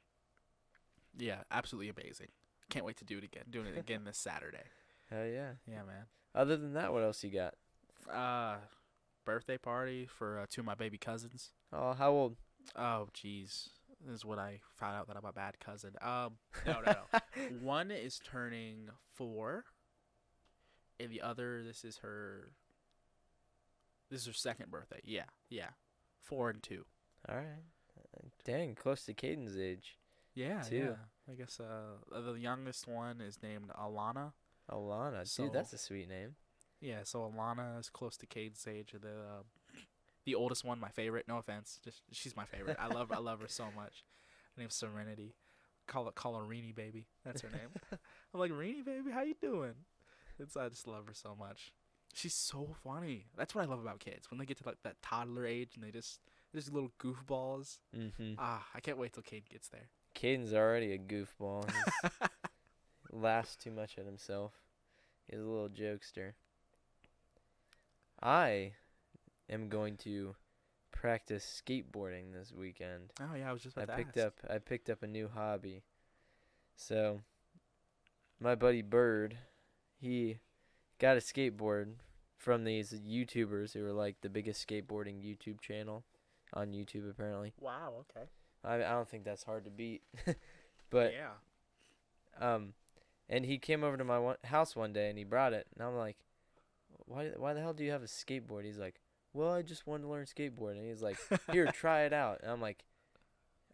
yeah, 1.17 1.41
absolutely 1.51 1.89
amazing. 1.89 2.29
Can't 2.69 2.85
wait 2.85 2.97
to 2.97 3.05
do 3.05 3.17
it 3.17 3.23
again. 3.23 3.43
Doing 3.49 3.67
it 3.67 3.77
again 3.77 4.03
this 4.05 4.17
Saturday. 4.17 4.63
Hell 5.09 5.25
yeah. 5.25 5.51
Yeah, 5.67 5.83
man. 5.85 6.05
Other 6.33 6.55
than 6.55 6.73
that, 6.73 6.93
what 6.93 7.03
else 7.03 7.21
you 7.23 7.29
got? 7.31 7.53
Uh, 8.11 8.55
birthday 9.25 9.57
party 9.57 10.07
for 10.07 10.39
uh, 10.39 10.45
two 10.49 10.61
of 10.61 10.65
my 10.65 10.75
baby 10.75 10.97
cousins. 10.97 11.49
Oh, 11.73 11.91
how 11.93 12.11
old? 12.11 12.37
Oh, 12.77 13.09
jeez, 13.13 13.67
this 14.05 14.15
is 14.15 14.23
what 14.23 14.39
I 14.39 14.61
found 14.77 14.95
out 14.95 15.07
that 15.07 15.17
I'm 15.17 15.25
a 15.25 15.33
bad 15.33 15.59
cousin. 15.59 15.91
Um, 16.01 16.37
no, 16.65 16.79
no, 16.85 16.93
no. 17.13 17.19
One 17.61 17.91
is 17.91 18.19
turning 18.23 18.87
four, 19.13 19.65
and 21.01 21.11
the 21.11 21.21
other, 21.21 21.63
this 21.63 21.83
is 21.83 21.97
her. 21.97 22.51
This 24.09 24.21
is 24.21 24.27
her 24.27 24.33
second 24.33 24.71
birthday. 24.71 24.99
Yeah, 25.03 25.23
yeah, 25.49 25.69
four 26.21 26.49
and 26.49 26.61
two. 26.61 26.85
All 27.29 27.35
right. 27.35 27.45
Dang, 28.43 28.75
close 28.75 29.05
to 29.05 29.13
Caden's 29.13 29.57
age. 29.57 29.97
Yeah, 30.33 30.63
yeah. 30.71 30.95
I 31.29 31.33
guess 31.35 31.59
uh, 31.59 32.19
the 32.21 32.33
youngest 32.33 32.87
one 32.87 33.21
is 33.21 33.39
named 33.41 33.69
Alana. 33.79 34.33
Alana, 34.69 35.27
So- 35.27 35.43
dude, 35.43 35.53
that's 35.53 35.73
a 35.73 35.77
sweet 35.77 36.09
name. 36.09 36.35
Yeah, 36.81 36.99
so 37.03 37.19
Alana 37.31 37.79
is 37.79 37.89
close 37.89 38.17
to 38.17 38.25
Cade's 38.25 38.65
age. 38.67 38.93
The 38.99 39.07
uh, 39.07 39.43
the 40.25 40.35
oldest 40.35 40.65
one, 40.65 40.79
my 40.79 40.89
favorite. 40.89 41.25
No 41.27 41.37
offense, 41.37 41.79
just 41.83 42.01
she's 42.11 42.35
my 42.35 42.45
favorite. 42.45 42.77
I 42.79 42.87
love 42.87 43.11
I 43.11 43.19
love 43.19 43.39
her 43.41 43.47
so 43.47 43.65
much. 43.75 44.03
Her 44.55 44.61
name's 44.61 44.73
Serenity. 44.75 45.35
Call 45.87 46.07
it 46.09 46.15
call 46.15 46.35
her 46.35 46.43
Reenie 46.43 46.71
baby. 46.73 47.07
That's 47.23 47.41
her 47.41 47.49
name. 47.49 47.69
I'm 48.33 48.39
like 48.39 48.51
Reenie 48.51 48.81
baby, 48.81 49.11
how 49.11 49.21
you 49.21 49.35
doing? 49.39 49.73
It's 50.41 50.57
I 50.57 50.67
just 50.69 50.87
love 50.87 51.07
her 51.07 51.13
so 51.13 51.35
much. 51.37 51.71
She's 52.13 52.33
so 52.33 52.75
funny. 52.83 53.27
That's 53.37 53.55
what 53.55 53.63
I 53.63 53.67
love 53.69 53.79
about 53.79 53.99
kids 53.99 54.29
when 54.29 54.37
they 54.39 54.45
get 54.45 54.57
to 54.57 54.63
like 54.65 54.81
that 54.83 55.01
toddler 55.01 55.45
age 55.45 55.71
and 55.75 55.83
they 55.83 55.91
just 55.91 56.19
they're 56.51 56.59
just 56.59 56.73
little 56.73 56.91
goofballs. 56.99 57.77
Mm-hmm. 57.97 58.33
Ah, 58.37 58.65
I 58.75 58.79
can't 58.81 58.97
wait 58.97 59.13
till 59.13 59.23
Cade 59.23 59.49
gets 59.49 59.69
there. 59.69 59.87
Caden's 60.13 60.53
already 60.53 60.93
a 60.93 60.97
goofball. 60.97 61.69
He 63.09 63.17
laughs 63.17 63.57
too 63.57 63.71
much 63.71 63.97
at 63.97 64.05
himself. 64.05 64.53
He's 65.27 65.39
a 65.39 65.43
little 65.43 65.67
jokester. 65.69 66.31
I 68.21 68.71
am 69.49 69.67
going 69.69 69.97
to 69.97 70.35
practice 70.91 71.61
skateboarding 71.65 72.31
this 72.33 72.53
weekend. 72.53 73.11
oh 73.19 73.35
yeah, 73.35 73.49
I 73.49 73.53
was 73.53 73.63
just 73.63 73.77
I 73.77 73.83
about 73.83 73.97
to 73.97 74.03
picked 74.03 74.17
ask. 74.17 74.27
up 74.27 74.33
I 74.49 74.57
picked 74.59 74.89
up 74.89 75.03
a 75.03 75.07
new 75.07 75.29
hobby. 75.33 75.83
So 76.75 77.21
my 78.39 78.55
buddy 78.55 78.81
Bird, 78.81 79.37
he 80.01 80.39
got 80.99 81.15
a 81.15 81.19
skateboard 81.19 81.93
from 82.37 82.63
these 82.63 82.91
YouTubers 82.91 83.73
who 83.73 83.83
were 83.83 83.93
like 83.93 84.15
the 84.21 84.29
biggest 84.29 84.67
skateboarding 84.67 85.21
YouTube 85.23 85.61
channel 85.61 86.03
on 86.53 86.71
YouTube 86.71 87.09
apparently. 87.09 87.53
Wow. 87.59 88.05
Okay. 88.09 88.25
I 88.63 88.75
I 88.75 88.93
don't 88.93 89.07
think 89.07 89.23
that's 89.23 89.43
hard 89.43 89.63
to 89.65 89.71
beat. 89.71 90.01
but 90.89 91.13
yeah. 91.13 92.55
um 92.55 92.73
and 93.29 93.45
he 93.45 93.57
came 93.57 93.83
over 93.83 93.95
to 93.95 94.03
my 94.03 94.19
one, 94.19 94.37
house 94.43 94.75
one 94.75 94.91
day 94.91 95.09
and 95.09 95.17
he 95.17 95.23
brought 95.23 95.53
it 95.53 95.67
and 95.75 95.85
I'm 95.87 95.95
like 95.95 96.17
why 97.05 97.29
why 97.37 97.53
the 97.53 97.61
hell 97.61 97.73
do 97.73 97.83
you 97.83 97.91
have 97.91 98.03
a 98.03 98.07
skateboard? 98.07 98.65
He's 98.65 98.77
like, 98.77 99.01
"Well, 99.33 99.51
I 99.51 99.61
just 99.61 99.85
wanted 99.85 100.03
to 100.03 100.09
learn 100.09 100.25
skateboard." 100.25 100.77
And 100.77 100.87
he's 100.87 101.01
like, 101.01 101.17
"Here, 101.51 101.67
try 101.67 102.01
it 102.03 102.13
out." 102.13 102.39
And 102.41 102.51
I'm 102.51 102.61
like, 102.61 102.85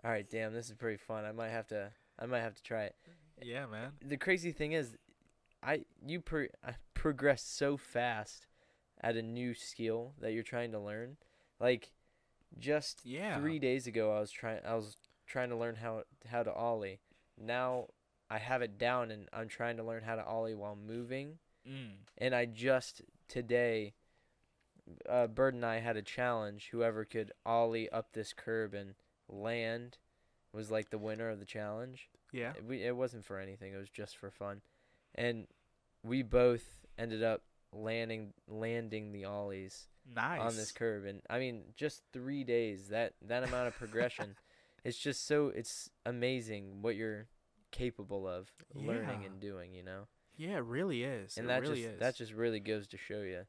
"All 0.03 0.11
right, 0.11 0.27
damn, 0.27 0.53
this 0.53 0.69
is 0.69 0.75
pretty 0.75 0.97
fun. 0.97 1.25
I 1.25 1.31
might 1.31 1.49
have 1.49 1.67
to 1.67 1.91
I 2.19 2.25
might 2.25 2.41
have 2.41 2.55
to 2.55 2.63
try 2.63 2.83
it." 2.85 2.95
Yeah, 3.41 3.65
man. 3.67 3.91
The 4.03 4.17
crazy 4.17 4.51
thing 4.51 4.71
is 4.71 4.97
I 5.67 5.85
you 6.05 6.21
pro- 6.21 6.47
I 6.65 6.75
progress 6.93 7.43
so 7.43 7.75
fast 7.77 8.47
at 9.01 9.15
a 9.17 9.21
new 9.21 9.53
skill 9.53 10.13
that 10.21 10.31
you're 10.31 10.43
trying 10.43 10.71
to 10.71 10.79
learn. 10.79 11.17
Like 11.59 11.91
just 12.57 13.05
Yeah. 13.05 13.37
three 13.37 13.59
days 13.59 13.85
ago 13.85 14.15
I 14.15 14.19
was 14.19 14.31
trying 14.31 14.61
I 14.65 14.75
was 14.75 14.95
trying 15.27 15.49
to 15.49 15.57
learn 15.57 15.75
how 15.75 16.03
how 16.29 16.43
to 16.43 16.53
ollie. 16.53 16.99
Now 17.37 17.87
I 18.29 18.37
have 18.37 18.61
it 18.61 18.77
down 18.77 19.11
and 19.11 19.27
I'm 19.33 19.49
trying 19.49 19.77
to 19.77 19.83
learn 19.83 20.03
how 20.03 20.15
to 20.15 20.25
ollie 20.25 20.55
while 20.55 20.75
moving. 20.75 21.39
Mm. 21.67 21.97
And 22.17 22.33
I 22.33 22.45
just 22.45 23.01
today 23.27 23.93
uh, 25.09 25.27
Bird 25.27 25.53
and 25.53 25.65
I 25.65 25.79
had 25.79 25.97
a 25.97 26.01
challenge. 26.01 26.69
Whoever 26.71 27.03
could 27.03 27.33
ollie 27.45 27.89
up 27.89 28.13
this 28.13 28.31
curb 28.31 28.73
and 28.73 28.95
land 29.27 29.97
was 30.53 30.71
like 30.71 30.91
the 30.91 30.97
winner 30.97 31.29
of 31.29 31.39
the 31.39 31.45
challenge. 31.45 32.09
Yeah. 32.31 32.53
It, 32.55 32.63
we, 32.63 32.83
it 32.83 32.95
wasn't 32.95 33.25
for 33.25 33.37
anything. 33.37 33.73
It 33.73 33.77
was 33.77 33.89
just 33.89 34.15
for 34.15 34.31
fun. 34.31 34.61
And 35.13 35.47
we 36.07 36.23
both 36.23 36.63
ended 36.97 37.23
up 37.23 37.41
landing 37.73 38.33
landing 38.47 39.11
the 39.11 39.25
ollies 39.25 39.87
Nice. 40.15 40.39
on 40.41 40.55
this 40.55 40.71
curve 40.71 41.05
and 41.05 41.21
i 41.29 41.37
mean 41.37 41.63
just 41.75 42.01
three 42.13 42.43
days 42.43 42.87
that 42.89 43.13
that 43.21 43.43
amount 43.43 43.67
of 43.67 43.75
progression 43.75 44.35
it's 44.85 44.97
just 44.97 45.27
so 45.27 45.47
it's 45.47 45.89
amazing 46.05 46.81
what 46.81 46.95
you're 46.95 47.27
capable 47.71 48.27
of 48.27 48.49
learning 48.73 49.25
and 49.25 49.39
doing 49.41 49.73
you 49.73 49.83
know 49.83 50.07
Yeah, 50.37 50.57
it 50.57 50.63
really 50.63 51.03
is. 51.03 51.37
and 51.37 51.45
it 51.45 51.49
that 51.49 51.61
really 51.61 51.81
just 51.83 51.93
is. 51.95 51.99
that 51.99 52.15
just 52.15 52.33
really 52.33 52.61
goes 52.61 52.87
to 52.87 52.97
show 52.97 53.21
you, 53.21 53.41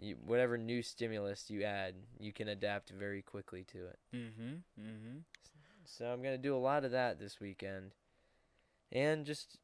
you 0.00 0.16
whatever 0.24 0.56
new 0.56 0.80
stimulus 0.82 1.50
you 1.50 1.62
add 1.62 1.94
you 2.18 2.32
can 2.32 2.48
adapt 2.48 2.88
very 2.90 3.20
quickly 3.20 3.64
to 3.64 3.86
it 3.86 3.98
Mhm. 4.14 4.62
Mhm. 4.80 5.22
so 5.84 6.06
i'm 6.10 6.22
gonna 6.22 6.38
do 6.38 6.56
a 6.56 6.58
lot 6.58 6.84
of 6.86 6.92
that 6.92 7.18
this 7.20 7.38
weekend 7.38 7.92
and 8.90 9.26
just 9.26 9.58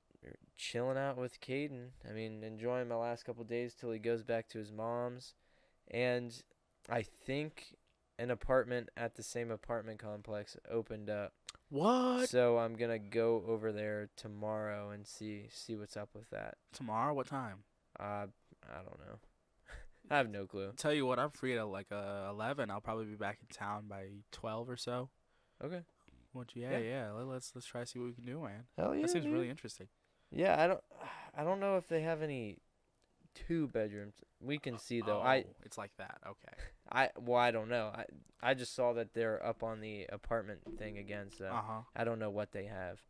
chilling 0.57 0.99
out 0.99 1.17
with 1.17 1.41
Caden. 1.41 1.89
I 2.09 2.13
mean, 2.13 2.43
enjoying 2.43 2.89
my 2.89 2.97
last 2.97 3.25
couple 3.25 3.45
days 3.45 3.75
till 3.75 3.91
he 3.93 3.99
goes 3.99 4.23
back 4.23 4.49
to 4.49 4.59
his 4.59 4.73
mom's, 4.73 5.35
and 5.91 6.35
I 6.89 7.03
think 7.03 7.77
an 8.19 8.31
apartment 8.31 8.89
at 8.97 9.15
the 9.15 9.23
same 9.23 9.51
apartment 9.51 10.01
complex 10.01 10.57
opened 10.71 11.09
up. 11.09 11.33
What? 11.71 12.29
So 12.29 12.59
I'm 12.59 12.75
gonna 12.77 12.99
go 12.99 13.45
over 13.47 13.73
there 13.73 14.09
tomorrow 14.17 14.91
and 14.91 15.07
see 15.07 15.49
see 15.51 15.77
what's 15.77 15.97
up 15.97 16.11
with 16.15 16.29
that. 16.31 16.57
Tomorrow? 16.73 17.15
What 17.15 17.27
time? 17.27 17.59
Uh, 17.99 18.27
I 18.69 18.77
don't 18.77 18.99
know. 18.99 19.19
I 20.11 20.17
have 20.17 20.31
no 20.31 20.47
clue. 20.47 20.73
Tell 20.77 20.95
you 20.95 21.05
what, 21.07 21.19
I'm 21.19 21.31
free 21.31 21.57
at 21.57 21.69
like 21.69 21.93
uh, 21.93 22.27
eleven. 22.31 22.71
I'll 22.71 22.81
probably 22.81 23.05
be 23.05 23.17
back 23.17 23.39
in 23.41 23.55
town 23.55 23.85
by 23.89 24.07
twelve 24.33 24.69
or 24.71 24.77
so. 24.77 25.11
Okay. 25.63 25.83
What? 26.33 26.49
Yeah, 26.55 26.73
Yeah. 26.73 26.79
yeah. 26.79 27.11
Let, 27.13 27.27
let's 27.27 27.53
let's 27.55 27.67
try 27.67 27.83
to 27.83 27.87
see 27.87 27.99
what 27.99 28.07
we 28.07 28.13
can 28.15 28.25
do, 28.25 28.41
man. 28.41 28.65
Hell 28.79 28.95
yeah. 28.95 29.03
that 29.03 29.11
seems 29.11 29.25
dude. 29.25 29.35
really 29.35 29.51
interesting. 29.51 29.89
Yeah, 30.31 30.61
I 30.63 30.67
don't. 30.67 30.81
I 31.37 31.45
don't 31.45 31.61
know 31.61 31.77
if 31.77 31.87
they 31.87 32.03
have 32.03 32.21
any 32.23 32.59
two 33.35 33.69
bedrooms. 33.69 34.15
We 34.41 34.59
can 34.59 34.79
see 34.79 35.01
though. 35.01 35.21
I 35.21 35.45
Oh, 35.47 35.55
it's 35.65 35.79
like 35.79 35.93
that. 35.99 36.19
Okay. 36.27 36.63
I 36.93 37.11
well, 37.19 37.39
I 37.39 37.51
don't 37.51 37.69
know. 37.69 37.93
I 37.95 38.05
I 38.43 38.55
just 38.55 38.75
saw 38.75 38.93
that 38.95 39.15
they're 39.15 39.45
up 39.45 39.63
on 39.63 39.81
the 39.81 40.07
apartment 40.11 40.61
thing 40.79 40.99
again, 40.99 41.31
so 41.37 41.47
Uh 41.47 41.63
huh. 41.65 41.81
I 41.95 42.05
don't 42.05 42.19
know 42.19 42.31
what 42.31 42.53
they 42.53 42.65
have. 42.65 43.01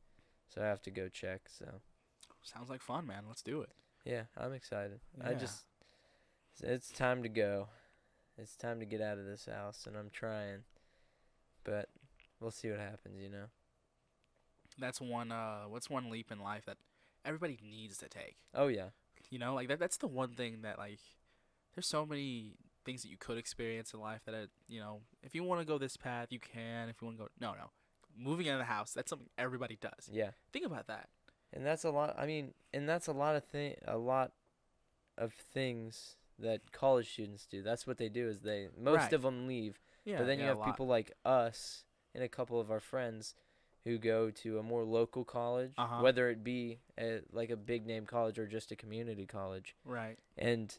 So 0.48 0.62
I 0.62 0.66
have 0.66 0.82
to 0.82 0.90
go 0.90 1.08
check. 1.08 1.42
So 1.48 1.66
Sounds 2.42 2.70
like 2.70 2.82
fun, 2.82 3.06
man. 3.06 3.24
Let's 3.26 3.42
do 3.42 3.62
it. 3.62 3.70
yeah, 4.04 4.22
I'm 4.36 4.52
excited. 4.52 5.00
I 5.22 5.34
just 5.34 5.64
it's 6.62 6.90
time 6.90 7.22
to 7.22 7.28
go. 7.28 7.68
It's 8.36 8.56
time 8.56 8.80
to 8.80 8.86
get 8.86 9.00
out 9.00 9.18
of 9.18 9.26
this 9.26 9.46
house, 9.46 9.84
and 9.86 9.96
I'm 9.96 10.10
trying, 10.10 10.60
but 11.64 11.88
we'll 12.40 12.50
see 12.50 12.70
what 12.70 12.78
happens. 12.80 13.20
You 13.20 13.28
know. 13.30 13.44
That's 14.78 15.00
one. 15.00 15.32
Uh, 15.32 15.62
what's 15.68 15.90
one 15.90 16.10
leap 16.10 16.30
in 16.30 16.38
life 16.40 16.64
that 16.66 16.78
everybody 17.28 17.58
needs 17.62 17.98
to 17.98 18.08
take. 18.08 18.36
Oh 18.54 18.66
yeah. 18.68 18.88
You 19.30 19.38
know, 19.38 19.54
like 19.54 19.68
that. 19.68 19.78
That's 19.78 19.98
the 19.98 20.08
one 20.08 20.30
thing 20.30 20.62
that 20.62 20.78
like. 20.78 20.98
There's 21.74 21.86
so 21.86 22.04
many 22.04 22.54
things 22.84 23.02
that 23.02 23.08
you 23.08 23.16
could 23.18 23.38
experience 23.38 23.92
in 23.94 24.00
life 24.00 24.22
that 24.24 24.34
it, 24.34 24.50
you 24.66 24.80
know, 24.80 25.00
if 25.22 25.34
you 25.34 25.44
want 25.44 25.60
to 25.60 25.66
go 25.66 25.78
this 25.78 25.96
path, 25.96 26.28
you 26.30 26.40
can. 26.40 26.88
If 26.88 26.96
you 27.00 27.06
want 27.06 27.18
to 27.18 27.24
go, 27.24 27.28
no, 27.38 27.52
no, 27.52 27.70
moving 28.18 28.48
out 28.48 28.54
of 28.54 28.58
the 28.60 28.64
house, 28.64 28.92
that's 28.92 29.10
something 29.10 29.28
everybody 29.38 29.76
does. 29.80 30.08
Yeah. 30.10 30.30
Think 30.52 30.64
about 30.66 30.86
that. 30.88 31.08
And 31.52 31.64
that's 31.64 31.84
a 31.84 31.90
lot. 31.90 32.16
I 32.18 32.26
mean, 32.26 32.54
and 32.74 32.88
that's 32.88 33.06
a 33.06 33.12
lot 33.12 33.36
of 33.36 33.44
thing. 33.44 33.74
A 33.86 33.96
lot 33.98 34.32
of 35.16 35.32
things 35.34 36.16
that 36.38 36.72
college 36.72 37.12
students 37.12 37.46
do. 37.46 37.62
That's 37.62 37.86
what 37.86 37.98
they 37.98 38.08
do. 38.08 38.28
Is 38.28 38.40
they 38.40 38.68
most 38.76 38.96
Right. 38.98 39.12
of 39.12 39.22
them 39.22 39.46
leave, 39.46 39.80
Yeah. 40.04 40.18
but 40.18 40.26
then 40.26 40.38
yeah, 40.38 40.52
you 40.52 40.56
have 40.56 40.64
people 40.66 40.86
like 40.86 41.12
us 41.24 41.84
and 42.14 42.24
a 42.24 42.28
couple 42.28 42.60
of 42.60 42.70
our 42.70 42.80
friends 42.80 43.34
who 43.84 43.98
go 43.98 44.30
to 44.30 44.58
a 44.58 44.62
more 44.62 44.84
local 44.84 45.24
college, 45.24 45.72
Uh-huh. 45.78 46.02
whether 46.02 46.28
it 46.30 46.42
be 46.44 46.80
a, 46.98 47.20
like 47.32 47.50
a 47.50 47.56
big 47.56 47.86
name 47.86 48.06
college 48.06 48.38
or 48.38 48.46
just 48.46 48.70
a 48.72 48.76
community 48.76 49.26
college, 49.26 49.74
Right. 49.84 50.18
and 50.36 50.76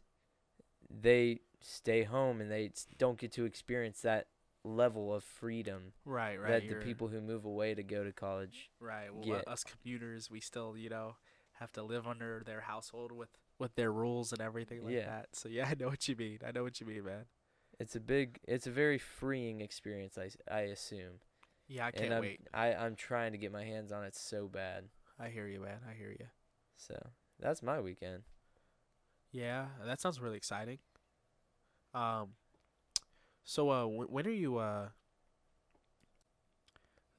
they 0.90 1.40
stay 1.62 2.04
home 2.04 2.42
and 2.42 2.50
they 2.52 2.72
don't 2.98 3.18
get 3.18 3.32
to 3.34 3.46
experience 3.46 4.02
that 4.02 4.28
level 4.64 5.14
of 5.14 5.24
freedom 5.24 5.94
Right. 6.06 6.38
Right. 6.38 6.50
that 6.50 6.68
the 6.70 6.76
people 6.76 7.08
who 7.08 7.22
move 7.22 7.46
away 7.46 7.74
to 7.76 7.84
go 7.84 8.04
to 8.04 8.12
college. 8.12 8.70
Right. 8.80 9.14
Well, 9.14 9.24
get. 9.24 9.48
us 9.48 9.64
commuters, 9.64 10.30
we 10.30 10.40
still, 10.40 10.76
you 10.78 10.90
know, 10.90 11.16
have 11.54 11.72
to 11.74 11.84
live 11.84 12.08
under 12.08 12.44
their 12.46 12.62
household 12.62 13.12
with 13.12 13.30
with 13.58 13.76
their 13.76 13.92
rules 13.92 14.32
and 14.32 14.40
everything 14.42 14.84
like 14.86 14.94
Yeah. 14.94 15.06
that. 15.08 15.28
So 15.36 15.50
yeah, 15.50 15.68
I 15.70 15.76
know 15.78 15.88
what 15.90 16.08
you 16.08 16.16
mean. 16.16 16.40
I 16.46 16.52
know 16.52 16.64
what 16.64 16.80
you 16.80 16.88
mean, 16.88 17.04
man. 17.04 17.26
It's 17.80 17.96
a 17.96 18.00
big, 18.00 18.40
it's 18.48 18.68
a 18.68 18.72
very 18.72 18.98
freeing 18.98 19.62
experience. 19.62 20.18
i 20.18 20.30
i 20.54 20.62
assume. 20.62 21.20
Yeah, 21.70 21.86
I 21.86 21.92
can't 21.92 22.12
I'm, 22.12 22.22
wait. 22.22 22.42
I 22.54 22.74
I'm 22.74 22.96
trying 22.96 23.32
to 23.34 23.38
get 23.38 23.52
my 23.52 23.64
hands 23.64 23.92
on 23.92 24.04
it 24.04 24.16
so 24.16 24.48
bad. 24.48 24.86
I 25.20 25.30
hear 25.30 25.48
you, 25.48 25.60
man. 25.62 25.78
I 25.90 25.94
hear 25.94 26.10
you. 26.10 26.26
So 26.76 26.96
that's 27.40 27.62
my 27.62 27.80
weekend. 27.80 28.24
Yeah, 29.32 29.68
that 29.86 30.02
sounds 30.02 30.20
really 30.20 30.38
exciting. 30.38 30.80
Um, 31.94 32.30
so 33.44 33.70
uh, 33.70 33.86
wh- 33.86 34.12
when 34.12 34.26
are 34.26 34.32
you 34.32 34.58
uh, 34.58 34.88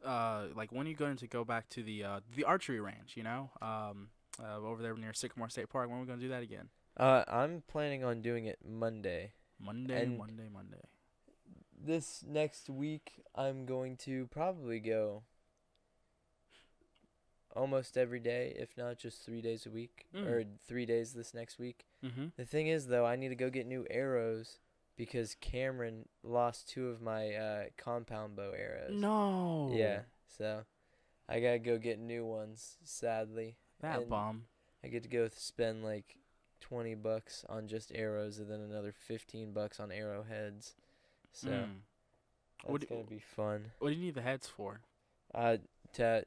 uh, 0.04 0.46
like 0.56 0.72
when 0.72 0.86
are 0.86 0.90
you 0.90 0.96
going 0.96 1.16
to 1.18 1.28
go 1.28 1.44
back 1.44 1.68
to 1.70 1.82
the 1.82 2.04
uh 2.04 2.20
the 2.34 2.44
archery 2.44 2.80
range? 2.80 3.14
You 3.16 3.22
know, 3.22 3.50
um, 3.62 4.08
uh, 4.42 4.56
over 4.58 4.82
there 4.82 4.96
near 4.96 5.12
Sycamore 5.12 5.48
State 5.48 5.68
Park. 5.68 5.88
When 5.88 5.98
are 5.98 6.00
we 6.00 6.06
gonna 6.08 6.20
do 6.20 6.28
that 6.30 6.42
again? 6.42 6.68
Uh, 6.96 7.24
I'm 7.28 7.62
planning 7.68 8.02
on 8.02 8.20
doing 8.22 8.46
it 8.46 8.58
Monday. 8.66 9.32
Monday, 9.60 10.02
And- 10.04 10.18
Monday, 10.18 10.48
Monday. 10.52 10.82
This 11.82 12.22
next 12.26 12.68
week, 12.68 13.22
I'm 13.34 13.64
going 13.64 13.96
to 13.98 14.26
probably 14.30 14.80
go 14.80 15.22
almost 17.56 17.96
every 17.96 18.20
day, 18.20 18.54
if 18.58 18.76
not 18.76 18.98
just 18.98 19.24
three 19.24 19.40
days 19.40 19.66
a 19.66 19.70
week, 19.70 20.06
Mm. 20.14 20.26
or 20.26 20.44
three 20.66 20.86
days 20.86 21.14
this 21.14 21.32
next 21.34 21.58
week. 21.58 21.86
Mm-hmm. 22.04 22.26
The 22.36 22.44
thing 22.44 22.66
is, 22.68 22.86
though, 22.88 23.06
I 23.06 23.16
need 23.16 23.28
to 23.30 23.34
go 23.34 23.50
get 23.50 23.66
new 23.66 23.86
arrows 23.90 24.58
because 24.96 25.34
Cameron 25.40 26.06
lost 26.22 26.68
two 26.68 26.88
of 26.88 27.00
my 27.00 27.34
uh, 27.34 27.64
compound 27.76 28.36
bow 28.36 28.52
arrows. 28.56 28.92
No. 28.92 29.70
Yeah, 29.74 30.00
so 30.36 30.64
I 31.28 31.40
gotta 31.40 31.58
go 31.58 31.78
get 31.78 31.98
new 31.98 32.24
ones. 32.26 32.76
Sadly, 32.84 33.56
That 33.80 34.00
and 34.00 34.10
bum. 34.10 34.44
I 34.84 34.88
get 34.88 35.02
to 35.04 35.08
go 35.08 35.28
spend 35.34 35.82
like 35.82 36.16
twenty 36.60 36.94
bucks 36.94 37.44
on 37.48 37.68
just 37.68 37.90
arrows, 37.94 38.38
and 38.38 38.50
then 38.50 38.60
another 38.60 38.92
fifteen 38.92 39.52
bucks 39.52 39.80
on 39.80 39.90
arrowheads. 39.90 40.74
So 41.32 41.48
Mm. 41.48 41.80
that's 42.58 42.70
What 42.70 42.80
do- 42.80 42.86
gonna 42.88 43.04
be 43.04 43.18
fun. 43.20 43.72
What 43.78 43.90
do 43.90 43.94
you 43.94 44.00
need 44.02 44.14
the 44.14 44.22
heads 44.22 44.48
for? 44.48 44.80
Uh, 45.34 45.58
to 45.94 46.24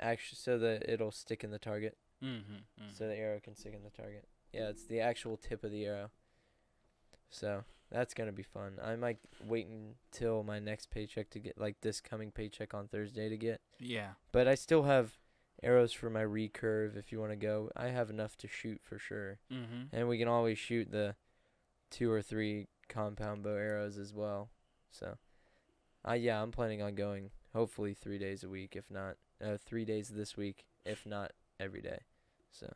actually 0.00 0.36
so 0.36 0.58
that 0.58 0.88
it'll 0.88 1.10
stick 1.12 1.42
in 1.44 1.50
the 1.50 1.58
target, 1.58 1.96
Mm-hmm. 2.22 2.90
so 2.92 3.06
the 3.08 3.16
arrow 3.16 3.40
can 3.40 3.54
stick 3.54 3.74
in 3.74 3.82
the 3.82 3.90
target. 3.90 4.28
Yeah, 4.52 4.68
it's 4.68 4.86
the 4.86 5.00
actual 5.00 5.36
tip 5.36 5.64
of 5.64 5.70
the 5.72 5.84
arrow. 5.86 6.10
So 7.30 7.64
that's 7.90 8.14
gonna 8.14 8.32
be 8.32 8.42
fun. 8.42 8.78
I 8.82 8.96
might 8.96 9.18
wait 9.44 9.66
until 9.66 10.42
my 10.42 10.58
next 10.58 10.90
paycheck 10.90 11.30
to 11.30 11.38
get 11.40 11.58
like 11.58 11.80
this 11.80 12.00
coming 12.00 12.30
paycheck 12.30 12.74
on 12.74 12.88
Thursday 12.88 13.28
to 13.28 13.36
get. 13.36 13.60
yeah. 13.78 14.14
But 14.32 14.46
I 14.48 14.54
still 14.54 14.84
have 14.84 15.18
arrows 15.62 15.92
for 15.92 16.10
my 16.10 16.22
recurve 16.22 16.96
if 16.96 17.10
you 17.12 17.18
want 17.20 17.32
to 17.32 17.36
go. 17.36 17.70
I 17.76 17.88
have 17.88 18.10
enough 18.10 18.36
to 18.38 18.48
shoot 18.48 18.80
for 18.82 18.98
sure. 18.98 19.38
Mm-hmm. 19.50 19.94
And 19.96 20.08
we 20.08 20.18
can 20.18 20.28
always 20.28 20.58
shoot 20.58 20.90
the 20.90 21.16
two 21.90 22.10
or 22.10 22.22
three 22.22 22.68
compound 22.88 23.42
bow 23.42 23.54
arrows 23.56 23.98
as 23.98 24.12
well. 24.12 24.50
So, 24.90 25.16
uh, 26.08 26.12
yeah, 26.14 26.42
I'm 26.42 26.50
planning 26.52 26.82
on 26.82 26.94
going 26.94 27.30
hopefully 27.52 27.94
three 27.94 28.18
days 28.18 28.42
a 28.44 28.48
week, 28.48 28.74
if 28.76 28.90
not 28.90 29.16
uh, 29.44 29.56
three 29.64 29.84
days 29.84 30.08
this 30.08 30.36
week, 30.36 30.64
if 30.84 31.04
not 31.06 31.32
every 31.60 31.80
day. 31.82 32.00
So, 32.50 32.72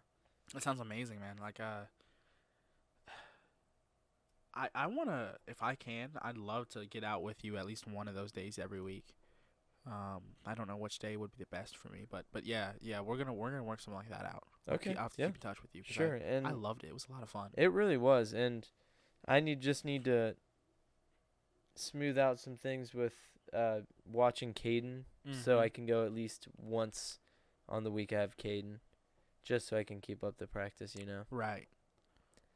That 0.54 0.62
sounds 0.62 0.80
amazing, 0.80 1.20
man. 1.20 1.36
Like 1.40 1.60
uh 1.60 1.84
I 4.54 4.68
I 4.74 4.86
want 4.86 5.08
to 5.10 5.34
if 5.46 5.62
I 5.62 5.74
can, 5.74 6.10
I'd 6.22 6.38
love 6.38 6.68
to 6.70 6.86
get 6.86 7.04
out 7.04 7.22
with 7.22 7.44
you 7.44 7.56
at 7.56 7.66
least 7.66 7.86
one 7.86 8.08
of 8.08 8.14
those 8.14 8.32
days 8.32 8.58
every 8.58 8.80
week. 8.80 9.14
Um 9.86 10.22
I 10.46 10.54
don't 10.54 10.66
know 10.68 10.76
which 10.76 10.98
day 10.98 11.16
would 11.16 11.30
be 11.30 11.38
the 11.38 11.46
best 11.56 11.76
for 11.76 11.88
me, 11.88 12.06
but 12.10 12.24
but 12.32 12.44
yeah, 12.44 12.72
yeah, 12.80 13.00
we're 13.00 13.16
going 13.16 13.26
to 13.28 13.32
we're 13.32 13.50
to 13.56 13.62
work 13.62 13.80
something 13.80 13.98
like 13.98 14.10
that 14.10 14.24
out. 14.24 14.44
I'll 14.68 14.74
Okay, 14.74 14.90
keep, 14.90 14.96
I'll 14.98 15.04
have 15.04 15.12
to 15.14 15.22
yeah. 15.22 15.26
keep 15.28 15.36
in 15.36 15.40
touch 15.40 15.62
with 15.62 15.74
you 15.74 15.82
sure. 15.84 16.14
and 16.14 16.46
I, 16.46 16.50
I 16.50 16.52
loved 16.54 16.82
it. 16.84 16.88
It 16.88 16.94
was 16.94 17.06
a 17.08 17.12
lot 17.12 17.22
of 17.22 17.30
fun. 17.30 17.50
it 17.56 17.72
really 17.72 17.96
was. 17.96 18.32
And 18.32 18.68
I 19.26 19.40
need 19.40 19.60
just 19.60 19.84
need 19.84 20.04
to 20.04 20.36
smooth 21.76 22.18
out 22.18 22.40
some 22.40 22.56
things 22.56 22.92
with 22.94 23.14
uh, 23.52 23.80
watching 24.10 24.52
Caden 24.52 25.04
so 25.44 25.58
I 25.60 25.68
can 25.68 25.84
go 25.86 26.04
at 26.06 26.12
least 26.14 26.48
once 26.56 27.18
on 27.68 27.84
the 27.84 27.90
week 27.90 28.12
I 28.14 28.20
have 28.20 28.36
Caden, 28.38 28.78
just 29.44 29.68
so 29.68 29.76
I 29.76 29.84
can 29.84 30.00
keep 30.00 30.24
up 30.24 30.38
the 30.38 30.46
practice. 30.46 30.94
You 30.98 31.04
know, 31.06 31.22
Right. 31.30 31.68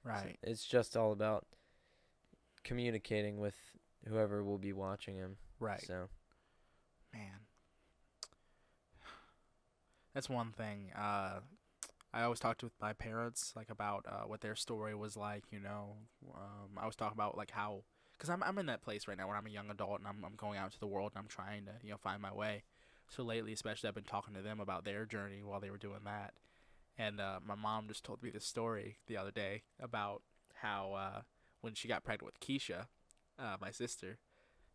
So 0.05 0.09
Right. 0.11 0.39
it's 0.43 0.65
just 0.65 0.97
all 0.97 1.13
about 1.13 1.47
communicating 2.65 3.39
with 3.39 3.55
whoever 4.09 4.43
will 4.43 4.59
be 4.59 4.73
watching 4.73 5.17
him. 5.17 5.37
Right. 5.61 5.83
So 5.87 6.09
Man. 7.13 7.41
That's 10.15 10.29
one 10.31 10.53
thing. 10.53 10.91
Uh, 10.97 11.41
I 12.15 12.23
always 12.25 12.41
talked 12.41 12.63
with 12.63 12.73
my 12.81 12.93
parents 12.93 13.53
like 13.57 13.71
about 13.71 14.05
uh, 14.07 14.27
what 14.27 14.41
their 14.41 14.55
story 14.55 14.95
was 14.95 15.17
like. 15.17 15.45
You 15.51 15.61
know, 15.61 15.97
um, 16.35 16.79
I 16.79 16.87
was 16.87 16.97
talking 16.97 17.17
about 17.17 17.37
like 17.37 17.51
how, 17.51 17.85
cause 18.19 18.29
I'm 18.29 18.43
I'm 18.43 18.59
in 18.59 18.67
that 18.67 18.83
place 18.83 19.09
right 19.09 19.17
now 19.17 19.29
where 19.29 19.37
I'm 19.37 19.47
a 19.47 19.51
young 19.51 19.71
adult 19.71 19.99
and 19.99 20.09
I'm 20.09 20.25
I'm 20.25 20.37
going 20.37 20.59
out 20.59 20.67
into 20.67 20.79
the 20.79 20.87
world 20.87 21.13
and 21.15 21.23
I'm 21.23 21.29
trying 21.29 21.65
to 21.67 21.73
you 21.83 21.91
know 21.91 21.97
find 21.97 22.21
my 22.21 22.33
way. 22.33 22.65
So 23.09 23.23
lately, 23.23 23.53
especially, 23.53 23.89
I've 23.89 23.95
been 23.95 24.05
talking 24.05 24.35
to 24.35 24.43
them 24.43 24.61
about 24.61 24.85
their 24.85 25.05
journey 25.05 25.43
while 25.43 25.61
they 25.61 25.71
were 25.71 25.77
doing 25.79 26.01
that. 26.05 26.35
And 26.99 27.21
uh, 27.21 27.41
my 27.45 27.55
mom 27.55 27.89
just 27.89 28.05
told 28.05 28.23
me 28.23 28.31
this 28.31 28.47
story 28.47 28.97
the 29.07 29.17
other 29.17 29.31
day 29.31 29.63
about 29.81 30.23
how 30.55 30.93
uh, 30.95 31.21
when 31.61 31.75
she 31.75 31.89
got 31.89 32.05
pregnant 32.05 32.27
with 32.27 32.41
Keisha, 32.41 32.87
uh, 33.39 33.57
my 33.61 33.71
sister, 33.71 34.19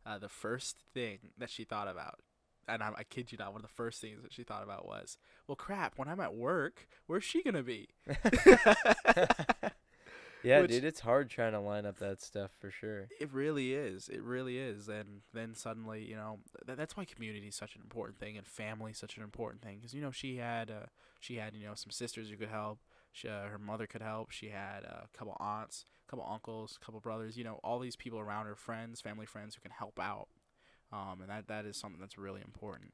uh, 0.05 0.17
the 0.17 0.29
first 0.29 0.77
thing 0.93 1.19
that 1.37 1.49
she 1.49 1.63
thought 1.63 1.87
about, 1.87 2.19
and 2.67 2.83
I, 2.83 2.91
I 2.97 3.03
kid 3.03 3.31
you 3.31 3.37
not, 3.37 3.53
one 3.53 3.61
of 3.61 3.67
the 3.67 3.73
first 3.73 4.01
things 4.01 4.21
that 4.23 4.33
she 4.33 4.43
thought 4.43 4.63
about 4.63 4.85
was, 4.85 5.17
well, 5.47 5.55
crap, 5.55 5.97
when 5.97 6.07
I'm 6.07 6.19
at 6.19 6.35
work, 6.35 6.87
where's 7.07 7.23
she 7.23 7.43
going 7.43 7.55
to 7.55 7.63
be? 7.63 7.89
yeah, 10.43 10.61
Which- 10.61 10.71
dude, 10.71 10.83
it's 10.83 10.99
hard 11.01 11.29
trying 11.29 11.53
to 11.53 11.59
line 11.59 11.85
up 11.85 11.99
that 11.99 12.21
stuff 12.21 12.51
for 12.59 12.69
sure. 12.71 13.07
It 13.19 13.31
really 13.31 13.73
is. 13.73 14.09
It 14.09 14.21
really 14.21 14.57
is. 14.57 14.87
And 14.87 15.21
then 15.33 15.55
suddenly, 15.55 16.03
you 16.03 16.15
know, 16.15 16.39
th- 16.65 16.77
that's 16.77 16.95
why 16.95 17.05
community 17.05 17.47
is 17.47 17.55
such 17.55 17.75
an 17.75 17.81
important 17.81 18.19
thing, 18.19 18.37
and 18.37 18.45
family 18.45 18.91
is 18.91 18.97
such 18.97 19.17
an 19.17 19.23
important 19.23 19.61
thing. 19.61 19.77
Because 19.77 19.93
you 19.93 20.01
know, 20.01 20.11
she 20.11 20.37
had, 20.37 20.69
uh, 20.69 20.87
she 21.19 21.35
had, 21.35 21.55
you 21.55 21.65
know, 21.65 21.73
some 21.75 21.91
sisters 21.91 22.29
who 22.29 22.37
could 22.37 22.49
help. 22.49 22.79
She, 23.11 23.27
uh, 23.27 23.45
her 23.45 23.57
mother 23.57 23.87
could 23.87 24.01
help. 24.03 24.29
She 24.31 24.49
had 24.49 24.85
uh, 24.85 25.05
a 25.05 25.17
couple 25.17 25.35
aunts, 25.39 25.85
a 26.07 26.11
couple 26.11 26.27
uncles, 26.29 26.77
a 26.79 26.85
couple 26.85 26.99
brothers. 26.99 27.35
You 27.37 27.43
know, 27.43 27.59
all 27.63 27.79
these 27.79 27.95
people 27.95 28.19
around 28.19 28.45
her, 28.45 28.55
friends, 28.55 29.01
family 29.01 29.25
friends 29.25 29.55
who 29.55 29.61
can 29.61 29.71
help 29.71 29.99
out. 29.99 30.27
Um, 30.91 31.21
and 31.21 31.29
that 31.29 31.47
that 31.47 31.65
is 31.65 31.77
something 31.77 31.99
that's 31.99 32.17
really 32.17 32.41
important. 32.41 32.93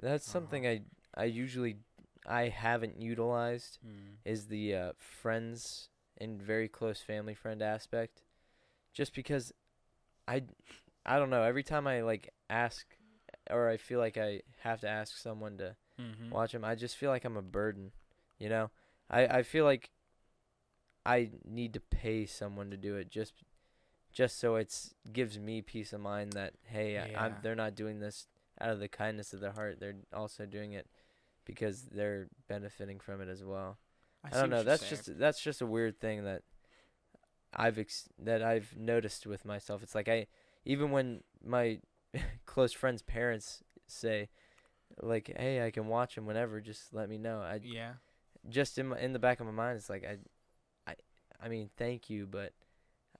That's 0.00 0.28
Uh-huh. 0.28 0.30
something 0.30 0.66
I 0.66 0.82
I 1.14 1.24
usually 1.24 1.76
I 2.26 2.48
haven't 2.48 3.00
utilized 3.00 3.78
is 4.24 4.46
the 4.46 4.74
uh, 4.74 4.92
friends 4.98 5.88
and 6.18 6.40
very 6.42 6.68
close 6.68 7.00
family 7.00 7.34
friend 7.34 7.62
aspect, 7.62 8.22
just 8.92 9.14
because 9.14 9.52
I 10.28 10.44
I 11.06 11.18
don't 11.18 11.30
know 11.30 11.42
every 11.42 11.64
time 11.64 11.86
I 11.86 12.02
like 12.02 12.32
ask 12.50 12.86
or 13.50 13.68
I 13.68 13.76
feel 13.78 14.00
like 14.00 14.18
I 14.18 14.42
have 14.60 14.80
to 14.82 14.88
ask 14.88 15.16
someone 15.16 15.58
to 15.58 15.76
Mm-hmm. 16.00 16.32
watch 16.32 16.54
him, 16.54 16.64
I 16.64 16.74
just 16.76 16.96
feel 16.96 17.10
like 17.10 17.24
I'm 17.24 17.36
a 17.36 17.42
burden. 17.42 17.92
You 18.38 18.48
know, 18.50 18.70
I 19.10 19.26
I 19.26 19.42
feel 19.42 19.64
like 19.64 19.90
I 21.06 21.30
need 21.44 21.74
to 21.74 21.80
pay 21.80 22.26
someone 22.26 22.70
to 22.70 22.76
do 22.76 22.96
it 22.96 23.10
just 23.10 23.34
just 24.14 24.38
so 24.38 24.54
it's 24.54 24.94
gives 25.12 25.38
me 25.38 25.60
peace 25.60 25.92
of 25.92 26.00
mind 26.00 26.32
that 26.34 26.54
hey, 26.62 26.98
I, 26.98 27.26
I'm 27.26 27.36
they're 27.42 27.56
not 27.56 27.74
doing 27.74 27.98
this 27.98 28.28
out 28.60 28.70
of 28.70 28.78
the 28.78 28.88
kindness 28.88 29.32
of 29.32 29.40
their 29.40 29.52
heart. 29.52 29.80
They're 29.80 29.96
also 30.12 30.46
doing 30.46 30.72
it 30.72 30.86
because 31.44 31.82
they're 31.82 32.28
benefiting 32.48 33.00
from 33.00 33.20
it 33.20 33.28
as 33.28 33.44
well. 33.44 33.76
I, 34.24 34.30
see 34.30 34.40
don't 34.40 34.50
know. 34.50 34.62
That's 34.62 34.86
saying. 34.86 34.90
just 34.90 35.18
that's 35.18 35.40
just 35.40 35.60
a 35.60 35.66
weird 35.66 36.00
thing 36.00 36.24
that 36.24 36.42
I've 37.52 37.78
ex- 37.78 38.08
that 38.20 38.42
I've 38.42 38.76
noticed 38.78 39.26
with 39.26 39.44
myself. 39.44 39.82
It's 39.82 39.96
like 39.96 40.08
I 40.08 40.28
even 40.64 40.92
when 40.92 41.22
my 41.44 41.80
close 42.46 42.72
friends' 42.72 43.02
parents 43.02 43.64
say 43.88 44.28
like, 45.02 45.32
"Hey, 45.36 45.66
I 45.66 45.72
can 45.72 45.88
watch 45.88 46.14
them 46.14 46.24
whenever. 46.24 46.60
Just 46.60 46.94
let 46.94 47.08
me 47.08 47.18
know." 47.18 47.40
I 47.40 47.58
yeah. 47.62 47.94
just 48.48 48.78
in 48.78 48.88
my, 48.88 48.98
in 49.00 49.12
the 49.12 49.18
back 49.18 49.40
of 49.40 49.46
my 49.46 49.52
mind, 49.52 49.76
it's 49.76 49.90
like 49.90 50.04
I, 50.04 50.18
I, 50.90 50.94
I 51.42 51.48
mean, 51.48 51.68
thank 51.76 52.08
you, 52.08 52.28
but 52.30 52.52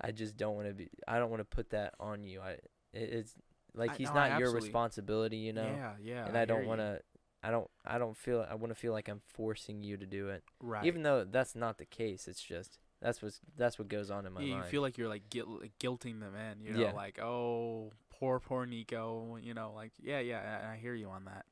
I 0.00 0.10
just 0.10 0.36
don't 0.36 0.54
want 0.56 0.68
to 0.68 0.74
be. 0.74 0.88
I 1.06 1.18
don't 1.18 1.30
want 1.30 1.40
to 1.40 1.44
put 1.56 1.70
that 1.70 1.94
on 2.00 2.24
you. 2.24 2.40
I 2.40 2.50
it, 2.50 2.60
it's 2.92 3.34
like 3.74 3.92
I- 3.92 3.94
he's 3.96 4.08
no, 4.08 4.14
I 4.20 4.28
not 4.30 4.40
your 4.40 4.50
responsibility, 4.52 5.36
you 5.38 5.52
know. 5.52 5.64
Yeah, 5.64 5.92
yeah. 6.02 6.26
and 6.26 6.36
I, 6.36 6.40
hear 6.40 6.46
don't 6.46 6.66
want 6.66 6.80
to. 6.80 7.00
I 7.42 7.50
don't. 7.50 7.68
I 7.84 7.98
don't 7.98 8.16
feel. 8.16 8.46
I 8.48 8.54
want 8.54 8.70
to 8.70 8.74
feel 8.74 8.92
like 8.92 9.08
I'm 9.08 9.20
forcing 9.34 9.82
you 9.82 9.96
to 9.96 10.06
do 10.06 10.28
it, 10.28 10.42
Right. 10.60 10.84
even 10.86 11.02
though 11.02 11.24
that's 11.24 11.54
not 11.54 11.78
the 11.78 11.84
case. 11.84 12.26
It's 12.26 12.42
just 12.42 12.78
that's 13.02 13.20
what's 13.22 13.40
that's 13.56 13.78
what 13.78 13.88
goes 13.88 14.10
on 14.10 14.24
in 14.26 14.32
my 14.32 14.40
yeah, 14.40 14.46
you 14.46 14.54
mind. 14.56 14.66
feel 14.70 14.80
like 14.82 14.96
you're 14.96 15.08
like 15.08 15.28
guil- 15.28 15.60
like, 15.60 15.72
guilting 15.78 16.20
them 16.20 16.34
in, 16.34 16.60
you 16.64 16.72
know, 16.72 16.80
Yeah. 16.80 16.92
like 16.92 17.20
oh 17.20 17.92
poor 18.08 18.40
poor 18.40 18.64
Nico, 18.64 19.36
you 19.42 19.52
know, 19.54 19.72
like 19.74 19.92
yeah 20.00 20.20
yeah 20.20 20.60
I, 20.68 20.72
I 20.72 20.76
hear 20.76 20.94
you 20.94 21.08
on 21.08 21.24
that. 21.26 21.44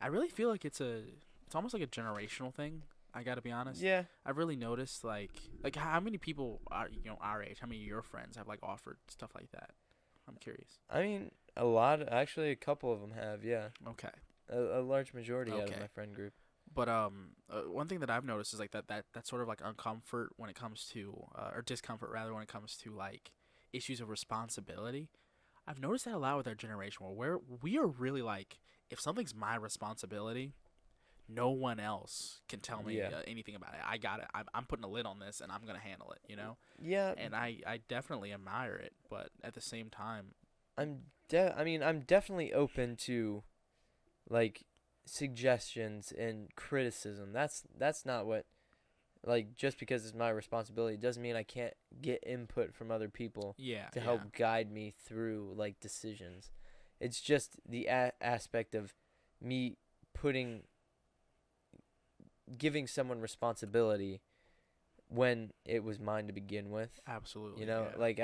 I 0.00 0.08
really 0.08 0.28
feel 0.28 0.48
like 0.48 0.64
it's 0.64 0.80
a 0.80 1.02
it's 1.46 1.54
almost 1.54 1.72
like 1.72 1.82
a 1.82 1.86
generational 1.86 2.52
thing. 2.52 2.82
I 3.18 3.22
gotta 3.24 3.42
be 3.42 3.50
honest. 3.52 3.82
yeah. 3.82 4.04
I've 4.24 4.38
really 4.38 4.56
noticed 4.56 5.04
like 5.04 5.30
like 5.62 5.76
how 5.76 6.00
many 6.00 6.18
people 6.18 6.60
are 6.70 6.88
you 6.90 7.10
know 7.10 7.18
our 7.20 7.42
age, 7.42 7.58
how 7.60 7.66
many 7.66 7.80
of 7.80 7.86
your 7.86 8.02
friends 8.02 8.36
have 8.36 8.46
like 8.48 8.60
offered 8.62 8.98
stuff 9.08 9.30
like 9.34 9.50
that? 9.52 9.70
I'm 10.28 10.36
curious. 10.36 10.78
I 10.90 11.02
mean, 11.02 11.30
a 11.56 11.64
lot. 11.64 12.06
Actually, 12.12 12.50
a 12.50 12.56
couple 12.56 12.92
of 12.92 13.00
them 13.00 13.12
have. 13.12 13.44
Yeah, 13.44 13.68
Okay. 13.86 14.10
a, 14.50 14.80
a 14.80 14.82
large 14.82 15.14
majority 15.14 15.52
out 15.52 15.70
of 15.70 15.80
my 15.80 15.86
friend 15.86 16.14
group. 16.14 16.34
But 16.74 16.88
um, 16.88 17.30
uh, 17.50 17.62
one 17.62 17.88
thing 17.88 18.00
that 18.00 18.10
I've 18.10 18.24
noticed 18.26 18.52
is 18.52 18.60
like 18.60 18.72
that 18.72 18.88
that 18.88 19.06
that 19.14 19.26
sort 19.26 19.40
of 19.42 19.48
like 19.48 19.60
uncomfort 19.62 20.28
when 20.36 20.50
it 20.50 20.56
comes 20.56 20.86
to 20.92 21.24
uh, 21.34 21.50
or 21.54 21.62
discomfort 21.62 22.10
rather 22.12 22.34
when 22.34 22.42
it 22.42 22.48
comes 22.48 22.76
to 22.84 22.92
like 22.94 23.32
issues 23.72 24.00
of 24.00 24.08
responsibility. 24.10 25.08
I've 25.66 25.80
noticed 25.80 26.04
that 26.06 26.14
a 26.14 26.18
lot 26.18 26.36
with 26.38 26.46
our 26.46 26.54
generation 26.54 27.04
where 27.06 27.14
we're, 27.14 27.38
we 27.62 27.76
are 27.78 27.86
really 27.86 28.22
like 28.22 28.58
if 28.90 29.00
something's 29.00 29.34
my 29.34 29.54
responsibility, 29.56 30.52
no 31.28 31.50
one 31.50 31.78
else 31.78 32.40
can 32.48 32.60
tell 32.60 32.82
me 32.82 32.98
Yeah. 32.98 33.10
uh, 33.18 33.22
anything 33.26 33.54
about 33.54 33.74
it. 33.74 33.80
I 33.84 33.98
got 33.98 34.20
it. 34.20 34.26
I'm, 34.34 34.46
I'm 34.54 34.64
putting 34.64 34.84
a 34.84 34.88
lid 34.88 35.06
on 35.06 35.18
this 35.18 35.40
and 35.40 35.52
I'm 35.52 35.60
gonna 35.66 35.78
handle 35.78 36.10
it. 36.12 36.20
You 36.28 36.36
know, 36.36 36.56
Yeah, 36.80 37.14
and 37.16 37.34
I 37.34 37.58
I 37.66 37.80
definitely 37.88 38.32
admire 38.32 38.76
it, 38.76 38.94
but 39.10 39.30
at 39.42 39.54
the 39.54 39.60
same 39.60 39.90
time, 39.90 40.34
I'm 40.76 41.00
de- 41.28 41.54
I 41.56 41.64
mean, 41.64 41.82
I'm 41.82 42.00
definitely 42.00 42.52
open 42.52 42.96
to 42.96 43.42
like 44.28 44.64
suggestions 45.04 46.12
and 46.12 46.54
criticism. 46.56 47.32
That's 47.32 47.64
that's 47.76 48.06
not 48.06 48.26
what 48.26 48.46
like 49.26 49.54
just 49.56 49.78
because 49.78 50.04
it's 50.04 50.14
my 50.14 50.30
responsibility 50.30 50.96
doesn't 50.96 51.22
mean 51.22 51.36
I 51.36 51.42
can't 51.42 51.74
get 52.00 52.22
input 52.24 52.72
from 52.74 52.90
other 52.90 53.08
people 53.08 53.54
yeah, 53.58 53.88
to 53.88 53.98
yeah. 53.98 54.04
help 54.04 54.32
guide 54.32 54.70
me 54.70 54.94
through 55.04 55.54
like 55.56 55.80
decisions. 55.80 56.50
It's 57.00 57.20
just 57.20 57.56
the 57.68 57.86
a- 57.86 58.12
aspect 58.20 58.74
of 58.74 58.94
me 59.40 59.76
putting 60.14 60.62
giving 62.56 62.86
someone 62.86 63.20
responsibility 63.20 64.20
when 65.08 65.52
it 65.64 65.82
was 65.84 65.98
mine 65.98 66.26
to 66.26 66.32
begin 66.32 66.70
with. 66.70 67.00
Absolutely. 67.06 67.60
You 67.60 67.66
know, 67.66 67.88
yeah. 67.92 68.00
like 68.00 68.20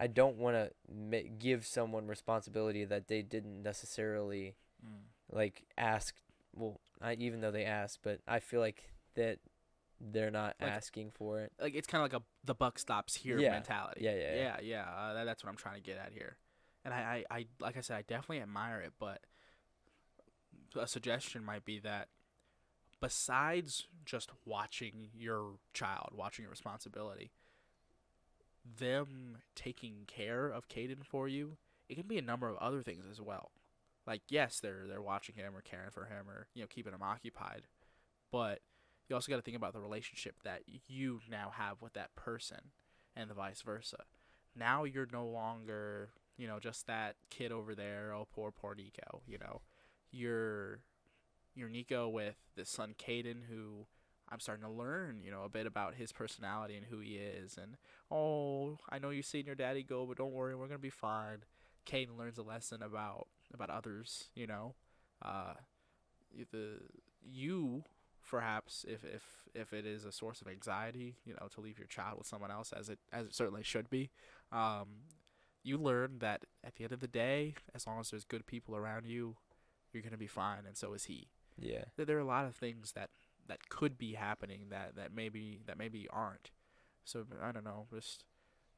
I 0.00 0.06
don't 0.06 0.36
want 0.36 0.56
to 0.56 0.70
ma- 0.92 1.28
give 1.38 1.66
someone 1.66 2.06
responsibility 2.06 2.84
that 2.84 3.08
they 3.08 3.22
didn't 3.22 3.62
necessarily 3.62 4.54
Mm. 4.84 5.00
like 5.32 5.64
ask. 5.76 6.14
Well, 6.54 6.80
I, 7.02 7.14
even 7.14 7.40
though 7.40 7.50
they 7.50 7.64
asked, 7.64 7.98
but 8.02 8.20
I 8.28 8.38
feel 8.38 8.60
like 8.60 8.84
that 9.14 9.40
they're 10.00 10.30
not 10.30 10.54
Like- 10.60 10.70
asking 10.70 11.10
for 11.10 11.40
it. 11.40 11.52
like 11.60 11.74
it's 11.74 11.88
kind 11.88 12.04
of 12.04 12.12
like 12.12 12.22
a 12.22 12.24
the 12.44 12.54
buck 12.54 12.78
stops 12.78 13.16
here 13.16 13.38
Yeah. 13.40 13.50
mentality. 13.50 14.02
Yeah, 14.04 14.14
yeah, 14.14 14.34
yeah. 14.34 14.36
yeah. 14.36 14.60
yeah. 14.60 14.84
Uh, 14.88 15.14
that, 15.14 15.24
that's 15.24 15.42
what 15.42 15.50
I'm 15.50 15.56
trying 15.56 15.74
to 15.74 15.80
get 15.80 15.98
at 15.98 16.12
here, 16.12 16.36
and 16.84 16.94
I, 16.94 17.24
I, 17.30 17.36
I, 17.38 17.46
like 17.58 17.76
I 17.76 17.80
said, 17.80 17.96
I 17.96 18.02
definitely 18.02 18.40
admire 18.40 18.80
it. 18.80 18.92
But 19.00 19.22
a 20.76 20.86
suggestion 20.86 21.44
might 21.44 21.64
be 21.64 21.80
that 21.80 22.08
besides 23.00 23.86
just 24.04 24.30
watching 24.44 25.08
your 25.14 25.54
child, 25.72 26.10
watching 26.14 26.44
your 26.44 26.50
responsibility, 26.50 27.30
them 28.78 29.38
taking 29.54 30.04
care 30.06 30.48
of 30.48 30.68
Caden 30.68 31.04
for 31.04 31.28
you, 31.28 31.56
it 31.88 31.94
can 31.94 32.06
be 32.06 32.18
a 32.18 32.22
number 32.22 32.48
of 32.48 32.56
other 32.56 32.82
things 32.82 33.04
as 33.10 33.20
well. 33.20 33.50
Like 34.06 34.22
yes, 34.28 34.60
they're 34.60 34.86
they're 34.88 35.02
watching 35.02 35.34
him 35.34 35.54
or 35.54 35.60
caring 35.60 35.90
for 35.90 36.06
him 36.06 36.28
or 36.28 36.48
you 36.54 36.62
know 36.62 36.66
keeping 36.66 36.94
him 36.94 37.02
occupied, 37.02 37.62
but 38.32 38.60
you 39.08 39.14
also 39.14 39.30
got 39.30 39.36
to 39.36 39.42
think 39.42 39.56
about 39.56 39.72
the 39.72 39.80
relationship 39.80 40.36
that 40.44 40.62
you 40.86 41.20
now 41.30 41.50
have 41.54 41.80
with 41.80 41.94
that 41.94 42.14
person 42.14 42.58
and 43.16 43.30
the 43.30 43.34
vice 43.34 43.62
versa. 43.62 44.04
Now 44.56 44.84
you're 44.84 45.08
no 45.12 45.26
longer, 45.26 46.10
you 46.36 46.46
know, 46.46 46.58
just 46.58 46.86
that 46.86 47.16
kid 47.30 47.52
over 47.52 47.74
there, 47.74 48.12
oh 48.14 48.26
poor 48.32 48.50
poor 48.50 48.74
Nico, 48.74 49.22
you 49.26 49.38
know. 49.38 49.60
You're 50.10 50.80
you're 51.54 51.68
Nico 51.68 52.08
with 52.08 52.36
this 52.56 52.68
son 52.68 52.94
Caden 52.98 53.42
who 53.50 53.86
I'm 54.30 54.40
starting 54.40 54.64
to 54.64 54.70
learn, 54.70 55.22
you 55.24 55.30
know, 55.30 55.42
a 55.44 55.48
bit 55.48 55.66
about 55.66 55.94
his 55.94 56.12
personality 56.12 56.76
and 56.76 56.86
who 56.86 57.00
he 57.00 57.16
is 57.16 57.56
and 57.56 57.76
oh, 58.10 58.78
I 58.90 58.98
know 58.98 59.10
you've 59.10 59.26
seen 59.26 59.46
your 59.46 59.54
daddy 59.54 59.82
go, 59.82 60.06
but 60.06 60.18
don't 60.18 60.32
worry, 60.32 60.54
we're 60.54 60.68
to 60.68 60.78
be 60.78 60.90
fine. 60.90 61.38
Caden 61.86 62.18
learns 62.18 62.38
a 62.38 62.42
lesson 62.42 62.82
about 62.82 63.28
about 63.52 63.70
others, 63.70 64.28
you 64.34 64.46
know. 64.46 64.74
Uh 65.22 65.54
the 66.52 66.78
you 67.22 67.82
perhaps 68.28 68.84
if 68.86 69.04
if 69.04 69.22
if 69.54 69.72
it 69.72 69.86
is 69.86 70.04
a 70.04 70.12
source 70.12 70.40
of 70.40 70.48
anxiety 70.48 71.16
you 71.24 71.32
know 71.32 71.48
to 71.52 71.60
leave 71.60 71.78
your 71.78 71.86
child 71.86 72.18
with 72.18 72.26
someone 72.26 72.50
else 72.50 72.72
as 72.72 72.88
it 72.88 72.98
as 73.12 73.26
it 73.26 73.34
certainly 73.34 73.62
should 73.62 73.88
be 73.88 74.10
um 74.52 74.86
you 75.62 75.78
learn 75.78 76.18
that 76.18 76.44
at 76.62 76.76
the 76.76 76.84
end 76.84 76.92
of 76.92 77.00
the 77.00 77.08
day 77.08 77.54
as 77.74 77.86
long 77.86 77.98
as 77.98 78.10
there's 78.10 78.24
good 78.24 78.46
people 78.46 78.76
around 78.76 79.06
you 79.06 79.36
you're 79.92 80.02
to 80.02 80.18
be 80.18 80.26
fine 80.26 80.64
and 80.66 80.76
so 80.76 80.92
is 80.92 81.04
he 81.04 81.28
Yeah. 81.58 81.84
There- 81.96 82.06
there 82.06 82.16
are 82.16 82.20
a 82.20 82.24
lot 82.24 82.46
of 82.46 82.54
things 82.56 82.92
that 82.92 83.10
that 83.46 83.68
could 83.70 83.96
be 83.98 84.14
happening 84.14 84.68
that 84.68 84.94
that 84.96 85.12
maybe 85.12 85.60
that 85.66 85.78
maybe 85.78 86.06
aren't 86.10 86.50
so 87.04 87.24
i 87.40 87.50
don't 87.50 87.64
know 87.64 87.86
just 87.90 88.24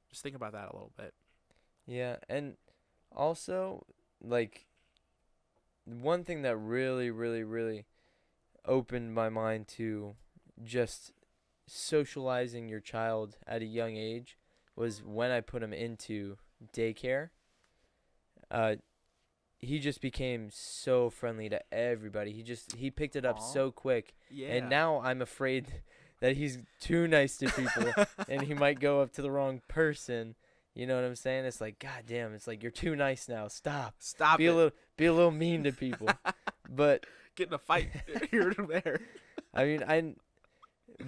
just 0.09 0.22
think 0.22 0.37
about 0.37 0.53
that 0.53 0.68
a 0.70 0.72
little 0.72 0.93
bit 0.97 1.12
Yeah, 1.87 2.16
and 2.28 2.57
also 3.11 3.85
like 4.20 4.66
one 5.85 6.24
thing 6.24 6.43
that 6.43 6.57
really 6.57 7.11
really 7.11 7.43
really 7.43 7.87
opened 8.64 9.12
my 9.14 9.28
mind 9.28 9.66
to 9.66 10.14
just 10.62 11.12
socializing 11.66 12.68
your 12.68 12.81
child 12.81 13.37
at 13.47 13.62
a 13.62 13.66
young 13.66 13.97
age 13.97 14.37
was 14.76 15.03
when 15.03 15.31
I 15.31 15.41
put 15.41 15.62
him 15.62 15.72
into 15.72 16.37
daycare. 16.72 17.31
Uh 18.51 18.76
he 19.62 19.78
just 19.78 20.00
became 20.00 20.48
so 20.50 21.11
friendly 21.11 21.48
to 21.48 21.61
everybody. 21.72 22.32
He 22.32 22.42
just 22.42 22.76
he 22.76 22.90
picked 22.90 23.16
it 23.16 23.24
up 23.24 23.38
Aw. 23.38 23.52
so 23.52 23.70
quick. 23.70 24.14
yeah 24.30 24.48
And 24.48 24.70
now 24.70 25.00
I'm 25.00 25.20
afraid 25.20 25.66
that 26.20 26.36
he's 26.36 26.58
too 26.80 27.06
nice 27.06 27.36
to 27.38 27.48
people 27.48 27.92
and 28.28 28.42
he 28.42 28.54
might 28.54 28.80
go 28.80 29.00
up 29.00 29.12
to 29.14 29.22
the 29.22 29.30
wrong 29.30 29.61
person. 29.68 30.34
You 30.74 30.86
know 30.86 30.94
what 30.94 31.04
I'm 31.04 31.16
saying? 31.16 31.44
It's 31.44 31.61
like, 31.61 31.78
God 31.78 32.04
damn, 32.06 32.32
it's 32.34 32.46
like 32.46 32.62
you're 32.62 32.70
too 32.70 32.94
nice 32.96 33.28
now. 33.28 33.48
Stop. 33.48 33.96
stop 33.98 34.38
be 34.38 34.46
it 34.46 34.50
a 34.50 34.54
little 34.54 34.72
be 34.96 35.06
a 35.06 35.12
little 35.12 35.30
mean 35.30 35.64
to 35.64 35.72
people. 35.72 36.08
but 36.68 37.04
get 37.34 37.48
in 37.48 37.54
a 37.54 37.58
fight 37.58 37.90
here 38.30 38.52
and 38.56 38.68
there 38.68 39.00
I 39.54 39.64
mean 39.64 39.84
I 39.86 40.14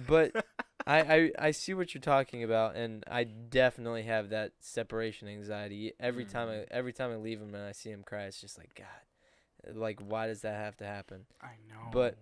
but 0.07 0.45
I, 0.85 0.99
I 1.15 1.31
I 1.47 1.51
see 1.51 1.73
what 1.73 1.93
you're 1.93 2.01
talking 2.01 2.43
about 2.43 2.75
and 2.75 3.03
I 3.09 3.23
definitely 3.23 4.03
have 4.03 4.29
that 4.29 4.51
separation 4.59 5.27
anxiety. 5.27 5.93
Every 5.99 6.25
time 6.25 6.49
I 6.49 6.55
Mhm. 6.55 6.67
every 6.71 6.93
time 6.93 7.11
I 7.11 7.15
leave 7.15 7.41
him 7.41 7.53
and 7.55 7.63
I 7.63 7.71
see 7.71 7.89
him 7.91 8.03
cry, 8.03 8.23
it's 8.25 8.41
just 8.41 8.57
like 8.57 8.73
God. 8.75 9.75
Like 9.75 9.99
why 10.01 10.27
does 10.27 10.41
that 10.41 10.55
have 10.55 10.75
to 10.77 10.85
happen? 10.85 11.25
i 11.41 11.55
know 11.69 11.89
But- 11.91 12.17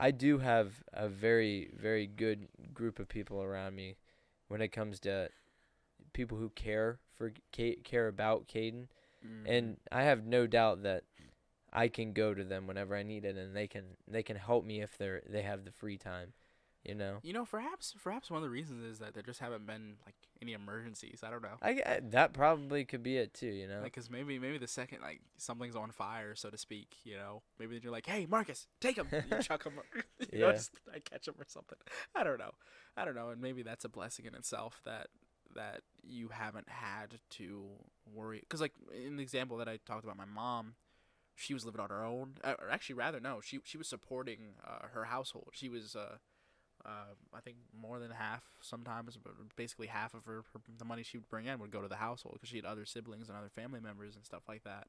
I 0.00 0.12
do 0.12 0.38
have 0.38 0.84
a 0.92 1.08
very, 1.08 1.72
very 1.74 2.06
good 2.06 2.46
group 2.72 3.00
of 3.00 3.08
people 3.08 3.42
around 3.42 3.74
me 3.74 3.96
when 4.46 4.60
it 4.62 4.68
comes 4.68 5.00
to 5.00 5.28
people 6.12 6.38
who 6.38 6.50
care 6.50 7.00
for 7.16 7.32
care 7.82 8.06
about 8.06 8.46
Caden, 8.46 8.86
Mhm. 9.26 9.42
and 9.44 9.80
I 9.90 10.04
have 10.04 10.24
no 10.24 10.46
doubt 10.46 10.84
that 10.84 11.02
I 11.72 11.88
can 11.88 12.12
go 12.12 12.32
to 12.32 12.44
them 12.44 12.68
whenever 12.68 12.94
I 12.94 13.02
need 13.02 13.24
it, 13.24 13.36
and 13.36 13.56
they 13.56 13.66
can 13.66 13.96
they 14.06 14.22
can 14.22 14.36
help 14.36 14.64
me 14.64 14.80
if 14.80 14.96
they're 14.96 15.20
they 15.26 15.42
have 15.42 15.64
the 15.64 15.72
free 15.72 15.98
time, 15.98 16.32
you 16.84 16.94
know. 16.94 17.18
You 17.22 17.32
know, 17.32 17.44
perhaps 17.44 17.94
perhaps 18.02 18.30
one 18.30 18.38
of 18.38 18.42
the 18.42 18.50
reasons 18.50 18.84
is 18.84 18.98
that 18.98 19.14
there 19.14 19.22
just 19.22 19.40
haven't 19.40 19.66
been 19.66 19.96
like 20.06 20.14
any 20.40 20.52
emergencies. 20.52 21.20
I 21.24 21.30
don't 21.30 21.42
know. 21.42 21.56
I, 21.62 21.70
I 21.84 22.00
that 22.10 22.32
probably 22.32 22.84
could 22.84 23.02
be 23.02 23.16
it 23.16 23.34
too, 23.34 23.48
you 23.48 23.66
know. 23.66 23.80
Like, 23.82 23.94
cause 23.94 24.08
maybe 24.10 24.38
maybe 24.38 24.58
the 24.58 24.68
second 24.68 25.00
like 25.02 25.20
something's 25.36 25.76
on 25.76 25.90
fire, 25.90 26.34
so 26.34 26.50
to 26.50 26.58
speak, 26.58 26.96
you 27.04 27.16
know, 27.16 27.42
maybe 27.58 27.78
you're 27.82 27.92
like, 27.92 28.06
hey 28.06 28.26
Marcus, 28.28 28.66
take 28.80 28.96
him, 28.96 29.08
you 29.10 29.38
chuck 29.42 29.64
him, 29.64 29.74
you 30.32 30.38
know, 30.40 30.46
Yeah. 30.46 30.52
just 30.52 30.70
I 30.94 31.00
catch 31.00 31.26
him 31.28 31.34
or 31.38 31.44
something. 31.48 31.78
I 32.14 32.24
don't 32.24 32.38
know, 32.38 32.52
I 32.96 33.04
don't 33.04 33.14
know, 33.14 33.30
and 33.30 33.40
maybe 33.40 33.62
that's 33.62 33.84
a 33.84 33.88
blessing 33.88 34.24
in 34.26 34.34
itself 34.34 34.80
that 34.84 35.08
that 35.54 35.80
you 36.02 36.28
haven't 36.28 36.68
had 36.68 37.18
to 37.30 37.64
worry. 38.14 38.42
Cause 38.48 38.60
like 38.60 38.74
in 38.94 39.16
the 39.16 39.22
example 39.22 39.56
that 39.58 39.68
I 39.68 39.78
talked 39.86 40.04
about, 40.04 40.16
my 40.16 40.24
mom, 40.26 40.74
she 41.34 41.54
was 41.54 41.64
living 41.64 41.80
on 41.80 41.88
her 41.90 42.04
own, 42.04 42.34
uh, 42.44 42.54
or 42.60 42.70
actually 42.70 42.96
rather 42.96 43.18
no, 43.20 43.40
she 43.40 43.60
she 43.64 43.78
was 43.78 43.88
supporting 43.88 44.54
uh, 44.66 44.88
her 44.92 45.04
household. 45.04 45.48
She 45.52 45.68
was 45.68 45.96
uh, 45.96 46.16
uh, 46.84 47.14
I 47.34 47.40
think 47.40 47.56
more 47.78 47.98
than 47.98 48.10
half 48.10 48.42
sometimes, 48.60 49.16
but 49.16 49.32
basically 49.56 49.86
half 49.88 50.14
of 50.14 50.24
her, 50.26 50.44
her 50.52 50.60
the 50.78 50.84
money 50.84 51.02
she 51.02 51.18
would 51.18 51.28
bring 51.28 51.46
in 51.46 51.58
would 51.58 51.70
go 51.70 51.82
to 51.82 51.88
the 51.88 51.96
household 51.96 52.34
because 52.36 52.48
she 52.48 52.56
had 52.56 52.64
other 52.64 52.84
siblings 52.84 53.28
and 53.28 53.36
other 53.36 53.50
family 53.50 53.80
members 53.80 54.16
and 54.16 54.24
stuff 54.24 54.42
like 54.48 54.64
that. 54.64 54.86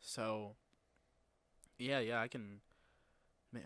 So, 0.00 0.54
yeah, 1.78 2.00
yeah, 2.00 2.20
I 2.20 2.28
can, 2.28 2.60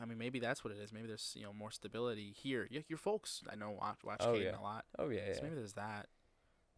I 0.00 0.04
mean, 0.04 0.18
maybe 0.18 0.38
that's 0.38 0.64
what 0.64 0.72
it 0.72 0.78
is. 0.78 0.92
Maybe 0.92 1.06
there's 1.06 1.34
you 1.36 1.44
know 1.44 1.52
more 1.52 1.70
stability 1.70 2.34
here. 2.36 2.68
Yeah, 2.70 2.80
your 2.88 2.98
folks 2.98 3.42
I 3.50 3.56
know 3.56 3.70
watch 3.70 3.98
watch 4.04 4.20
Oh, 4.20 4.32
Caden 4.34 4.44
yeah. 4.52 4.58
a 4.58 4.62
lot. 4.62 4.84
Oh 4.98 5.08
yeah, 5.08 5.20
So 5.32 5.32
yeah. 5.36 5.42
maybe 5.42 5.54
there's 5.56 5.72
that. 5.74 6.06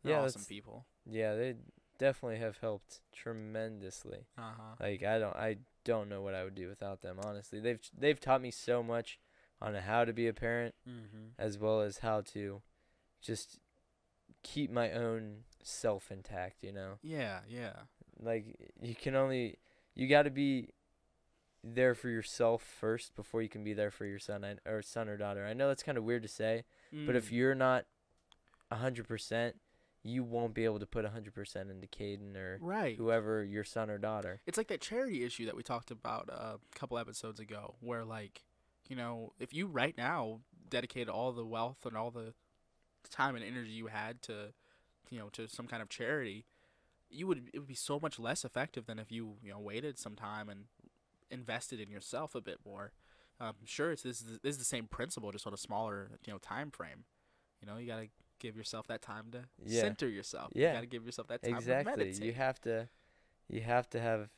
They're 0.02 0.14
Yeah, 0.14 0.22
awesome 0.22 0.44
people. 0.44 0.86
Yeah, 1.10 1.34
they 1.34 1.54
definitely 1.98 2.38
have 2.38 2.58
helped 2.58 3.00
tremendously. 3.12 4.26
Uh 4.38 4.42
huh. 4.56 4.74
Like 4.80 5.02
I 5.02 5.18
don't 5.18 5.36
I 5.36 5.56
don't 5.84 6.08
know 6.08 6.22
what 6.22 6.34
I 6.34 6.44
would 6.44 6.54
do 6.54 6.68
without 6.68 7.02
them, 7.02 7.18
honestly. 7.24 7.60
They've 7.60 7.80
they've 7.98 8.20
taught 8.20 8.40
me 8.42 8.50
so 8.50 8.82
much 8.82 9.18
on 9.60 9.74
how 9.74 10.04
to 10.04 10.12
be 10.12 10.26
a 10.28 10.32
parent 10.34 10.74
Mm-hmm. 10.88 11.28
as 11.38 11.58
well 11.58 11.80
as 11.80 11.98
how 11.98 12.20
to 12.32 12.62
just 13.20 13.58
keep 14.42 14.70
my 14.70 14.92
own 14.92 15.44
self 15.62 16.10
intact, 16.10 16.62
you 16.62 16.72
know. 16.72 16.98
Yeah, 17.02 17.40
yeah. 17.48 17.72
Like 18.20 18.72
you 18.82 18.94
can 18.94 19.14
only 19.16 19.58
you 19.94 20.08
got 20.08 20.22
to 20.22 20.30
be 20.30 20.70
there 21.62 21.94
for 21.94 22.08
yourself 22.10 22.62
first 22.62 23.14
before 23.14 23.40
you 23.40 23.48
can 23.48 23.64
be 23.64 23.72
there 23.72 23.90
for 23.90 24.04
your 24.04 24.18
son 24.18 24.44
and- 24.44 24.60
or 24.66 24.82
son 24.82 25.08
or 25.08 25.16
daughter. 25.16 25.46
I 25.46 25.54
know 25.54 25.68
that's 25.68 25.82
kind 25.82 25.96
of 25.96 26.04
weird 26.04 26.22
to 26.22 26.28
say, 26.28 26.64
but 27.06 27.16
if 27.16 27.28
Mm. 27.28 27.32
you're 27.32 27.54
not 27.54 27.86
a 28.70 28.76
100%, 28.76 29.60
you 30.02 30.22
won't 30.22 30.52
be 30.52 30.64
able 30.66 30.78
to 30.78 30.86
put 30.86 31.06
a 31.06 31.08
100% 31.08 31.70
into 31.70 31.86
Caden 31.86 32.36
or 32.36 32.58
right, 32.60 32.96
whoever 32.98 33.42
your 33.42 33.64
son 33.64 33.88
or 33.88 33.96
daughter. 33.96 34.42
it's 34.46 34.58
like 34.58 34.68
that 34.68 34.82
charity 34.82 35.24
issue 35.24 35.46
that 35.46 35.56
we 35.56 35.62
talked 35.62 35.90
about 35.90 36.28
a 36.28 36.58
couple 36.74 36.98
episodes 36.98 37.40
ago, 37.40 37.76
where 37.80 38.04
like, 38.04 38.42
you 38.88 38.96
know, 38.96 39.32
if 39.38 39.52
you 39.54 39.66
right 39.66 39.96
now 39.96 40.40
dedicated 40.68 41.08
all 41.08 41.32
the 41.32 41.44
wealth 41.44 41.84
and 41.86 41.96
all 41.96 42.10
the 42.10 42.34
time 43.10 43.36
and 43.36 43.44
energy 43.44 43.70
you 43.70 43.86
had 43.88 44.22
to, 44.22 44.52
you 45.10 45.18
know, 45.18 45.28
to 45.30 45.48
some 45.48 45.66
kind 45.66 45.82
of 45.82 45.88
charity, 45.88 46.44
you 47.10 47.26
would 47.26 47.50
it 47.52 47.58
would 47.58 47.68
be 47.68 47.74
so 47.74 47.98
much 48.00 48.18
less 48.18 48.44
effective 48.44 48.86
than 48.86 48.98
if 48.98 49.12
you 49.12 49.34
you 49.42 49.50
know 49.50 49.58
waited 49.60 49.98
some 49.98 50.14
time 50.16 50.48
and 50.48 50.64
invested 51.30 51.80
in 51.80 51.90
yourself 51.90 52.34
a 52.34 52.40
bit 52.40 52.58
more. 52.64 52.92
Um, 53.40 53.54
sure, 53.64 53.92
it's 53.92 54.02
this 54.02 54.20
is, 54.20 54.38
this 54.42 54.52
is 54.52 54.58
the 54.58 54.64
same 54.64 54.86
principle, 54.86 55.32
just 55.32 55.46
on 55.46 55.52
a 55.54 55.58
smaller 55.58 56.10
you 56.26 56.32
know 56.32 56.38
time 56.38 56.70
frame. 56.70 57.04
You 57.60 57.66
know, 57.66 57.78
you 57.78 57.86
gotta 57.86 58.08
give 58.38 58.56
yourself 58.56 58.86
that 58.88 59.02
time 59.02 59.26
to 59.32 59.44
Yeah. 59.64 59.80
center 59.80 60.08
yourself. 60.08 60.52
Yeah. 60.54 60.68
you 60.68 60.74
gotta 60.76 60.86
give 60.86 61.04
yourself 61.04 61.28
that 61.28 61.42
time 61.42 61.52
to 61.52 61.56
Exactly. 61.56 62.12
You 62.12 62.32
have 62.32 62.60
to 62.62 62.88
you 63.48 63.60
have 63.60 63.88
to 63.90 64.00
have 64.00 64.30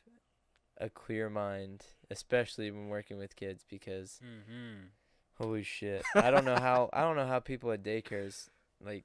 a 0.78 0.90
clear 0.90 1.28
mind, 1.30 1.84
especially 2.10 2.70
when 2.70 2.88
working 2.88 3.18
with 3.18 3.36
kids 3.36 3.64
because 3.68 4.20
mm-hmm. 4.24 4.86
holy 5.38 5.62
shit. 5.62 6.02
I 6.14 6.30
don't 6.30 6.44
know 6.44 6.56
how 6.56 6.90
I 6.92 7.02
don't 7.02 7.16
know 7.16 7.26
how 7.26 7.40
people 7.40 7.70
at 7.72 7.82
daycares 7.82 8.48
like 8.84 9.04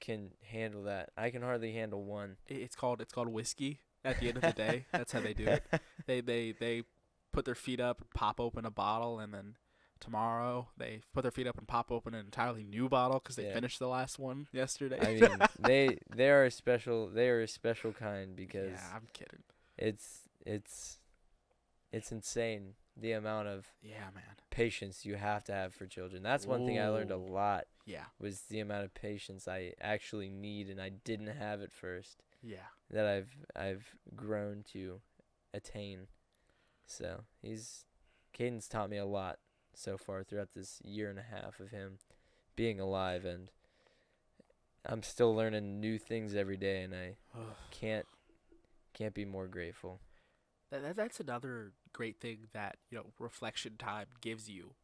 can 0.00 0.30
handle 0.42 0.84
that. 0.84 1.10
I 1.16 1.30
can 1.30 1.42
hardly 1.42 1.72
handle 1.72 2.02
one. 2.04 2.36
It's 2.46 2.74
called 2.76 3.00
it's 3.00 3.12
called 3.12 3.28
whiskey. 3.28 3.80
At 4.02 4.18
the 4.18 4.28
end 4.28 4.38
of 4.38 4.42
the 4.42 4.52
day, 4.52 4.86
that's 4.92 5.12
how 5.12 5.20
they 5.20 5.34
do 5.34 5.44
it. 5.46 5.62
They 6.06 6.22
they 6.22 6.52
they 6.58 6.84
put 7.32 7.44
their 7.44 7.54
feet 7.54 7.80
up, 7.80 8.02
pop 8.14 8.40
open 8.40 8.64
a 8.64 8.70
bottle, 8.70 9.18
and 9.20 9.32
then 9.34 9.56
tomorrow 10.00 10.68
they 10.78 11.02
put 11.12 11.20
their 11.20 11.30
feet 11.30 11.46
up 11.46 11.58
and 11.58 11.68
pop 11.68 11.92
open 11.92 12.14
an 12.14 12.24
entirely 12.24 12.64
new 12.64 12.88
bottle 12.88 13.18
because 13.22 13.36
they 13.36 13.44
Yeah. 13.48 13.52
finished 13.52 13.78
the 13.78 13.88
last 13.88 14.18
one 14.18 14.48
yesterday. 14.52 14.98
I 15.02 15.20
mean, 15.28 15.38
they 15.58 15.98
they 16.14 16.30
are 16.30 16.44
a 16.44 16.50
special 16.50 17.08
they 17.08 17.28
are 17.28 17.42
a 17.42 17.46
special 17.48 17.92
kind 17.92 18.34
because 18.34 18.70
yeah, 18.72 18.90
I'm 18.94 19.06
kidding. 19.12 19.42
it's 19.76 20.22
it's 20.44 20.98
it's 21.92 22.12
insane 22.12 22.74
the 22.96 23.12
amount 23.12 23.48
of 23.48 23.66
Yeah, 23.82 24.10
man. 24.14 24.36
patience 24.50 25.04
you 25.04 25.16
have 25.16 25.44
to 25.44 25.52
have 25.52 25.74
for 25.74 25.86
children. 25.86 26.22
That's 26.22 26.46
one 26.46 26.66
thing 26.66 26.78
I 26.78 26.88
learned 26.88 27.10
a 27.10 27.16
lot 27.16 27.64
Yeah, 27.86 28.04
was 28.18 28.42
the 28.42 28.60
amount 28.60 28.84
of 28.84 28.94
patience 28.94 29.48
I 29.48 29.72
actually 29.80 30.28
need 30.30 30.68
and 30.68 30.80
I 30.80 30.90
didn't 30.90 31.28
have 31.28 31.62
at 31.62 31.72
first 31.72 32.22
yeah. 32.42 32.68
that 32.90 33.06
I've 33.06 33.34
I've 33.56 33.94
grown 34.14 34.64
to 34.72 35.00
attain. 35.54 36.08
So, 36.86 37.22
he's 37.40 37.84
Caden's 38.32 38.68
taught 38.68 38.90
me 38.90 38.98
a 38.98 39.06
lot 39.06 39.38
so 39.74 39.96
far 39.96 40.22
throughout 40.24 40.50
this 40.54 40.80
year 40.84 41.08
and 41.10 41.18
a 41.18 41.22
half 41.22 41.60
of 41.60 41.70
him 41.70 41.98
being 42.56 42.80
alive 42.80 43.24
and 43.24 43.50
I'm 44.84 45.02
still 45.02 45.34
learning 45.34 45.80
new 45.80 45.98
things 45.98 46.34
every 46.34 46.56
day 46.56 46.82
and 46.82 46.94
I 46.94 47.16
can't 47.70 48.06
can't 48.92 49.14
be 49.14 49.24
more 49.24 49.46
grateful. 49.46 50.00
That, 50.70 50.82
that 50.82 50.96
that's 50.96 51.20
another 51.20 51.72
great 51.92 52.20
thing 52.20 52.48
that 52.52 52.76
you 52.90 52.98
know 52.98 53.06
reflection 53.18 53.76
time 53.78 54.06
gives 54.20 54.48
you. 54.48 54.74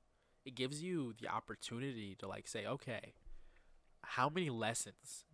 It 0.45 0.55
gives 0.55 0.83
you 0.83 1.15
the 1.21 1.29
opportunity 1.29 2.15
to 2.21 2.29
like 2.29 2.47
say, 2.47 2.67
okay, 2.67 3.15
how 4.03 4.29
many 4.29 4.51
lessons 4.51 5.25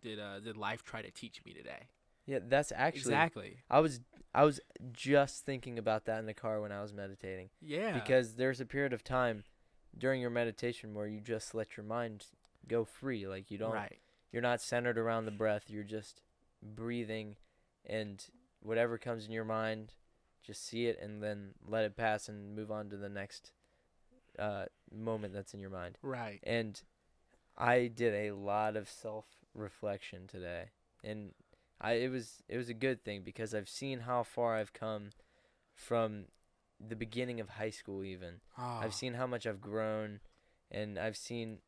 did 0.00 0.18
uh 0.18 0.40
did 0.40 0.56
life 0.56 0.82
try 0.82 1.02
to 1.02 1.10
teach 1.10 1.40
me 1.44 1.52
today? 1.52 1.88
Yeah, 2.26 2.40
that's 2.46 2.72
actually 2.74 3.14
exactly. 3.14 3.58
I 3.70 3.80
was 3.80 4.00
I 4.34 4.44
was 4.44 4.60
just 4.92 5.44
thinking 5.44 5.78
about 5.78 6.04
that 6.06 6.18
in 6.18 6.26
the 6.26 6.34
car 6.34 6.60
when 6.60 6.72
I 6.72 6.82
was 6.82 6.92
meditating 6.92 7.50
Yeah. 7.60 7.94
because 7.94 8.34
there's 8.34 8.60
a 8.60 8.66
period 8.66 8.92
of 8.92 9.02
time 9.02 9.44
during 9.96 10.20
your 10.20 10.30
meditation 10.30 10.92
where 10.92 11.06
you 11.06 11.20
just 11.20 11.54
let 11.54 11.76
your 11.76 11.86
mind 11.86 12.26
go 12.68 12.84
free 12.84 13.26
like 13.26 13.50
you 13.50 13.56
don't 13.56 13.72
right. 13.72 13.98
you're 14.32 14.42
not 14.42 14.60
centered 14.60 14.98
around 14.98 15.24
the 15.24 15.30
breath 15.30 15.70
you're 15.70 15.84
just 15.84 16.20
breathing 16.60 17.36
and 17.86 18.26
whatever 18.60 18.98
comes 18.98 19.26
in 19.26 19.32
your 19.32 19.44
mind 19.44 19.92
just 20.42 20.64
see 20.66 20.86
it 20.86 20.98
and 21.02 21.22
then 21.22 21.50
let 21.66 21.84
it 21.84 21.96
pass 21.96 22.28
and 22.28 22.54
move 22.54 22.70
on 22.70 22.88
to 22.88 22.96
the 22.96 23.08
next 23.08 23.50
uh, 24.38 24.66
moment 24.94 25.34
that's 25.34 25.54
in 25.54 25.60
your 25.60 25.70
mind. 25.70 25.98
Right. 26.02 26.40
and 26.42 26.80
i 27.58 27.86
did 27.86 28.14
a 28.14 28.34
lot 28.34 28.76
of 28.76 28.88
self 28.88 29.24
reflection 29.54 30.26
today. 30.26 30.70
And 31.02 31.32
i 31.80 31.94
it 31.94 32.10
was 32.10 32.42
it 32.48 32.56
was 32.56 32.68
a 32.68 32.74
good 32.74 33.04
thing 33.04 33.22
because 33.22 33.54
i've 33.54 33.68
seen 33.68 34.00
how 34.00 34.22
far 34.22 34.56
i've 34.56 34.72
come 34.72 35.10
from 35.74 36.26
the 36.80 36.96
beginning 36.96 37.40
of 37.40 37.50
high 37.50 37.70
school 37.70 38.04
even. 38.04 38.40
Ah, 38.56 38.80
I've 38.80 38.94
seen 38.94 39.14
how 39.14 39.26
much 39.26 39.46
I've 39.46 39.60
grown, 39.60 40.20
and 40.70 40.98
I've 40.98 41.16
seen 41.16 41.58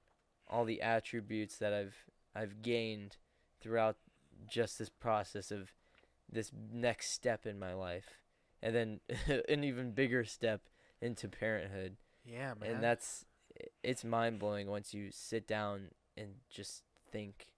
all 0.47 0.65
the 0.65 0.83
attributes 0.83 1.57
that 1.59 1.73
I've 1.73 1.97
I've 2.35 2.63
gained 2.63 3.17
throughout 3.61 3.97
just 4.49 4.79
this 4.79 4.89
process 4.89 5.51
of 5.51 5.73
this 6.31 6.51
next 6.73 7.11
step 7.13 7.47
in 7.47 7.59
my 7.59 7.75
life, 7.75 8.21
and 8.63 8.75
then 8.75 9.01
an 9.49 9.65
even 9.65 9.93
bigger 9.93 10.25
step 10.25 10.63
into 11.01 11.29
parenthood, 11.29 11.97
Yeah, 12.25 12.55
man. 12.61 12.71
and 12.71 12.83
that's 12.83 13.25
it's 13.83 14.05
mind 14.05 14.39
blowing 14.39 14.69
once 14.69 14.95
you 14.95 15.11
sit 15.11 15.47
down 15.47 15.89
and 16.17 16.35
just 16.51 16.83
think. 17.11 17.49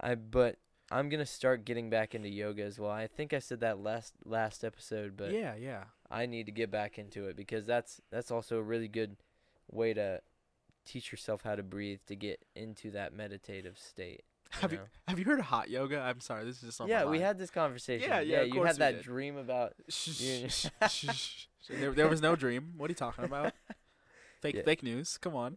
I 0.00 0.14
but 0.14 0.56
I'm 0.90 1.08
gonna 1.08 1.26
start 1.26 1.64
getting 1.64 1.90
back 1.90 2.14
into 2.14 2.28
yoga 2.28 2.62
as 2.64 2.78
well. 2.78 2.90
I 2.90 3.06
think 3.06 3.32
I 3.32 3.38
said 3.38 3.60
that 3.60 3.78
last 3.80 4.14
last 4.24 4.64
episode, 4.64 5.16
but 5.16 5.32
yeah, 5.32 5.54
yeah. 5.54 5.84
I 6.10 6.26
need 6.26 6.46
to 6.46 6.52
get 6.52 6.70
back 6.70 6.98
into 6.98 7.26
it 7.28 7.36
because 7.36 7.66
that's 7.66 8.00
that's 8.10 8.30
also 8.30 8.58
a 8.58 8.62
really 8.62 8.88
good 8.88 9.16
way 9.70 9.94
to 9.94 10.20
teach 10.84 11.12
yourself 11.12 11.42
how 11.42 11.54
to 11.54 11.62
breathe 11.62 12.00
to 12.06 12.16
get 12.16 12.44
into 12.56 12.90
that 12.90 13.12
meditative 13.12 13.78
state. 13.78 14.22
Have 14.50 14.72
you 14.72 14.78
know? 14.78 14.84
have 15.08 15.18
you 15.18 15.24
heard 15.24 15.38
of 15.38 15.44
hot 15.46 15.70
yoga? 15.70 16.00
I'm 16.00 16.20
sorry, 16.20 16.44
this 16.44 16.56
is 16.56 16.62
just 16.62 16.80
on 16.80 16.88
my 16.88 16.94
yeah, 16.94 17.04
we 17.04 17.20
had 17.20 17.38
this 17.38 17.50
conversation. 17.50 18.08
Yeah, 18.08 18.20
yeah, 18.20 18.40
of 18.40 18.48
you 18.48 18.62
had 18.62 18.74
we 18.76 18.78
that 18.80 18.94
did. 18.96 19.02
dream 19.04 19.36
about 19.36 19.74
Shh, 19.88 20.10
shh, 20.10 20.46
shh, 20.50 20.66
shh, 20.88 21.10
shh. 21.14 21.46
there, 21.68 21.92
there 21.92 22.08
was 22.08 22.20
no 22.20 22.34
dream. 22.36 22.74
What 22.76 22.86
are 22.86 22.92
you 22.92 22.96
talking 22.96 23.24
about? 23.24 23.52
Fake 24.42 24.54
Yeah. 24.56 24.62
fake 24.64 24.82
news. 24.82 25.18
Come 25.18 25.36
on. 25.36 25.56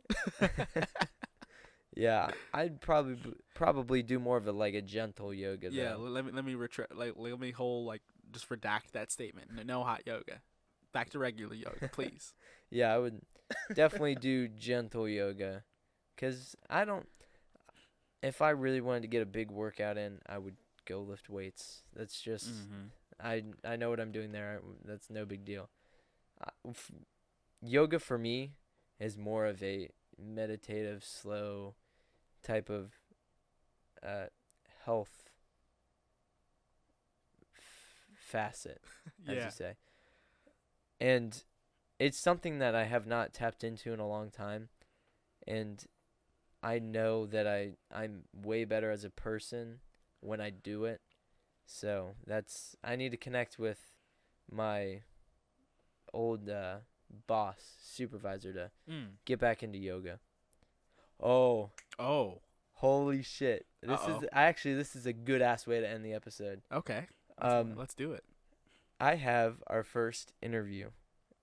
Yeah, 1.95 2.31
I'd 2.53 2.81
probably 2.81 3.17
probably 3.53 4.01
do 4.01 4.17
more 4.19 4.35
of 4.37 4.47
a 4.47 4.51
like 4.51 4.73
a 4.73 4.81
gentle 4.81 5.31
yoga 5.33 5.69
Yeah, 5.71 5.89
though. 5.89 6.05
l- 6.05 6.09
let 6.11 6.25
me 6.25 6.31
let 6.31 6.43
me 6.43 6.55
retract 6.55 6.95
like 6.95 7.13
let 7.15 7.39
me 7.39 7.51
whole 7.51 7.85
like 7.85 8.01
just 8.31 8.49
redact 8.49 8.91
that 8.93 9.11
statement. 9.11 9.51
No, 9.55 9.61
no 9.63 9.83
hot 9.83 10.01
yoga. 10.07 10.41
Back 10.91 11.11
to 11.11 11.19
regular 11.19 11.53
yoga, 11.55 11.89
please. 11.91 12.33
Yeah, 12.71 12.93
I 12.93 12.97
would 12.97 13.21
definitely 13.75 14.15
do 14.15 14.47
gentle 14.47 15.07
yoga 15.07 15.63
cuz 16.17 16.55
I 16.67 16.83
don't 16.83 17.07
if 18.23 18.41
I 18.41 18.51
really 18.51 18.81
wanted 18.81 19.03
to 19.03 19.07
get 19.09 19.21
a 19.23 19.27
big 19.27 19.51
workout 19.51 19.97
in, 19.97 20.19
I 20.27 20.39
would 20.39 20.57
go 20.85 21.01
lift 21.01 21.29
weights. 21.29 21.83
That's 21.95 22.21
just 22.21 22.49
mm-hmm. 22.51 22.87
I 23.21 23.43
I 23.65 23.77
know 23.77 23.91
what 23.91 23.99
I'm 24.01 24.11
doing 24.13 24.31
there. 24.31 24.61
That's 24.85 25.09
no 25.11 25.25
big 25.25 25.45
deal. 25.45 25.69
Uh, 26.41 26.51
f- 26.69 26.91
yoga 27.61 27.99
for 27.99 28.17
me 28.17 28.53
is 28.99 29.17
more 29.17 29.45
of 29.45 29.63
a 29.63 29.89
meditative, 30.19 31.03
slow 31.05 31.75
type 32.43 32.69
of 32.69 32.93
uh, 34.05 34.27
health 34.85 35.29
f- 37.57 38.17
facet, 38.17 38.81
as 39.27 39.37
Yeah. 39.37 39.45
you 39.45 39.51
say. 39.51 39.75
And 40.99 41.43
it's 41.99 42.17
something 42.19 42.59
that 42.59 42.75
I 42.75 42.85
have 42.85 43.05
not 43.07 43.33
tapped 43.33 43.63
into 43.63 43.93
in 43.93 43.99
a 43.99 44.07
long 44.07 44.31
time, 44.31 44.69
and 45.47 45.83
I 46.63 46.79
know 46.79 47.25
that 47.27 47.45
I 47.45 47.73
I'm 47.93 48.23
way 48.33 48.63
better 48.65 48.89
as 48.89 49.03
a 49.03 49.09
person 49.09 49.79
when 50.21 50.39
I 50.41 50.49
do 50.49 50.85
it. 50.85 51.01
So 51.65 52.15
that's 52.25 52.75
I 52.83 52.95
need 52.95 53.11
to 53.11 53.17
connect 53.17 53.59
with 53.59 53.79
my 54.51 55.01
old 56.13 56.49
uh, 56.49 56.77
boss 57.27 57.57
supervisor 57.81 58.53
to 58.53 58.71
Mm. 58.89 59.17
get 59.25 59.39
back 59.39 59.63
into 59.63 59.77
yoga. 59.77 60.19
Oh, 61.19 61.71
Oh, 61.99 62.41
holy 62.73 63.21
shit! 63.21 63.65
This 63.81 63.99
Uh-oh. 63.99 64.17
is 64.21 64.25
actually 64.31 64.75
this 64.75 64.95
is 64.95 65.05
a 65.05 65.13
good 65.13 65.41
ass 65.41 65.67
way 65.67 65.79
to 65.79 65.87
end 65.87 66.03
the 66.05 66.13
episode. 66.13 66.61
okay. 66.71 67.07
Um, 67.39 67.75
let's 67.75 67.93
do 67.95 68.11
it. 68.13 68.23
I 68.99 69.15
have 69.15 69.61
our 69.67 69.83
first 69.83 70.33
interview 70.41 70.91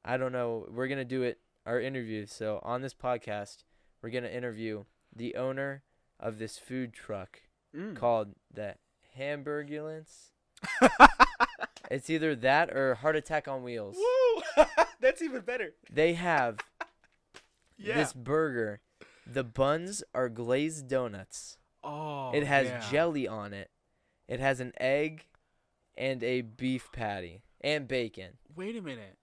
I 0.05 0.17
don't 0.17 0.33
know. 0.33 0.67
We're 0.71 0.89
gonna 0.89 1.05
do 1.05 1.23
it 1.23 1.41
our 1.67 1.79
interview. 1.81 2.25
So 2.27 2.61
on 2.63 2.81
this 2.81 2.95
podcast, 2.95 3.65
we're 4.03 4.11
gonna 4.11 4.29
interview 4.29 4.85
the 5.15 5.35
owner 5.37 5.83
of 6.19 6.39
this 6.39 6.59
food 6.59 6.93
truck 6.93 7.43
Mm. 7.77 7.95
called 7.97 8.35
the 8.53 8.75
Hamburgulance. 9.17 10.33
It's 11.91 12.09
either 12.09 12.37
that 12.37 12.71
or 12.77 12.95
Heart 12.95 13.17
Attack 13.17 13.49
on 13.49 13.65
Wheels. 13.65 13.97
Woo! 13.97 14.65
That's 15.01 15.21
even 15.23 15.41
better. 15.41 15.73
They 15.93 16.13
have 16.15 16.59
Yeah. 17.79 17.97
this 17.97 18.13
burger. 18.13 18.81
The 19.27 19.43
buns 19.43 20.05
are 20.15 20.29
glazed 20.29 20.87
donuts. 20.89 21.59
oh. 21.83 22.31
it 22.33 22.45
has 22.45 22.67
yeah. 22.69 22.85
jelly 22.93 23.27
on 23.27 23.53
it. 23.53 23.71
It 24.29 24.39
has 24.39 24.61
an 24.61 24.73
egg 24.81 25.27
and 25.97 26.23
a 26.23 26.43
beef 26.43 26.91
patty 26.93 27.43
and 27.61 27.89
bacon. 27.89 28.35
Wait 28.55 28.77
a 28.77 28.83
minute. 28.83 29.17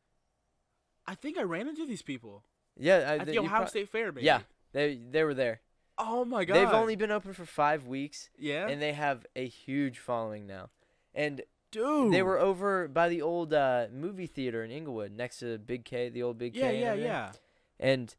I 1.06 1.16
think 1.16 1.38
I 1.38 1.44
ran 1.44 1.70
into 1.70 1.86
these 1.86 2.02
people 2.02 2.44
Yeah, 2.76 2.96
I, 2.98 3.00
at 3.20 3.26
th- 3.26 3.36
the 3.38 3.40
Ohio 3.40 3.60
pro- 3.62 3.68
State 3.68 3.90
Fair, 3.90 4.12
maybe. 4.12 4.26
Yeah, 4.26 4.42
they 4.74 5.00
they 5.10 5.24
were 5.24 5.34
there. 5.34 5.62
Oh 5.98 6.24
my 6.26 6.46
god. 6.46 6.56
They've 6.56 6.68
only 6.74 6.96
been 6.96 7.12
open 7.12 7.34
for 7.34 7.46
five 7.46 7.88
weeks, 7.88 8.30
Yeah. 8.38 8.68
and 8.68 8.82
they 8.82 8.94
have 8.94 9.26
a 9.36 9.48
huge 9.48 10.00
following 10.00 10.46
now. 10.46 10.70
And 11.16 11.42
Dude. 11.72 12.14
they 12.14 12.22
were 12.22 12.38
over 12.40 12.88
by 12.88 13.10
the 13.10 13.22
old 13.22 13.54
uh, 13.54 13.88
movie 13.92 14.28
theater 14.28 14.64
in 14.64 14.72
Englewood, 14.72 15.12
next 15.12 15.40
to 15.40 15.58
Big 15.58 15.86
K, 15.86 16.10
the 16.10 16.22
old 16.24 16.38
Big 16.38 16.56
Yeah, 16.56 16.70
K. 16.72 16.84
and 16.84 17.00
yeah, 17.02 17.06
yeah. 17.06 17.32
And 17.80 18.16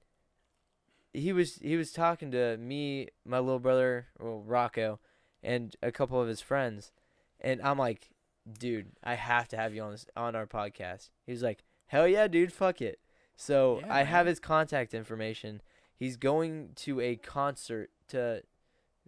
he 1.12 1.32
was 1.32 1.56
he 1.56 1.76
was 1.76 1.92
talking 1.92 2.30
to 2.32 2.56
me, 2.56 3.08
my 3.24 3.38
little 3.38 3.58
brother, 3.60 4.08
well, 4.18 4.40
Rocco, 4.40 4.98
and 5.42 5.74
a 5.82 5.90
couple 5.92 6.20
of 6.20 6.28
his 6.28 6.40
friends, 6.40 6.92
and 7.40 7.62
I'm 7.62 7.78
like, 7.78 8.10
dude, 8.58 8.92
I 9.02 9.14
have 9.14 9.48
to 9.48 9.56
have 9.56 9.74
you 9.74 9.82
on 9.82 9.92
this 9.92 10.06
on 10.16 10.34
our 10.36 10.46
podcast. 10.46 11.10
He 11.24 11.32
was 11.32 11.42
like, 11.42 11.64
hell 11.86 12.06
yeah, 12.08 12.28
dude, 12.28 12.52
fuck 12.52 12.80
it. 12.82 12.98
So 13.36 13.78
Yeah, 13.80 13.94
I 13.94 14.02
have 14.02 14.26
his 14.26 14.40
contact 14.40 14.92
information. 14.94 15.62
He's 15.98 16.16
going 16.16 16.70
to 16.76 17.00
a 17.00 17.16
concert 17.16 17.90
to 18.08 18.42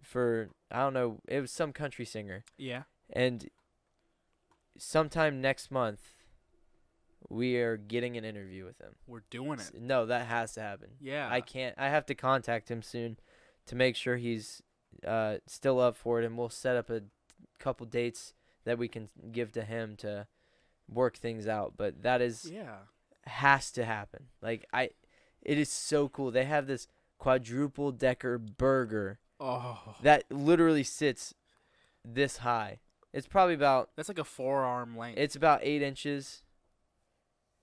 for 0.01 0.49
I 0.71 0.79
don't 0.81 0.93
know, 0.93 1.19
it 1.27 1.39
was 1.41 1.51
some 1.51 1.71
country 1.73 2.05
singer. 2.05 2.43
Yeah. 2.57 2.83
And 3.09 3.49
sometime 4.77 5.41
next 5.41 5.71
month 5.71 6.01
we 7.29 7.57
are 7.57 7.77
getting 7.77 8.17
an 8.17 8.25
interview 8.25 8.65
with 8.65 8.79
him. 8.81 8.95
We're 9.07 9.23
doing 9.29 9.59
it. 9.59 9.71
No, 9.79 10.05
that 10.07 10.25
has 10.27 10.53
to 10.53 10.61
happen. 10.61 10.89
Yeah. 10.99 11.29
I 11.31 11.39
can't. 11.39 11.75
I 11.77 11.87
have 11.89 12.05
to 12.07 12.15
contact 12.15 12.69
him 12.69 12.81
soon 12.81 13.17
to 13.67 13.75
make 13.75 13.95
sure 13.95 14.17
he's 14.17 14.61
uh, 15.07 15.37
still 15.47 15.79
up 15.79 15.95
for 15.95 16.19
it, 16.21 16.25
and 16.25 16.37
we'll 16.37 16.49
set 16.49 16.75
up 16.75 16.89
a 16.89 17.03
couple 17.59 17.85
dates 17.85 18.33
that 18.65 18.77
we 18.77 18.87
can 18.87 19.07
give 19.31 19.51
to 19.53 19.63
him 19.63 19.95
to 19.97 20.27
work 20.89 21.15
things 21.15 21.47
out. 21.47 21.73
But 21.77 22.01
that 22.03 22.21
is 22.21 22.49
Yeah. 22.51 22.77
has 23.25 23.71
to 23.73 23.85
happen. 23.85 24.25
Like 24.41 24.65
I, 24.73 24.89
it 25.41 25.57
is 25.57 25.69
so 25.71 26.07
cool. 26.09 26.31
They 26.31 26.45
have 26.45 26.67
this 26.67 26.87
quadruple 27.17 27.91
decker 27.91 28.37
burger 28.37 29.19
Oh. 29.39 29.95
that 30.03 30.23
literally 30.31 30.83
sits 30.83 31.33
this 32.05 32.37
high. 32.37 32.79
It's 33.13 33.27
probably 33.27 33.55
about 33.55 33.89
That's 33.95 34.07
like 34.07 34.19
a 34.19 34.23
forearm 34.23 34.95
length. 34.97 35.17
it's 35.19 35.35
about 35.35 35.59
eight 35.63 35.81
inches. 35.81 36.43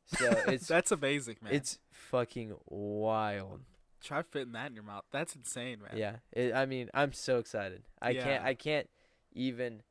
So 0.06 0.30
it's 0.48 0.66
That's 0.66 0.90
amazing, 0.90 1.36
man. 1.42 1.54
it's 1.54 1.78
fucking 1.90 2.54
wild. 2.66 3.60
Try 4.02 4.22
fitting 4.22 4.52
that 4.52 4.68
in 4.70 4.74
your 4.74 4.84
mouth. 4.84 5.04
That's 5.10 5.34
insane, 5.34 5.80
man. 5.80 5.96
Yeah, 5.98 6.16
it, 6.32 6.54
I 6.54 6.66
mean, 6.66 6.88
I'm 6.94 7.12
so 7.12 7.38
excited. 7.38 7.82
I 8.00 8.14
can't. 8.14 8.44
I 8.44 8.54
can't 8.54 8.88
even. 9.32 9.82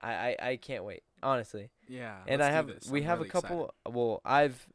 I, 0.00 0.12
I 0.12 0.36
I 0.50 0.56
can't 0.56 0.84
wait. 0.84 1.02
Honestly, 1.22 1.70
Yeah. 1.88 2.16
and 2.26 2.42
I 2.42 2.50
have 2.50 2.70
we 2.90 3.02
have 3.02 3.20
a 3.20 3.24
couple. 3.24 3.72
Well, 3.88 4.20
I've 4.24 4.66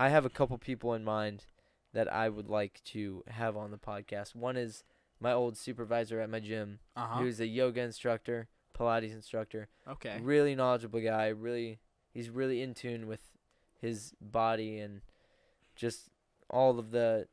I 0.00 0.08
have 0.08 0.24
a 0.24 0.30
couple 0.30 0.56
people 0.56 0.94
in 0.94 1.04
mind 1.04 1.44
that 1.92 2.10
I 2.12 2.28
would 2.30 2.48
like 2.48 2.80
to 2.86 3.22
have 3.28 3.54
on 3.56 3.70
the 3.70 3.76
podcast. 3.76 4.34
One 4.34 4.56
is 4.56 4.82
my 5.20 5.32
old 5.32 5.58
supervisor 5.58 6.20
at 6.20 6.30
my 6.30 6.40
gym, 6.40 6.78
Uh 6.96 7.06
huh. 7.06 7.18
who's 7.20 7.38
a 7.40 7.46
yoga 7.46 7.82
instructor, 7.82 8.48
Pilates 8.78 9.12
instructor, 9.12 9.68
Okay. 9.86 10.18
really 10.22 10.54
knowledgeable 10.54 11.00
guy. 11.00 11.28
Really, 11.28 11.80
he's 12.14 12.30
really 12.30 12.62
in 12.62 12.72
tune 12.72 13.06
with 13.06 13.20
his 13.78 14.14
body 14.20 14.78
and 14.78 15.02
just 15.76 16.08
all 16.48 16.78
of 16.78 16.92
the 16.92 17.28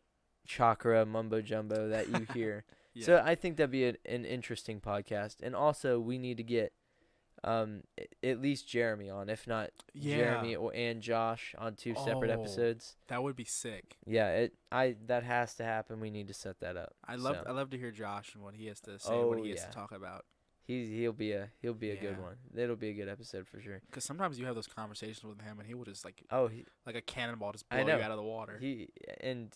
chakra 0.46 1.06
mumbo 1.06 1.42
jumbo 1.42 1.88
that 1.88 2.10
you 2.10 2.26
hear. 2.34 2.66
Yeah. 2.94 3.06
So 3.06 3.22
I 3.24 3.36
think 3.36 3.56
that'd 3.56 3.72
be 3.72 3.86
a, 3.86 3.96
an 4.06 4.26
interesting 4.26 4.82
podcast. 4.82 5.38
And 5.42 5.56
also, 5.56 6.00
we 6.00 6.18
need 6.18 6.36
to 6.38 6.44
get 6.44 6.74
um 7.44 7.84
at 8.24 8.42
least 8.42 8.68
Jeremy 8.68 9.10
on, 9.10 9.30
if 9.30 9.46
not 9.48 9.70
yeah. 9.94 10.18
Jeremy 10.18 10.56
or 10.56 10.72
and 10.76 11.02
Josh 11.02 11.54
on 11.58 11.76
two 11.76 11.94
separate 12.04 12.32
Oh. 12.32 12.40
episodes. 12.42 12.96
That 13.08 13.22
would 13.24 13.36
be 13.36 13.46
sick. 13.46 13.98
Yeah, 14.06 14.30
it 14.32 14.54
I 14.72 14.96
that 15.06 15.24
has 15.24 15.54
to 15.56 15.64
happen. 15.64 16.00
We 16.00 16.10
need 16.10 16.28
to 16.30 16.34
set 16.34 16.60
that 16.62 16.78
up. 16.78 16.94
I 17.08 17.16
love 17.16 17.38
So, 17.38 17.44
I 17.48 17.52
love 17.52 17.70
to 17.72 17.78
hear 17.78 17.92
Josh 17.92 18.34
and 18.34 18.44
what 18.44 18.56
he 18.56 18.68
has 18.68 18.80
to 18.82 18.98
say, 19.00 19.10
what 19.14 19.40
Oh, 19.40 19.44
he 19.44 19.52
has 19.52 19.60
yeah. 19.60 19.66
to 19.68 19.72
talk 19.72 19.92
about. 19.92 20.26
he's 20.66 20.90
he'll 20.90 21.14
be 21.14 21.32
a 21.32 21.50
he'll 21.62 21.74
be 21.74 21.92
a 21.92 21.96
good 21.96 22.20
one. 22.22 22.36
It'll 22.56 22.76
be 22.76 22.90
a 22.90 22.94
good 22.94 23.08
episode 23.10 23.48
for 23.48 23.62
sure. 23.62 23.82
Because 23.90 24.04
sometimes 24.04 24.40
you 24.40 24.46
have 24.48 24.56
those 24.56 24.68
conversations 24.68 25.24
with 25.24 25.40
him, 25.42 25.60
and 25.60 25.68
he 25.68 25.74
will 25.76 25.86
just 25.86 26.04
like 26.04 26.24
Oh, 26.32 26.48
he, 26.48 26.66
like 26.86 26.96
a 26.96 27.02
cannonball 27.02 27.52
just 27.54 27.70
blow 27.70 27.80
you 27.80 27.92
out 27.92 28.12
of 28.12 28.18
the 28.18 28.24
water. 28.24 28.58
he 28.60 28.90
and 29.22 29.54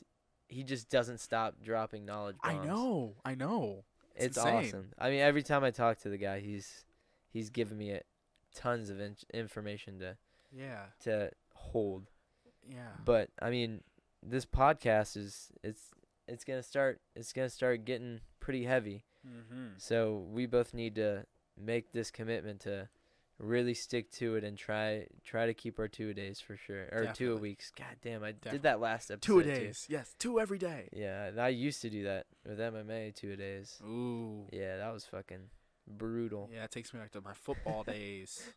he 0.47 0.63
just 0.63 0.89
doesn't 0.89 1.19
stop 1.19 1.55
dropping 1.63 2.05
knowledge 2.05 2.35
I 2.43 2.53
know. 2.57 3.15
I 3.25 3.35
know. 3.35 3.85
It's 4.15 4.25
It's, 4.25 4.37
awesome. 4.37 4.91
I 4.99 5.09
mean, 5.09 5.21
every 5.21 5.41
time 5.43 5.63
I 5.63 5.71
talk 5.71 5.99
to 5.99 6.09
the 6.09 6.17
guy, 6.17 6.41
he's 6.41 6.83
he's 7.31 7.49
given 7.49 7.77
me 7.77 7.91
a, 7.91 8.01
tons 8.53 8.89
of 8.89 8.99
in- 8.99 9.15
information 9.33 9.99
to 9.99 10.17
Yeah. 10.51 10.85
to 11.03 11.31
hold. 11.55 12.09
Yeah. 12.67 12.89
But 13.05 13.29
I 13.41 13.49
mean, 13.49 13.81
this 14.21 14.45
podcast 14.45 15.17
is 15.17 15.49
it's 15.63 15.91
it's 16.27 16.43
gonna 16.43 16.63
start 16.63 17.01
it's 17.15 17.33
gonna 17.33 17.49
start 17.49 17.85
getting 17.85 18.21
pretty 18.39 18.63
heavy. 18.65 19.05
mm-hmm. 19.27 19.67
So 19.77 20.25
we 20.31 20.45
both 20.45 20.73
need 20.73 20.95
to 20.95 21.25
make 21.57 21.91
this 21.91 22.11
commitment 22.11 22.61
to 22.61 22.89
really 23.39 23.73
stick 23.73 24.11
to 24.11 24.35
it 24.35 24.43
and 24.43 24.55
try 24.57 25.07
try 25.25 25.47
to 25.47 25.53
keep 25.53 25.79
our 25.79 25.87
two 25.87 26.09
a 26.09 26.13
days 26.13 26.39
for 26.39 26.55
sure 26.55 26.87
or 26.91 27.11
two 27.15 27.33
a 27.33 27.37
weeks. 27.37 27.71
God 27.75 27.95
damn, 28.03 28.23
I 28.23 28.33
Definitely. 28.33 28.51
did 28.51 28.63
that 28.63 28.79
last 28.79 29.09
episode. 29.09 29.21
Two 29.21 29.39
a 29.39 29.43
too. 29.43 29.49
days. 29.49 29.87
Yes. 29.89 30.13
Two 30.19 30.39
every 30.39 30.59
day. 30.59 30.89
Yeah, 30.93 31.31
I 31.39 31.47
used 31.49 31.81
to 31.81 31.89
do 31.89 32.03
that 32.03 32.27
with 32.47 32.59
MMA 32.59 33.15
two 33.15 33.31
a 33.31 33.35
days. 33.37 33.81
Ooh. 33.83 34.45
Yeah, 34.51 34.77
that 34.77 34.93
was 34.93 35.05
fucking 35.05 35.49
brutal. 35.97 36.49
Yeah, 36.53 36.63
it 36.63 36.71
takes 36.71 36.93
me 36.93 36.99
back 36.99 37.11
to 37.11 37.21
my 37.21 37.33
football 37.33 37.83
days. 37.83 38.41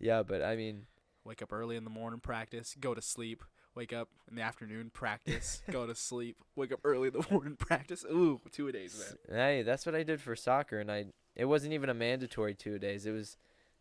Yeah, 0.00 0.22
but 0.22 0.42
I 0.42 0.56
mean, 0.56 0.86
Wake 1.24 1.40
up 1.40 1.52
early 1.52 1.76
in 1.76 1.84
the 1.84 1.90
morning, 1.90 2.20
practice. 2.20 2.76
Go 2.78 2.92
to 2.94 3.00
sleep. 3.00 3.42
Wake 3.74 3.92
up 3.94 4.08
in 4.28 4.36
the 4.36 4.42
afternoon, 4.42 4.90
practice. 4.92 5.62
go 5.70 5.86
to 5.86 5.94
sleep. 5.94 6.36
Wake 6.54 6.72
up 6.72 6.80
early 6.84 7.08
in 7.08 7.14
the 7.14 7.26
morning, 7.30 7.56
practice. 7.56 8.04
Ooh, 8.10 8.40
two 8.52 8.68
a 8.68 8.72
days, 8.72 8.94
man. 9.28 9.38
Hey, 9.38 9.62
that's 9.62 9.86
what 9.86 9.94
I 9.94 10.02
did 10.02 10.20
for 10.20 10.36
soccer, 10.36 10.78
and 10.80 10.90
I 10.92 11.06
it 11.34 11.46
wasn't 11.46 11.72
even 11.72 11.88
a 11.88 11.94
mandatory 11.94 12.54
two 12.54 12.78
days. 12.78 13.06
It 13.06 13.12
was, 13.12 13.38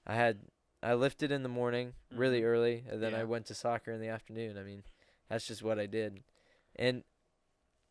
I 0.08 0.16
had 0.16 0.39
I 0.82 0.93
lifted 0.93 1.32
in 1.32 1.43
the 1.43 1.49
morning 1.49 1.93
really 2.16 2.41
Mhm. 2.41 2.45
early, 2.45 2.84
and 2.89 3.04
then 3.04 3.14
I 3.14 3.24
went 3.26 3.45
to 3.47 3.56
soccer 3.56 3.91
in 3.91 3.99
the 3.99 4.08
afternoon. 4.08 4.58
I 4.58 4.64
mean, 4.64 4.84
that's 5.30 5.45
just 5.47 5.64
what 5.64 5.80
I 5.80 5.86
did, 5.86 6.24
and 6.78 7.04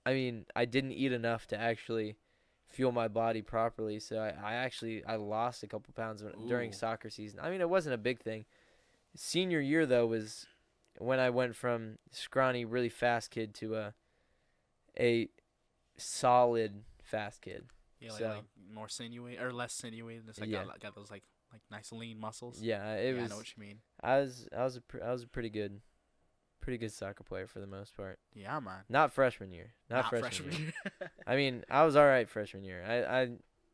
I 0.06 0.14
mean 0.14 0.46
I 0.56 0.64
didn't 0.64 0.92
eat 0.92 1.12
enough 1.12 1.46
to 1.48 1.58
actually 1.58 2.16
fuel 2.72 2.90
my 2.92 3.08
body 3.08 3.42
properly, 3.42 4.00
so 4.00 4.18
I, 4.18 4.34
I 4.42 4.54
actually 4.54 5.04
I 5.04 5.16
lost 5.16 5.62
a 5.62 5.66
couple 5.66 5.92
pounds 5.94 6.22
when, 6.22 6.32
during 6.48 6.72
soccer 6.72 7.10
season. 7.10 7.40
I 7.42 7.50
mean 7.50 7.60
it 7.60 7.68
wasn't 7.68 7.94
a 7.94 7.98
big 7.98 8.20
thing. 8.20 8.44
Senior 9.14 9.60
year 9.60 9.84
though 9.86 10.06
was 10.06 10.46
when 10.98 11.18
I 11.20 11.30
went 11.30 11.54
from 11.56 11.98
scrawny, 12.10 12.64
really 12.64 12.88
fast 12.88 13.30
kid 13.30 13.54
to 13.56 13.76
a 13.76 13.94
a 14.98 15.28
solid 15.96 16.82
fast 17.02 17.42
kid. 17.42 17.64
Yeah, 18.00 18.10
like, 18.10 18.18
So- 18.18 18.28
like 18.28 18.44
more 18.72 18.88
sinewy 18.88 19.38
or 19.38 19.52
less 19.52 19.72
sinewy. 19.72 20.20
Just 20.26 20.40
like 20.40 20.50
Yeah. 20.50 20.64
got, 20.64 20.80
got 20.80 20.94
those 20.94 21.10
like 21.10 21.22
like 21.52 21.60
nice 21.70 21.92
lean 21.92 22.18
muscles. 22.18 22.62
Yeah, 22.62 22.94
it 22.94 23.14
yeah, 23.14 23.22
was. 23.22 23.30
I 23.30 23.34
know 23.34 23.38
what 23.38 23.56
you 23.56 23.60
mean. 23.60 23.78
I 24.00 24.20
was 24.20 24.48
I 24.56 24.64
was 24.64 24.76
a 24.76 24.80
pr- 24.80 25.02
I 25.04 25.12
was 25.12 25.22
a 25.22 25.28
pretty 25.28 25.50
good, 25.50 25.82
pretty 26.62 26.78
good 26.78 26.92
soccer 26.92 27.22
player 27.24 27.46
for 27.46 27.60
the 27.60 27.66
most 27.66 27.94
part. 27.96 28.18
Yeah, 28.34 28.58
man. 28.60 28.84
Not 28.88 29.12
freshman 29.12 29.52
year. 29.52 29.74
Not, 29.90 30.08
freshman, 30.08 30.52
year. 30.52 30.60
year. 31.00 31.10
I 31.26 31.36
mean, 31.36 31.64
I 31.70 31.84
was 31.84 31.94
all 31.96 32.06
right 32.06 32.28
freshman 32.28 32.64
year. 32.64 32.82
I 32.86 33.22
I 33.22 33.28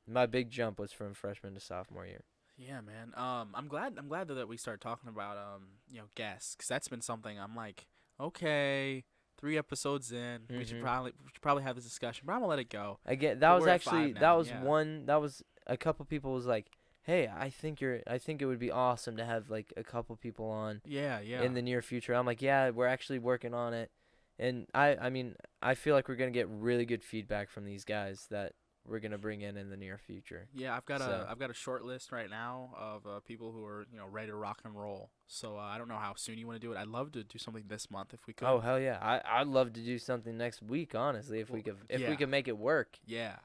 my 0.08 0.26
big 0.26 0.50
jump 0.50 0.80
was 0.80 0.92
from 0.92 1.14
freshman 1.14 1.54
to 1.54 1.60
sophomore 1.60 2.06
year. 2.06 2.24
yeah, 2.56 2.80
man. 2.80 3.12
Um, 3.16 3.50
I'm 3.54 3.68
glad. 3.68 3.94
I'm 3.98 4.08
glad 4.08 4.26
that 4.28 4.48
we 4.48 4.56
started 4.56 4.80
talking 4.80 5.08
about 5.08 5.36
um, 5.36 5.64
you 5.88 5.98
know, 5.98 6.06
guests, 6.16 6.56
because 6.56 6.66
that's 6.68 6.88
been 6.88 7.02
something 7.02 7.38
I'm 7.38 7.54
like, 7.54 7.86
okay, 8.18 9.04
three 9.38 9.56
episodes 9.58 10.10
in, 10.10 10.42
we 10.50 10.64
should 10.64 10.78
Mhm. 10.78 10.82
probably 10.82 11.12
we 11.24 11.30
should 11.32 11.42
probably 11.42 11.62
have 11.62 11.76
this 11.76 11.84
discussion, 11.84 12.24
but 12.26 12.32
I'm 12.32 12.40
gonna 12.40 12.48
let 12.50 12.58
it 12.58 12.70
go. 12.70 12.98
Again, 13.06 13.38
that 13.40 13.50
But 13.50 13.60
was 13.60 13.68
actually 13.68 14.12
that 14.14 14.32
was 14.32 14.48
yeah. 14.48 14.62
one 14.62 15.06
that 15.06 15.20
was 15.20 15.42
a 15.66 15.76
couple 15.76 16.04
people 16.06 16.32
was 16.32 16.46
like, 16.46 16.66
hey, 17.08 17.26
I 17.34 17.48
think 17.48 17.80
you're 17.80 18.00
I 18.06 18.18
think 18.18 18.42
it 18.42 18.46
would 18.46 18.58
be 18.58 18.70
awesome 18.70 19.16
to 19.16 19.24
have 19.24 19.48
like 19.48 19.72
a 19.76 19.82
couple 19.82 20.14
people 20.16 20.46
on 20.50 20.82
Yeah, 20.84 21.20
yeah. 21.20 21.42
in 21.42 21.54
the 21.54 21.62
near 21.62 21.80
future. 21.80 22.12
I'm 22.12 22.26
like, 22.26 22.42
yeah, 22.42 22.68
we're 22.70 22.86
actually 22.86 23.18
working 23.18 23.54
on 23.54 23.72
it, 23.72 23.90
and 24.38 24.66
I 24.74 24.94
I 24.96 25.10
mean 25.10 25.34
I 25.62 25.74
feel 25.74 25.94
like 25.94 26.06
we're 26.06 26.16
gonna 26.16 26.30
get 26.30 26.48
really 26.48 26.84
good 26.84 27.02
feedback 27.02 27.50
from 27.50 27.64
these 27.64 27.84
guys 27.84 28.26
that 28.30 28.52
we're 28.86 29.00
gonna 29.00 29.18
bring 29.18 29.40
in 29.40 29.56
in 29.56 29.70
the 29.70 29.76
near 29.76 29.96
future. 29.96 30.48
Yeah, 30.52 30.76
I've 30.76 30.84
got 30.84 31.00
So- 31.00 31.26
a 31.26 31.30
I've 31.30 31.38
got 31.38 31.50
a 31.50 31.54
short 31.54 31.82
list 31.82 32.12
right 32.12 32.28
now 32.28 32.74
of 32.78 33.06
uh, 33.06 33.20
people 33.20 33.52
who 33.52 33.64
are 33.64 33.86
you 33.90 33.96
know 33.96 34.06
ready 34.06 34.28
to 34.28 34.36
rock 34.36 34.60
and 34.64 34.78
roll. 34.78 35.10
So 35.26 35.56
uh, 35.56 35.60
I 35.60 35.78
don't 35.78 35.88
know 35.88 35.96
how 35.96 36.12
soon 36.14 36.36
you 36.38 36.46
want 36.46 36.60
to 36.60 36.66
do 36.66 36.72
it. 36.72 36.76
I'd 36.76 36.88
love 36.88 37.12
to 37.12 37.24
do 37.24 37.38
something 37.38 37.64
this 37.68 37.90
month 37.90 38.12
if 38.12 38.26
we 38.26 38.34
could. 38.34 38.46
Oh 38.46 38.60
hell 38.60 38.78
yeah! 38.78 38.98
I 39.00 39.40
I'd 39.40 39.46
love 39.46 39.72
to 39.72 39.80
do 39.80 39.98
something 39.98 40.36
next 40.36 40.62
week. 40.62 40.94
Honestly, 40.94 41.40
if 41.40 41.48
we 41.48 41.62
could 41.62 41.76
if 41.88 42.02
yeah. 42.02 42.10
we 42.10 42.16
could 42.16 42.28
make 42.28 42.48
it 42.48 42.58
work, 42.58 42.98
yeah. 43.06 43.36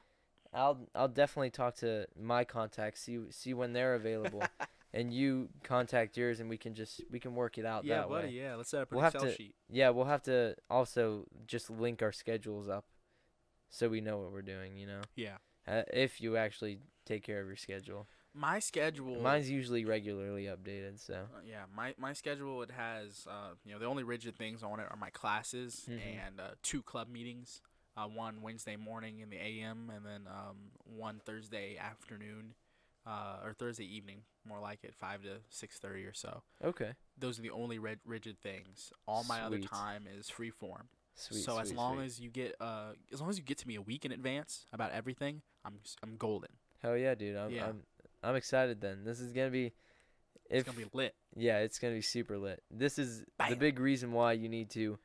I'll 0.53 0.87
I'll 0.95 1.07
definitely 1.07 1.49
talk 1.49 1.75
to 1.77 2.07
my 2.19 2.43
contacts 2.43 3.01
see 3.01 3.19
see 3.31 3.53
when 3.53 3.73
they're 3.73 3.95
available, 3.95 4.43
and 4.93 5.13
you 5.13 5.49
contact 5.63 6.15
yours, 6.17 6.39
and 6.39 6.49
we 6.49 6.57
can 6.57 6.73
just 6.75 7.01
we 7.11 7.19
can 7.19 7.35
work 7.35 7.57
it 7.57 7.65
out 7.65 7.85
yeah, 7.85 7.97
that 8.01 8.09
buddy. 8.09 8.27
way. 8.27 8.33
Yeah, 8.33 8.55
let's 8.55 8.69
set 8.69 8.81
up 8.81 8.91
an 8.91 8.95
We'll 8.97 9.03
have 9.03 9.15
Excel 9.15 9.29
to- 9.29 9.35
sheet. 9.35 9.55
Yeah, 9.69 9.89
we'll 9.89 10.05
have 10.05 10.23
to 10.23 10.55
also 10.69 11.25
just 11.47 11.69
link 11.69 12.01
our 12.01 12.11
schedules 12.11 12.69
up, 12.69 12.85
so 13.69 13.89
we 13.89 14.01
know 14.01 14.17
what 14.19 14.31
we're 14.31 14.41
doing. 14.43 14.77
You 14.77 14.87
know, 14.87 15.01
Yeah. 15.15 15.37
uh, 15.67 15.83
if 15.93 16.21
you 16.21 16.37
actually 16.37 16.79
take 17.05 17.23
care 17.23 17.41
of 17.41 17.47
your 17.47 17.55
schedule. 17.57 18.07
My 18.35 18.57
schedule. 18.59 19.21
Mine's 19.21 19.47
usually 19.47 19.85
regularly 19.85 20.45
updated, 20.45 20.99
so 20.99 21.27
Uh, 21.35 21.41
yeah, 21.45 21.65
my 21.75 21.93
my 21.99 22.13
schedule 22.13 22.63
it 22.63 22.71
has 22.71 23.27
uh 23.29 23.53
you 23.63 23.73
know 23.73 23.79
the 23.79 23.85
only 23.85 24.01
rigid 24.03 24.35
things 24.35 24.63
on 24.63 24.79
it 24.79 24.87
are 24.89 24.97
my 24.97 25.11
classes 25.11 25.85
Mhm. 25.87 25.99
and 26.25 26.39
uh, 26.39 26.47
two 26.63 26.81
club 26.81 27.09
meetings. 27.09 27.61
Uh, 27.95 28.07
one 28.07 28.41
Wednesday 28.41 28.75
morning 28.75 29.19
in 29.19 29.29
the 29.29 29.37
AM 29.37 29.91
and 29.95 30.03
then 30.03 30.21
um 30.27 30.71
one 30.83 31.21
Thursday 31.23 31.77
afternoon, 31.77 32.55
uh 33.05 33.37
or 33.43 33.53
Thursday 33.53 33.85
evening, 33.85 34.21
more 34.47 34.59
like 34.59 34.79
it 34.83 34.95
five 34.95 35.21
to 35.21 35.37
six 35.49 35.77
thirty 35.77 36.03
or 36.05 36.13
so. 36.13 36.41
okay, 36.63 36.93
Those 37.19 37.37
are 37.37 37.43
the 37.43 37.51
only 37.51 37.77
rid- 37.77 37.99
rigid 38.05 38.39
things. 38.41 38.91
All 39.07 39.23
my 39.25 39.41
other 39.41 39.59
time 39.59 40.05
is 40.17 40.27
free 40.29 40.49
form. 40.49 40.87
sweet. 41.15 41.43
so 41.43 41.59
as 41.59 41.71
long 41.71 41.97
sweet. 41.97 42.05
as 42.05 42.19
you 42.19 42.29
get 42.31 42.55
uh 42.59 42.93
as 43.11 43.21
long 43.21 43.29
as 43.29 43.37
you 43.37 43.43
get 43.43 43.59
to 43.59 43.67
me 43.67 43.75
a 43.75 43.81
week 43.81 44.05
in 44.05 44.11
advance 44.11 44.65
about 44.73 44.91
everything, 44.91 45.43
I'm 45.63 45.75
I'm 46.01 46.15
golden. 46.17 46.49
hell 46.81 46.97
yeah, 46.97 47.13
dude, 47.13 47.37
I'm 47.37 47.51
Yeah. 47.51 47.67
I'm 47.67 47.83
I'm 48.23 48.35
excited. 48.35 48.81
Then 48.81 49.03
this 49.03 49.19
is 49.19 49.33
gonna 49.33 49.49
be. 49.51 49.73
It's 50.49 50.63
gonna 50.63 50.77
be 50.77 50.85
lit. 50.93 51.13
Yeah, 51.35 51.59
it's 51.59 51.77
gonna 51.77 51.93
be 51.93 52.01
super 52.01 52.37
lit. 52.39 52.63
This 52.71 52.97
is 52.97 53.23
the 53.49 53.55
big 53.55 53.79
reason 53.79 54.11
why 54.13 54.33
you 54.33 54.49
need 54.49 54.69
to 54.71 54.97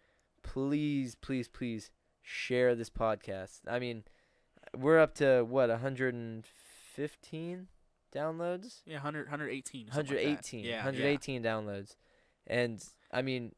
please, 0.43 1.15
please, 1.17 1.49
please 1.49 1.91
share 2.29 2.75
this 2.75 2.91
podcast. 2.91 3.61
I 3.67 3.79
mean, 3.79 4.05
we're 4.77 4.99
up 4.99 5.15
to 5.17 5.43
what 5.43 5.71
115 5.71 7.69
downloads, 8.15 8.83
Yeah, 8.85 8.97
100, 8.97 9.27
118. 9.27 9.87
something 9.93 10.01
like 10.01 10.09
that. 10.09 10.15
118, 10.15 10.65
Yeah, 10.65 10.71
yeah. 10.71 10.77
118 10.85 11.43
downloads, 11.43 11.97
and 12.47 12.85
I 13.11 13.23
mean, 13.23 13.55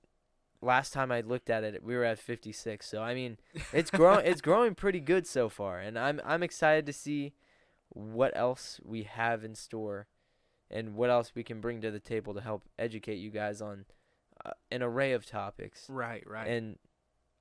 last 0.62 0.92
time 0.92 1.10
I 1.10 1.20
looked 1.20 1.50
at 1.50 1.64
it, 1.64 1.82
we 1.82 1.96
were 1.96 2.04
at 2.04 2.18
56. 2.18 2.86
So 2.88 3.02
I 3.02 3.14
mean, 3.14 3.38
it's 3.72 3.90
growing. 3.90 4.24
it's 4.26 4.40
growing 4.40 4.74
pretty 4.76 5.00
good 5.00 5.26
so 5.26 5.48
far, 5.48 5.80
and 5.80 5.98
I'm 5.98 6.20
I'm 6.24 6.42
excited 6.44 6.86
to 6.86 6.92
see 6.92 7.32
what 7.88 8.30
else 8.36 8.80
we 8.84 9.02
have 9.02 9.42
in 9.42 9.56
store, 9.56 10.06
and 10.70 10.94
what 10.94 11.10
else 11.10 11.32
we 11.34 11.42
can 11.42 11.60
bring 11.60 11.80
to 11.80 11.90
the 11.90 11.98
table 12.00 12.34
to 12.34 12.40
help 12.40 12.68
educate 12.78 13.16
you 13.16 13.30
guys 13.30 13.60
on 13.60 13.84
uh, 14.44 14.50
an 14.70 14.82
array 14.82 15.12
of 15.12 15.26
topics. 15.26 15.86
Right, 15.88 16.22
right. 16.26 16.46
And 16.46 16.78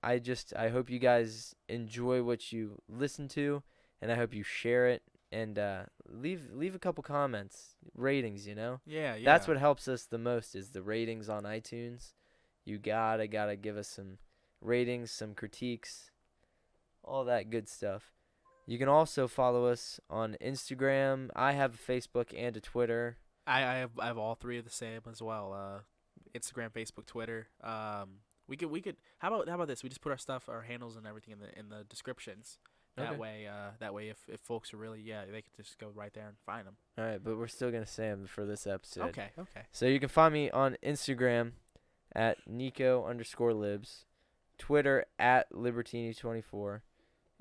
I 0.02 0.20
just 0.20 0.54
I 0.56 0.70
hope 0.70 0.89
you 0.89 1.00
guys 1.00 1.56
enjoy 1.68 2.24
what 2.24 2.52
you 2.52 2.82
listen 2.88 3.28
to, 3.30 3.64
and 4.02 4.12
I 4.12 4.16
hope 4.16 4.34
you 4.34 4.43
share 4.43 4.88
it 4.88 5.04
and 5.32 5.60
uh, 5.60 5.84
leave 6.08 6.43
leave 6.54 6.76
a 6.76 6.80
couple 6.80 7.04
comments, 7.04 7.76
ratings. 7.93 8.47
You 8.47 8.56
know, 8.56 8.80
yeah, 8.86 9.16
yeah. 9.16 9.26
that's 9.26 9.47
what 9.47 9.58
helps 9.58 9.88
us 9.88 10.06
the 10.06 10.18
most 10.18 10.56
is 10.56 10.70
the 10.70 10.82
ratings 10.82 11.30
on 11.30 11.43
iTunes. 11.43 12.14
You 12.66 12.78
gotta 12.78 13.28
gotta 13.28 13.56
give 13.56 13.78
us 13.78 13.88
some 13.88 14.20
ratings, 14.62 15.12
some 15.12 15.34
critiques, 15.34 16.12
all 17.04 17.26
that 17.26 17.50
good 17.50 17.68
stuff. 17.68 18.14
You 18.66 18.78
can 18.78 18.88
also 18.88 19.28
follow 19.28 19.66
us 19.66 20.00
on 20.10 20.38
Instagram. 20.41 21.30
I 21.36 21.54
have 21.54 21.74
a 21.74 21.91
Facebook 21.91 22.28
and 22.38 22.56
a 22.56 22.62
Twitter. 22.62 23.18
I, 23.47 23.64
I 23.64 23.74
have 23.78 23.91
I 24.00 24.06
have 24.06 24.18
all 24.18 24.36
three 24.36 24.60
of 24.60 24.66
the 24.66 24.72
same 24.72 25.02
as 25.10 25.22
well. 25.22 25.54
Uh, 25.54 25.80
Instagram, 26.38 26.72
Facebook, 26.72 27.06
Twitter. 27.08 27.47
Um, 27.64 28.20
we 28.50 28.58
could 28.58 28.70
we 28.70 28.82
could 28.82 28.97
how 29.20 29.30
about 29.34 29.47
how 29.47 29.56
about 29.56 29.68
this? 29.68 29.84
We 29.84 29.89
just 29.89 30.02
put 30.02 30.12
our 30.12 30.18
stuff, 30.18 30.50
our 30.50 30.64
handles, 30.64 30.95
and 30.97 31.08
everything 31.08 31.32
in 31.34 31.39
the 31.39 31.58
in 31.58 31.70
the 31.70 31.86
descriptions. 31.86 32.58
That 32.97 33.12
Okay. 33.12 33.18
way, 33.18 33.47
uh, 33.47 33.70
that 33.80 33.93
way, 33.93 34.10
if, 34.10 34.18
if 34.28 34.41
folks 34.41 34.74
are 34.74 34.78
really 34.78 35.00
yeah, 35.02 35.24
they 35.32 35.41
could 35.41 35.54
just 35.56 35.78
go 35.78 35.89
right 35.95 36.12
there 36.14 36.28
and 36.28 36.36
find 36.45 36.68
them. 36.68 36.76
All 36.97 37.06
right, 37.06 37.24
but 37.24 37.38
we're 37.38 37.47
still 37.47 37.72
gonna 37.72 37.86
say 37.86 38.10
them 38.10 38.26
for 38.28 38.45
this 38.45 38.68
episode. 38.68 39.10
Okay, 39.10 39.30
okay. 39.39 39.62
So 39.72 39.86
you 39.86 40.00
can 40.02 40.10
find 40.10 40.34
me 40.34 40.50
on 40.50 40.76
Instagram 40.84 41.52
at 42.14 42.39
Nico 42.47 43.06
underscore 43.06 43.54
libs, 43.54 44.06
Twitter 44.58 45.06
at 45.18 45.50
Libertini24, 45.54 46.82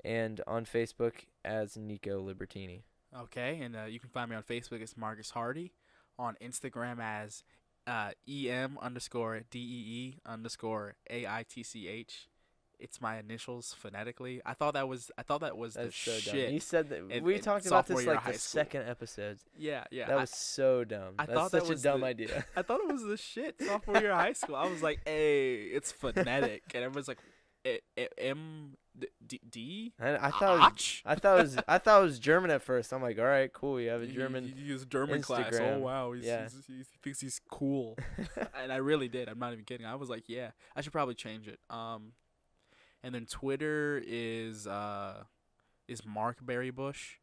and 0.05 0.41
on 0.47 0.65
Facebook 0.65 1.25
as 1.43 1.75
Nico 1.75 2.21
Libertini. 2.21 2.83
Okay, 3.17 3.59
and 3.61 3.75
uh, 3.75 3.83
you 3.85 3.99
can 3.99 4.09
find 4.09 4.29
me 4.29 4.35
on 4.35 4.43
Facebook 4.43 4.81
as 4.81 4.95
Marcus 4.95 5.31
Hardy, 5.31 5.73
on 6.17 6.37
Instagram 6.41 6.99
as 7.01 7.43
uh, 7.89 8.11
em 8.27 8.77
underscore 8.81 9.41
d 9.49 9.59
e 9.59 9.79
e 9.97 10.19
underscore 10.25 10.95
a 11.09 11.25
i 11.25 11.43
t 11.43 11.63
c 11.63 11.87
h. 11.87 12.27
It's 12.79 13.01
my 13.01 13.19
initials 13.19 13.73
phonetically. 13.73 14.41
I 14.45 14.53
thought 14.53 14.73
that 14.75 14.87
was 14.87 15.11
I 15.17 15.23
thought 15.23 15.41
that 15.41 15.57
was 15.57 15.73
That's 15.73 15.87
the 16.05 16.11
so 16.11 16.17
shit. 16.19 16.45
dumb. 16.45 16.53
You 16.53 16.59
said 16.61 16.87
that 16.89 16.99
in- 17.11 17.23
we 17.25 17.35
in 17.35 17.41
talked 17.41 17.65
about 17.67 17.87
this 17.87 18.05
like 18.05 18.23
the 18.23 18.33
school. 18.39 18.61
second 18.61 18.83
episode. 18.87 19.39
yeah, 19.57 19.83
yeah. 19.91 20.07
that 20.07 20.17
I- 20.17 20.21
was 20.21 20.29
so 20.29 20.85
dumb. 20.85 21.15
I 21.19 21.25
That's 21.25 21.35
thought 21.37 21.51
that 21.51 21.61
such 21.63 21.69
was 21.71 21.81
a 21.81 21.83
dumb 21.83 22.01
the- 22.01 22.07
idea. 22.07 22.45
I 22.55 22.61
thought 22.61 22.79
it 22.79 22.87
was 22.87 23.03
the 23.03 23.17
shit 23.17 23.61
sophomore 23.61 23.97
year 23.99 24.11
of 24.11 24.19
high 24.19 24.31
school. 24.31 24.55
I 24.55 24.67
was 24.69 24.81
like, 24.81 25.01
"Hey, 25.03 25.55
it's 25.77 25.91
phonetic," 26.03 26.63
and 26.73 26.83
everyone's 26.85 27.09
like, 27.09 27.17
"Eh, 27.17 27.21
eh, 27.21 27.38
"M 28.17 28.75
D 29.27 29.39
D." 29.49 29.93
I, 29.99 30.27
I 30.27 30.31
thought 30.31 30.55
it 30.55 30.73
was, 30.73 31.01
I 31.05 31.15
thought 31.15 31.39
it 31.39 31.41
was 31.41 31.57
I 31.67 31.77
thought 31.77 32.01
it 32.01 32.05
was 32.05 32.19
German 32.19 32.51
at 32.51 32.61
first. 32.61 32.91
I'm 32.93 33.01
like, 33.01 33.19
all 33.19 33.25
right, 33.25 33.51
cool. 33.51 33.79
You 33.79 33.89
have 33.89 34.01
a 34.01 34.07
German. 34.07 34.45
You, 34.45 34.53
you 34.57 34.65
use 34.73 34.85
German 34.85 35.21
class. 35.21 35.53
Oh 35.59 35.79
wow, 35.79 36.11
he's, 36.13 36.25
Yeah. 36.25 36.43
he's, 36.43 36.65
he 36.67 36.83
thinks 37.03 37.21
he's 37.21 37.39
cool, 37.49 37.97
and 38.61 38.71
I 38.71 38.77
really 38.77 39.07
did. 39.07 39.29
I'm 39.29 39.39
not 39.39 39.53
even 39.53 39.65
kidding. 39.65 39.85
I 39.85 39.95
was 39.95 40.09
like, 40.09 40.23
yeah, 40.27 40.51
I 40.75 40.81
should 40.81 40.93
probably 40.93 41.15
change 41.15 41.47
it. 41.47 41.59
Um, 41.69 42.13
and 43.03 43.13
then 43.15 43.25
Twitter 43.25 44.01
is 44.05 44.67
uh, 44.67 45.23
is 45.87 46.05
Mark 46.05 46.43
Berrybush. 46.45 47.15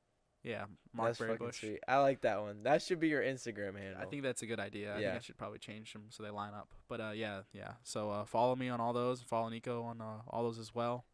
Yeah, 0.47 0.65
Mark 0.95 1.09
That's 1.09 1.19
fucking 1.19 1.37
Berrybush. 1.47 1.55
sweet. 1.61 1.81
I 1.89 1.99
like 1.99 2.21
that 2.21 2.41
one. 2.41 2.63
That 2.63 2.81
should 2.81 3.01
be 3.01 3.09
your 3.09 3.21
Instagram 3.23 3.77
handle. 3.77 4.01
I 4.01 4.05
think 4.05 4.23
that's 4.23 4.43
a 4.43 4.47
good 4.47 4.61
idea. 4.61 4.95
I 4.95 5.01
Yeah. 5.01 5.09
think 5.11 5.17
I 5.17 5.25
should 5.25 5.37
probably 5.37 5.59
change 5.59 5.93
them 5.93 6.05
so 6.11 6.23
they 6.23 6.31
line 6.31 6.55
up. 6.55 6.69
But 6.89 7.01
uh, 7.01 7.11
yeah, 7.15 7.41
yeah. 7.53 7.73
So 7.83 8.11
uh, 8.11 8.25
follow 8.25 8.55
me 8.55 8.69
on 8.69 8.81
all 8.81 8.93
those. 8.93 9.19
And 9.21 9.29
follow 9.29 9.49
Nico 9.49 9.83
on 9.83 10.01
uh, 10.01 10.21
all 10.29 10.45
those 10.45 10.59
as 10.61 10.75
well. 10.75 11.05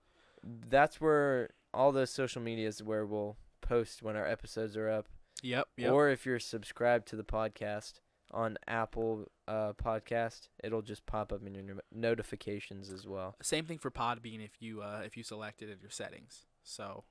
that's 0.68 1.00
where 1.00 1.50
all 1.72 1.92
those 1.92 2.10
social 2.10 2.42
medias 2.42 2.82
where 2.82 3.06
we'll 3.06 3.36
post 3.62 4.02
when 4.02 4.16
our 4.16 4.26
episodes 4.26 4.76
are 4.76 4.90
up. 4.90 5.08
Yep. 5.42 5.66
Yep. 5.78 5.92
Or 5.92 6.08
if 6.10 6.26
you're 6.26 6.38
subscribed 6.38 7.08
to 7.08 7.16
the 7.16 7.24
podcast 7.24 7.94
on 8.32 8.58
Apple 8.68 9.28
uh, 9.48 9.72
Podcast, 9.74 10.48
it'll 10.62 10.82
just 10.82 11.06
pop 11.06 11.32
up 11.32 11.40
in 11.46 11.54
your 11.54 11.62
no- 11.64 11.80
notifications 11.90 12.90
as 12.90 13.06
well. 13.06 13.36
Same 13.42 13.64
thing 13.64 13.78
for 13.78 13.90
Podbean 13.90 14.44
if 14.44 14.60
you 14.60 14.82
uh, 14.82 15.02
if 15.06 15.16
you 15.16 15.22
select 15.22 15.62
it 15.62 15.70
in 15.70 15.78
your 15.80 15.90
settings. 15.90 16.44
So, 16.62 17.04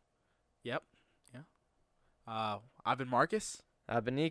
yep. 0.64 0.84
Uh, 2.28 2.60
I've 2.86 2.98
been 2.98 3.10
Marcus. 3.10 3.62
I've 3.90 4.06
been 4.06 4.16
Nico. 4.16 4.30